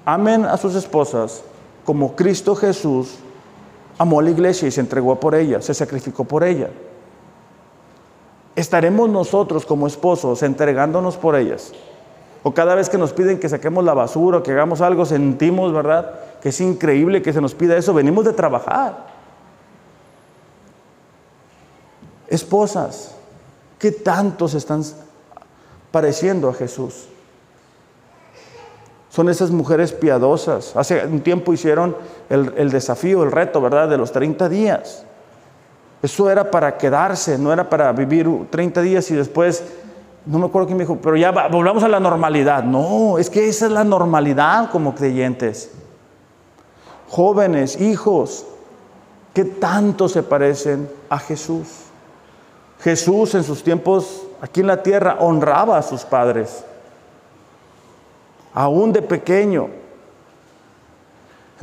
amen 0.04 0.44
a 0.44 0.56
sus 0.56 0.74
esposas 0.74 1.42
como 1.84 2.14
Cristo 2.16 2.54
Jesús 2.54 3.14
amó 3.96 4.20
a 4.20 4.22
la 4.22 4.30
iglesia 4.30 4.68
y 4.68 4.70
se 4.70 4.80
entregó 4.80 5.18
por 5.18 5.34
ella, 5.34 5.62
se 5.62 5.72
sacrificó 5.72 6.24
por 6.24 6.44
ella. 6.44 6.68
¿Estaremos 8.54 9.08
nosotros 9.08 9.64
como 9.64 9.86
esposos 9.86 10.42
entregándonos 10.42 11.16
por 11.16 11.36
ellas? 11.36 11.72
O 12.42 12.54
cada 12.54 12.74
vez 12.74 12.88
que 12.88 12.98
nos 12.98 13.12
piden 13.12 13.38
que 13.38 13.48
saquemos 13.48 13.84
la 13.84 13.94
basura, 13.94 14.42
que 14.42 14.52
hagamos 14.52 14.80
algo, 14.80 15.04
sentimos, 15.04 15.72
¿verdad? 15.72 16.14
Que 16.40 16.50
es 16.50 16.60
increíble 16.60 17.22
que 17.22 17.32
se 17.32 17.40
nos 17.40 17.54
pida 17.54 17.76
eso. 17.76 17.92
Venimos 17.92 18.24
de 18.24 18.32
trabajar. 18.32 19.06
Esposas, 22.28 23.14
¿qué 23.78 23.90
tantos 23.90 24.54
están 24.54 24.82
pareciendo 25.90 26.48
a 26.48 26.54
Jesús? 26.54 27.08
Son 29.08 29.28
esas 29.28 29.50
mujeres 29.50 29.92
piadosas. 29.92 30.76
Hace 30.76 31.04
un 31.06 31.22
tiempo 31.22 31.52
hicieron 31.52 31.96
el, 32.28 32.52
el, 32.56 32.70
desafío, 32.70 33.24
el 33.24 33.32
reto, 33.32 33.60
¿verdad? 33.60 33.88
De 33.88 33.96
los 33.96 34.12
30 34.12 34.48
días. 34.48 35.04
Eso 36.02 36.30
era 36.30 36.50
para 36.50 36.76
quedarse, 36.76 37.38
no 37.38 37.52
era 37.52 37.68
para 37.68 37.90
vivir 37.92 38.28
30 38.50 38.82
días 38.82 39.10
y 39.10 39.16
después, 39.16 39.64
no 40.28 40.38
me 40.38 40.46
acuerdo 40.46 40.66
quién 40.66 40.76
me 40.76 40.84
dijo, 40.84 40.98
pero 41.02 41.16
ya 41.16 41.30
va, 41.30 41.48
volvamos 41.48 41.82
a 41.82 41.88
la 41.88 41.98
normalidad. 41.98 42.62
No, 42.62 43.16
es 43.16 43.30
que 43.30 43.48
esa 43.48 43.64
es 43.64 43.72
la 43.72 43.82
normalidad 43.82 44.70
como 44.70 44.94
creyentes. 44.94 45.70
Jóvenes, 47.08 47.80
hijos, 47.80 48.44
¿qué 49.32 49.46
tanto 49.46 50.06
se 50.06 50.22
parecen 50.22 50.90
a 51.08 51.18
Jesús? 51.18 51.68
Jesús 52.80 53.34
en 53.34 53.42
sus 53.42 53.64
tiempos 53.64 54.24
aquí 54.42 54.60
en 54.60 54.66
la 54.66 54.82
tierra 54.82 55.16
honraba 55.18 55.78
a 55.78 55.82
sus 55.82 56.02
padres, 56.02 56.62
aún 58.52 58.92
de 58.92 59.00
pequeño. 59.00 59.70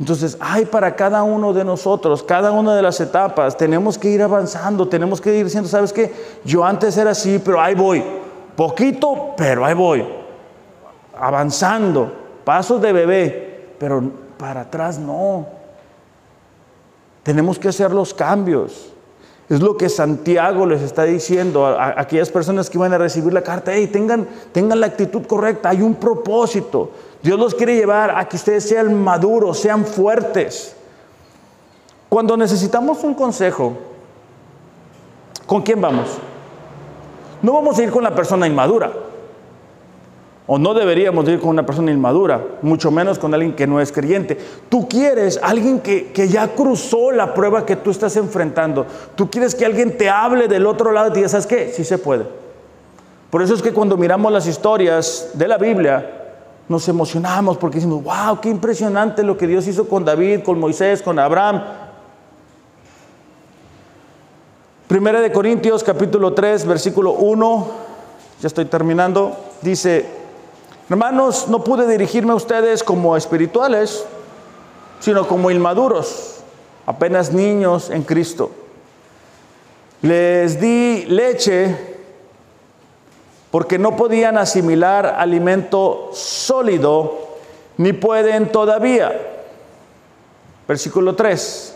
Entonces, 0.00 0.36
hay 0.40 0.66
para 0.66 0.96
cada 0.96 1.22
uno 1.22 1.52
de 1.52 1.64
nosotros, 1.64 2.24
cada 2.24 2.50
una 2.50 2.74
de 2.74 2.82
las 2.82 3.00
etapas, 3.00 3.56
tenemos 3.56 3.96
que 3.96 4.10
ir 4.10 4.22
avanzando, 4.22 4.88
tenemos 4.88 5.20
que 5.20 5.36
ir 5.36 5.44
diciendo, 5.44 5.68
¿sabes 5.68 5.92
qué? 5.92 6.12
Yo 6.44 6.64
antes 6.64 6.96
era 6.98 7.12
así, 7.12 7.38
pero 7.38 7.60
ahí 7.60 7.76
voy. 7.76 8.25
Poquito, 8.56 9.34
pero 9.36 9.64
ahí 9.64 9.74
voy. 9.74 10.04
Avanzando, 11.18 12.12
pasos 12.44 12.80
de 12.80 12.92
bebé, 12.92 13.74
pero 13.78 14.02
para 14.38 14.62
atrás 14.62 14.98
no. 14.98 15.46
Tenemos 17.22 17.58
que 17.58 17.68
hacer 17.68 17.92
los 17.92 18.14
cambios. 18.14 18.92
Es 19.48 19.60
lo 19.60 19.76
que 19.76 19.88
Santiago 19.88 20.66
les 20.66 20.82
está 20.82 21.04
diciendo 21.04 21.66
a, 21.66 22.00
aquellas 22.00 22.30
personas 22.30 22.68
que 22.68 22.78
van 22.78 22.92
a 22.92 22.98
recibir 22.98 23.32
la 23.32 23.42
carta. 23.42 23.72
Hey, 23.72 23.86
tengan, 23.86 24.26
tengan 24.52 24.80
la 24.80 24.86
actitud 24.86 25.24
correcta, 25.26 25.68
hay 25.68 25.82
un 25.82 25.94
propósito. 25.94 26.90
Dios 27.22 27.38
los 27.38 27.54
quiere 27.54 27.76
llevar 27.76 28.16
a 28.16 28.28
que 28.28 28.36
ustedes 28.36 28.68
sean 28.68 28.94
maduros, 28.94 29.58
sean 29.60 29.84
fuertes. 29.84 30.74
Cuando 32.08 32.36
necesitamos 32.36 33.04
un 33.04 33.14
consejo, 33.14 33.76
¿con 35.46 35.62
quién 35.62 35.80
vamos? 35.80 36.18
No 37.42 37.52
vamos 37.52 37.78
a 37.78 37.82
ir 37.82 37.90
con 37.90 38.02
la 38.02 38.14
persona 38.14 38.46
inmadura. 38.46 38.92
O 40.48 40.58
no 40.58 40.74
deberíamos 40.74 41.28
ir 41.28 41.40
con 41.40 41.50
una 41.50 41.66
persona 41.66 41.90
inmadura, 41.90 42.40
mucho 42.62 42.92
menos 42.92 43.18
con 43.18 43.34
alguien 43.34 43.56
que 43.56 43.66
no 43.66 43.80
es 43.80 43.90
creyente. 43.90 44.38
Tú 44.68 44.88
quieres 44.88 45.40
alguien 45.42 45.80
que, 45.80 46.12
que, 46.12 46.28
ya 46.28 46.54
cruzó 46.54 47.10
la 47.10 47.34
prueba 47.34 47.66
que 47.66 47.74
tú 47.74 47.90
estás 47.90 48.16
enfrentando. 48.16 48.86
Tú 49.16 49.28
quieres 49.28 49.56
que 49.56 49.66
alguien 49.66 49.98
te 49.98 50.08
hable 50.08 50.46
del 50.46 50.66
otro 50.66 50.92
lado 50.92 51.08
y 51.08 51.10
te 51.10 51.16
diga, 51.16 51.28
¿sabes 51.28 51.46
qué? 51.46 51.72
Sí 51.74 51.82
se 51.82 51.98
puede. 51.98 52.26
Por 53.30 53.42
eso 53.42 53.54
es 53.54 53.62
que 53.62 53.72
cuando 53.72 53.96
miramos 53.96 54.30
las 54.30 54.46
historias 54.46 55.30
de 55.34 55.48
la 55.48 55.58
Biblia, 55.58 56.16
nos 56.68 56.88
emocionamos 56.88 57.56
porque 57.58 57.76
decimos, 57.76 58.04
wow, 58.04 58.40
qué 58.40 58.48
impresionante 58.48 59.24
lo 59.24 59.36
que 59.36 59.46
Dios 59.48 59.66
hizo 59.66 59.88
con 59.88 60.04
David, 60.04 60.42
con 60.42 60.60
Moisés, 60.60 61.02
con 61.02 61.18
Abraham. 61.18 61.62
Primera 64.96 65.20
de 65.20 65.30
Corintios 65.30 65.84
capítulo 65.84 66.32
3, 66.32 66.64
versículo 66.64 67.12
1, 67.12 67.68
ya 68.40 68.46
estoy 68.46 68.64
terminando, 68.64 69.36
dice, 69.60 70.06
Hermanos, 70.88 71.48
no 71.48 71.62
pude 71.62 71.86
dirigirme 71.86 72.32
a 72.32 72.34
ustedes 72.34 72.82
como 72.82 73.14
espirituales, 73.14 74.06
sino 74.98 75.28
como 75.28 75.50
inmaduros, 75.50 76.36
apenas 76.86 77.30
niños 77.30 77.90
en 77.90 78.04
Cristo. 78.04 78.50
Les 80.00 80.58
di 80.58 81.04
leche 81.04 81.76
porque 83.50 83.78
no 83.78 83.96
podían 83.96 84.38
asimilar 84.38 85.16
alimento 85.18 86.08
sólido, 86.14 87.36
ni 87.76 87.92
pueden 87.92 88.50
todavía. 88.50 89.12
Versículo 90.66 91.14
3. 91.14 91.75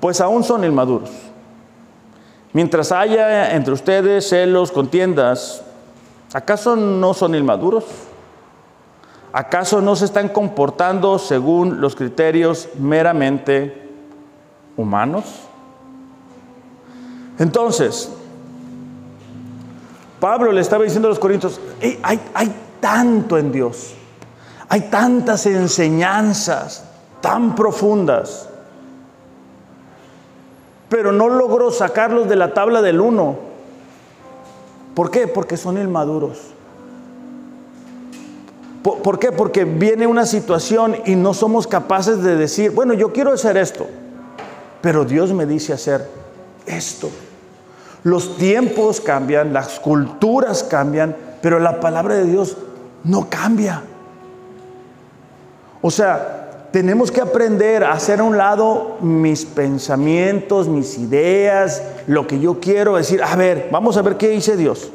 Pues 0.00 0.20
aún 0.20 0.42
son 0.42 0.64
inmaduros. 0.64 1.10
Mientras 2.52 2.90
haya 2.90 3.54
entre 3.54 3.72
ustedes 3.72 4.28
celos, 4.28 4.72
contiendas, 4.72 5.62
¿Acaso 6.32 6.76
no 6.76 7.12
son 7.12 7.34
inmaduros? 7.34 7.84
¿Acaso 9.32 9.80
no 9.80 9.96
se 9.96 10.04
están 10.04 10.28
comportando 10.28 11.18
según 11.18 11.80
los 11.80 11.96
criterios 11.96 12.68
meramente 12.78 13.88
humanos? 14.76 15.24
Entonces, 17.38 18.12
Pablo 20.20 20.52
le 20.52 20.60
estaba 20.60 20.84
diciendo 20.84 21.08
a 21.08 21.10
los 21.10 21.18
corintios, 21.18 21.60
hay, 22.02 22.20
hay 22.34 22.54
tanto 22.80 23.38
en 23.38 23.50
Dios, 23.50 23.94
hay 24.68 24.82
tantas 24.82 25.46
enseñanzas 25.46 26.84
tan 27.20 27.56
profundas, 27.56 28.48
pero 30.90 31.12
no 31.12 31.30
logró 31.30 31.70
sacarlos 31.70 32.28
de 32.28 32.36
la 32.36 32.52
tabla 32.52 32.82
del 32.82 33.00
uno 33.00 33.50
¿Por 34.94 35.10
qué? 35.10 35.26
Porque 35.26 35.56
son 35.56 35.78
inmaduros. 35.78 36.38
¿Por, 38.82 39.18
qué? 39.18 39.30
Porque 39.30 39.64
viene 39.64 40.06
una 40.06 40.24
situación 40.24 40.96
y 41.04 41.14
no 41.16 41.34
somos 41.34 41.66
capaces 41.66 42.22
de 42.22 42.36
decir, 42.36 42.70
bueno, 42.70 42.94
yo 42.94 43.12
quiero 43.12 43.32
hacer 43.32 43.58
esto, 43.58 43.86
pero 44.80 45.04
Dios 45.04 45.32
me 45.32 45.44
dice 45.44 45.74
hacer 45.74 46.08
esto. 46.66 47.10
Los 48.04 48.38
tiempos 48.38 49.02
cambian, 49.02 49.52
las 49.52 49.80
culturas 49.80 50.62
cambian, 50.64 51.14
pero 51.42 51.58
la 51.58 51.78
palabra 51.78 52.14
de 52.14 52.24
Dios 52.24 52.56
no 53.04 53.28
cambia. 53.28 53.82
O 55.82 55.90
sea, 55.90 56.39
tenemos 56.72 57.10
que 57.10 57.20
aprender 57.20 57.82
a 57.84 57.92
hacer 57.92 58.20
a 58.20 58.24
un 58.24 58.36
lado 58.36 58.96
mis 59.00 59.44
pensamientos, 59.44 60.68
mis 60.68 60.98
ideas, 60.98 61.82
lo 62.06 62.26
que 62.26 62.38
yo 62.38 62.60
quiero 62.60 62.96
decir. 62.96 63.22
A 63.22 63.34
ver, 63.36 63.68
vamos 63.72 63.96
a 63.96 64.02
ver 64.02 64.16
qué 64.16 64.28
dice 64.28 64.56
Dios. 64.56 64.90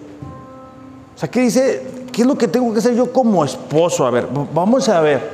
O 1.15 1.17
sea, 1.17 1.30
¿qué 1.30 1.41
dice? 1.41 2.05
¿Qué 2.11 2.21
es 2.21 2.28
lo 2.28 2.38
que 2.38 2.47
tengo 2.47 2.71
que 2.71 2.80
hacer 2.80 2.95
yo 2.95 3.11
como 3.11 3.43
esposo? 3.43 4.05
A 4.05 4.11
ver, 4.11 4.28
vamos 4.53 4.88
a 4.88 5.01
ver. 5.01 5.30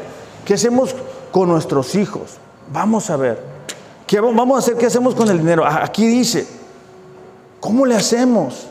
¿Qué 0.46 0.56
hacemos 0.56 0.96
con 1.32 1.48
nuestros 1.48 1.94
hijos? 1.96 2.38
Vamos 2.74 3.10
a 3.10 3.18
ver. 3.18 3.40
¿Qué 4.08 4.20
vamos 4.20 4.56
a 4.56 4.60
hacer? 4.60 4.78
¿Qué 4.78 4.88
hacemos 4.88 5.14
con 5.14 5.30
el 5.30 5.38
dinero? 5.38 5.64
Aquí 5.66 6.08
dice, 6.08 6.48
¿cómo 7.60 7.86
le 7.86 7.96
hacemos? 7.96 8.68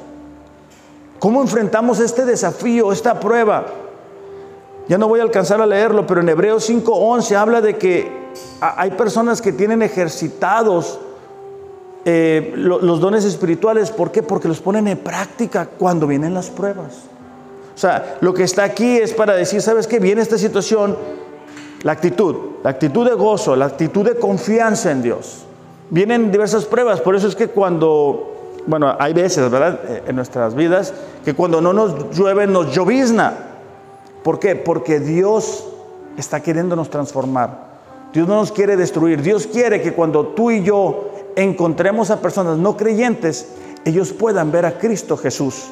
¿Cómo 1.21 1.41
enfrentamos 1.41 2.01
este 2.01 2.25
desafío, 2.25 2.93
esta 2.93 3.21
prueba? 3.21 3.67
Ya 4.91 4.99
no 4.99 5.07
voy 5.07 5.21
a 5.21 5.23
alcanzar 5.23 5.61
a 5.61 5.67
leerlo, 5.67 6.05
pero 6.05 6.21
en 6.21 6.29
Hebreos 6.29 6.69
5:11 6.69 7.37
habla 7.37 7.61
de 7.61 7.79
que 7.79 8.11
hay 8.61 8.91
personas 8.91 9.41
que 9.41 9.53
tienen 9.53 9.83
ejercitados 9.83 10.99
eh, 12.05 12.53
los 12.57 12.99
dones 12.99 13.25
espirituales. 13.25 13.93
¿Por 13.93 14.11
qué? 14.11 14.25
Porque 14.25 14.49
los 14.49 14.61
ponen 14.61 14.89
en 14.89 14.99
práctica 14.99 15.67
cuando 15.67 16.09
vienen 16.09 16.35
las 16.35 16.51
pruebas. 16.51 17.05
O 17.73 17.79
sea, 17.79 18.17
lo 18.21 18.35
que 18.35 18.43
está 18.43 18.65
aquí 18.65 18.99
es 18.99 19.15
para 19.15 19.35
decir, 19.35 19.63
¿sabes 19.63 19.87
qué? 19.87 20.01
Viene 20.01 20.23
esta 20.23 20.37
situación, 20.37 20.97
la 21.85 21.93
actitud, 21.93 22.35
la 22.65 22.71
actitud 22.71 23.09
de 23.09 23.15
gozo, 23.15 23.55
la 23.55 23.67
actitud 23.67 24.05
de 24.05 24.17
confianza 24.17 24.91
en 24.91 25.03
Dios. 25.03 25.45
Vienen 25.91 26.33
diversas 26.33 26.65
pruebas, 26.65 27.01
por 27.01 27.15
eso 27.15 27.29
es 27.29 27.37
que 27.37 27.47
cuando, 27.47 28.65
bueno, 28.67 28.97
hay 28.99 29.13
veces, 29.13 29.49
¿verdad? 29.53 29.79
Eh, 29.87 30.03
en 30.09 30.17
nuestras 30.17 30.57
vidas, 30.57 30.93
que 31.25 31.35
cuando 31.35 31.61
no 31.61 31.73
nos 31.73 32.11
llueve, 32.11 32.49
nos 32.49 32.75
llovizna. 32.75 33.50
¿Por 34.23 34.39
qué? 34.39 34.57
Porque 34.57 35.01
Dios 35.01 35.67
está 36.17 36.41
queriéndonos 36.41 36.91
transformar. 36.91 37.71
Dios 38.13 38.27
no 38.27 38.37
nos 38.37 38.53
quiere 38.53 38.77
destruir. 38.77 39.23
Dios 39.23 39.47
quiere 39.47 39.81
que 39.81 39.93
cuando 39.93 40.29
tú 40.29 40.51
y 40.51 40.63
yo 40.63 41.11
encontremos 41.37 42.11
a 42.11 42.21
personas 42.21 42.59
no 42.59 42.77
creyentes, 42.77 43.49
ellos 43.85 44.13
puedan 44.13 44.51
ver 44.51 44.67
a 44.67 44.79
Cristo 44.79 45.17
Jesús. 45.17 45.71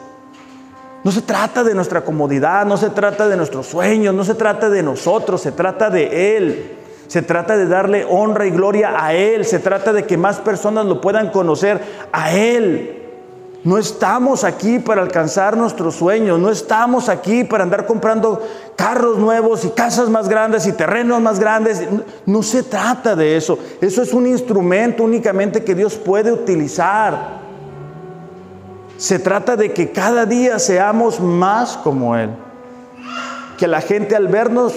No 1.04 1.12
se 1.12 1.22
trata 1.22 1.62
de 1.62 1.74
nuestra 1.74 2.04
comodidad, 2.04 2.66
no 2.66 2.76
se 2.76 2.90
trata 2.90 3.28
de 3.28 3.36
nuestros 3.36 3.66
sueños, 3.66 4.14
no 4.14 4.24
se 4.24 4.34
trata 4.34 4.68
de 4.68 4.82
nosotros, 4.82 5.40
se 5.40 5.52
trata 5.52 5.90
de 5.90 6.36
Él. 6.36 6.74
Se 7.06 7.22
trata 7.22 7.56
de 7.56 7.66
darle 7.66 8.04
honra 8.04 8.46
y 8.46 8.50
gloria 8.50 9.02
a 9.02 9.14
Él. 9.14 9.44
Se 9.44 9.58
trata 9.58 9.92
de 9.92 10.04
que 10.04 10.16
más 10.16 10.40
personas 10.40 10.86
lo 10.86 11.00
puedan 11.00 11.30
conocer 11.30 11.80
a 12.12 12.34
Él. 12.34 12.97
No 13.64 13.76
estamos 13.76 14.44
aquí 14.44 14.78
para 14.78 15.02
alcanzar 15.02 15.56
nuestros 15.56 15.96
sueños, 15.96 16.38
no 16.38 16.48
estamos 16.48 17.08
aquí 17.08 17.42
para 17.42 17.64
andar 17.64 17.86
comprando 17.86 18.40
carros 18.76 19.18
nuevos 19.18 19.64
y 19.64 19.70
casas 19.70 20.08
más 20.08 20.28
grandes 20.28 20.66
y 20.66 20.72
terrenos 20.72 21.20
más 21.20 21.40
grandes. 21.40 21.82
No 22.24 22.42
se 22.42 22.62
trata 22.62 23.16
de 23.16 23.36
eso. 23.36 23.58
Eso 23.80 24.02
es 24.02 24.12
un 24.12 24.26
instrumento 24.26 25.02
únicamente 25.02 25.64
que 25.64 25.74
Dios 25.74 25.96
puede 25.96 26.30
utilizar. 26.30 27.38
Se 28.96 29.18
trata 29.18 29.56
de 29.56 29.72
que 29.72 29.90
cada 29.90 30.24
día 30.24 30.58
seamos 30.60 31.18
más 31.20 31.76
como 31.76 32.16
Él. 32.16 32.30
Que 33.56 33.66
la 33.66 33.80
gente 33.80 34.14
al 34.14 34.28
vernos 34.28 34.72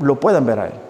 lo 0.00 0.18
puedan 0.18 0.46
ver 0.46 0.58
a 0.58 0.66
Él. 0.68 0.81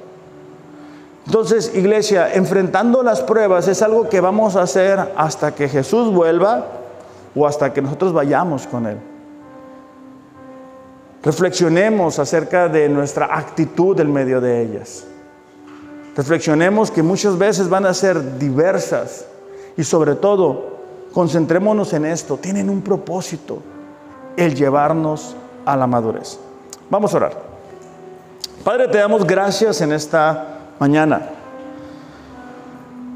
Entonces, 1.26 1.72
iglesia, 1.74 2.34
enfrentando 2.34 3.02
las 3.02 3.20
pruebas 3.20 3.68
es 3.68 3.80
algo 3.82 4.08
que 4.08 4.20
vamos 4.20 4.56
a 4.56 4.62
hacer 4.62 5.12
hasta 5.16 5.54
que 5.54 5.68
Jesús 5.68 6.12
vuelva 6.12 6.66
o 7.34 7.46
hasta 7.46 7.72
que 7.72 7.80
nosotros 7.80 8.12
vayamos 8.12 8.66
con 8.66 8.86
Él. 8.86 8.98
Reflexionemos 11.22 12.18
acerca 12.18 12.68
de 12.68 12.88
nuestra 12.88 13.36
actitud 13.36 13.98
en 14.00 14.12
medio 14.12 14.40
de 14.40 14.62
ellas. 14.62 15.04
Reflexionemos 16.16 16.90
que 16.90 17.02
muchas 17.02 17.38
veces 17.38 17.68
van 17.68 17.86
a 17.86 17.94
ser 17.94 18.38
diversas 18.38 19.24
y 19.76 19.84
sobre 19.84 20.16
todo, 20.16 20.72
concentrémonos 21.12 21.92
en 21.92 22.06
esto. 22.06 22.36
Tienen 22.36 22.68
un 22.68 22.82
propósito, 22.82 23.62
el 24.36 24.54
llevarnos 24.56 25.36
a 25.64 25.76
la 25.76 25.86
madurez. 25.86 26.38
Vamos 26.90 27.14
a 27.14 27.18
orar. 27.18 27.32
Padre, 28.64 28.88
te 28.88 28.98
damos 28.98 29.24
gracias 29.24 29.80
en 29.80 29.92
esta 29.92 30.51
mañana. 30.78 31.22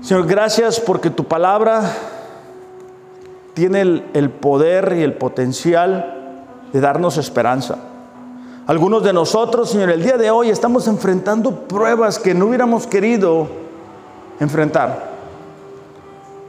Señor, 0.03 0.27
gracias 0.27 0.79
porque 0.79 1.11
tu 1.11 1.25
palabra 1.25 1.83
tiene 3.55 3.81
el, 3.81 4.05
el, 4.15 4.31
poder 4.31 4.95
y 4.99 5.03
el 5.03 5.15
potencial 5.15 6.15
de 6.73 6.81
darnos 6.81 7.17
esperanza. 7.17 7.79
Algunos 8.67 9.03
de 9.03 9.13
nosotros, 9.13 9.71
Señor, 9.71 9.91
el 9.91 10.03
día 10.03 10.17
de 10.17 10.31
hoy 10.31 10.51
estamos 10.51 10.87
enfrentando 10.89 11.53
pruebas 11.69 12.19
que 12.19 12.35
no 12.35 12.47
hubiéramos 12.47 12.87
querido 12.87 13.49
enfrentar. 14.41 15.17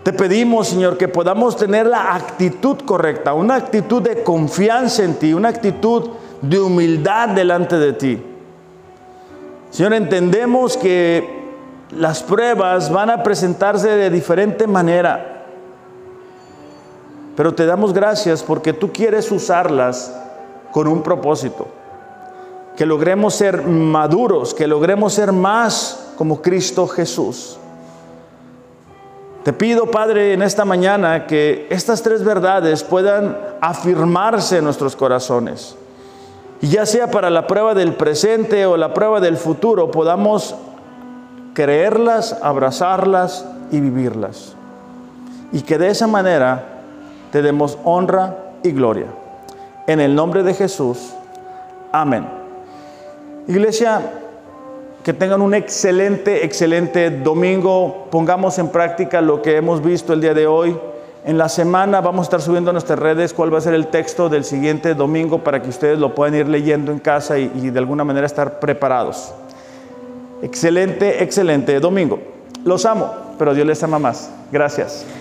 Te 0.03 0.13
pedimos, 0.13 0.69
Señor, 0.69 0.97
que 0.97 1.07
podamos 1.07 1.57
tener 1.57 1.85
la 1.85 2.15
actitud 2.15 2.77
correcta, 2.85 3.33
una 3.33 3.55
actitud 3.55 4.01
de 4.01 4.23
confianza 4.23 5.03
en 5.03 5.15
ti, 5.15 5.33
una 5.33 5.49
actitud 5.49 6.09
de 6.41 6.59
humildad 6.59 7.29
delante 7.29 7.77
de 7.77 7.93
ti. 7.93 8.23
Señor, 9.77 9.93
entendemos 9.93 10.75
que 10.75 11.53
las 11.91 12.23
pruebas 12.23 12.91
van 12.91 13.11
a 13.11 13.21
presentarse 13.21 13.87
de 13.87 14.09
diferente 14.09 14.65
manera, 14.65 15.45
pero 17.35 17.53
te 17.53 17.63
damos 17.67 17.93
gracias 17.93 18.41
porque 18.41 18.73
tú 18.73 18.91
quieres 18.91 19.31
usarlas 19.31 20.11
con 20.71 20.87
un 20.87 21.03
propósito, 21.03 21.67
que 22.75 22.87
logremos 22.87 23.35
ser 23.35 23.67
maduros, 23.67 24.55
que 24.55 24.65
logremos 24.65 25.13
ser 25.13 25.31
más 25.31 26.11
como 26.17 26.41
Cristo 26.41 26.87
Jesús. 26.87 27.59
Te 29.43 29.53
pido, 29.53 29.91
Padre, 29.91 30.33
en 30.33 30.41
esta 30.41 30.65
mañana 30.65 31.27
que 31.27 31.67
estas 31.69 32.01
tres 32.01 32.23
verdades 32.23 32.83
puedan 32.83 33.37
afirmarse 33.61 34.57
en 34.57 34.63
nuestros 34.63 34.95
corazones 34.95 35.75
ya 36.61 36.85
sea 36.85 37.11
para 37.11 37.29
la 37.29 37.45
prueba 37.45 37.73
del 37.73 37.93
presente 37.93 38.65
o 38.65 38.77
la 38.77 38.93
prueba 38.93 39.19
del 39.19 39.37
futuro, 39.37 39.91
podamos 39.91 40.55
creerlas, 41.53 42.37
abrazarlas 42.41 43.45
y 43.71 43.79
vivirlas. 43.79 44.55
Y 45.51 45.61
que 45.61 45.77
de 45.77 45.89
esa 45.89 46.07
manera 46.07 46.63
te 47.31 47.41
demos 47.41 47.77
honra 47.83 48.35
y 48.63 48.71
gloria. 48.71 49.07
En 49.85 49.99
el 49.99 50.15
nombre 50.15 50.43
de 50.43 50.53
Jesús. 50.53 51.13
Amén. 51.91 52.27
Iglesia, 53.47 54.01
que 55.03 55.13
tengan 55.13 55.41
un 55.41 55.53
excelente, 55.53 56.43
excelente 56.43 57.09
domingo. 57.09 58.07
Pongamos 58.11 58.59
en 58.59 58.69
práctica 58.69 59.21
lo 59.21 59.41
que 59.41 59.55
hemos 59.55 59.81
visto 59.81 60.11
el 60.13 60.21
día 60.21 60.33
de 60.33 60.47
hoy. 60.47 60.77
En 61.27 61.37
la 61.37 61.49
semana 61.49 61.99
vamos 61.99 62.21
a 62.21 62.23
estar 62.27 62.41
subiendo 62.41 62.69
a 62.69 62.73
nuestras 62.73 62.97
redes 62.97 63.33
cuál 63.33 63.53
va 63.53 63.57
a 63.57 63.61
ser 63.61 63.73
el 63.73 63.87
texto 63.87 64.29
del 64.29 64.45
siguiente 64.45 64.95
domingo 64.95 65.43
para 65.43 65.61
que 65.61 65.67
ustedes 65.67 65.99
lo 65.99 66.15
puedan 66.15 66.35
ir 66.35 66.47
leyendo 66.47 66.89
en 66.89 66.99
casa 66.99 67.37
y, 67.37 67.51
y 67.53 67.69
de 67.69 67.79
alguna 67.79 68.05
manera 68.05 68.25
estar 68.25 68.61
preparados. 68.61 69.33
Excelente, 70.41 71.21
excelente 71.21 71.81
domingo. 71.81 72.19
Los 72.63 72.85
amo, 72.85 73.13
pero 73.37 73.53
Dios 73.53 73.67
les 73.67 73.83
ama 73.83 73.99
más. 73.99 74.31
Gracias. 74.53 75.05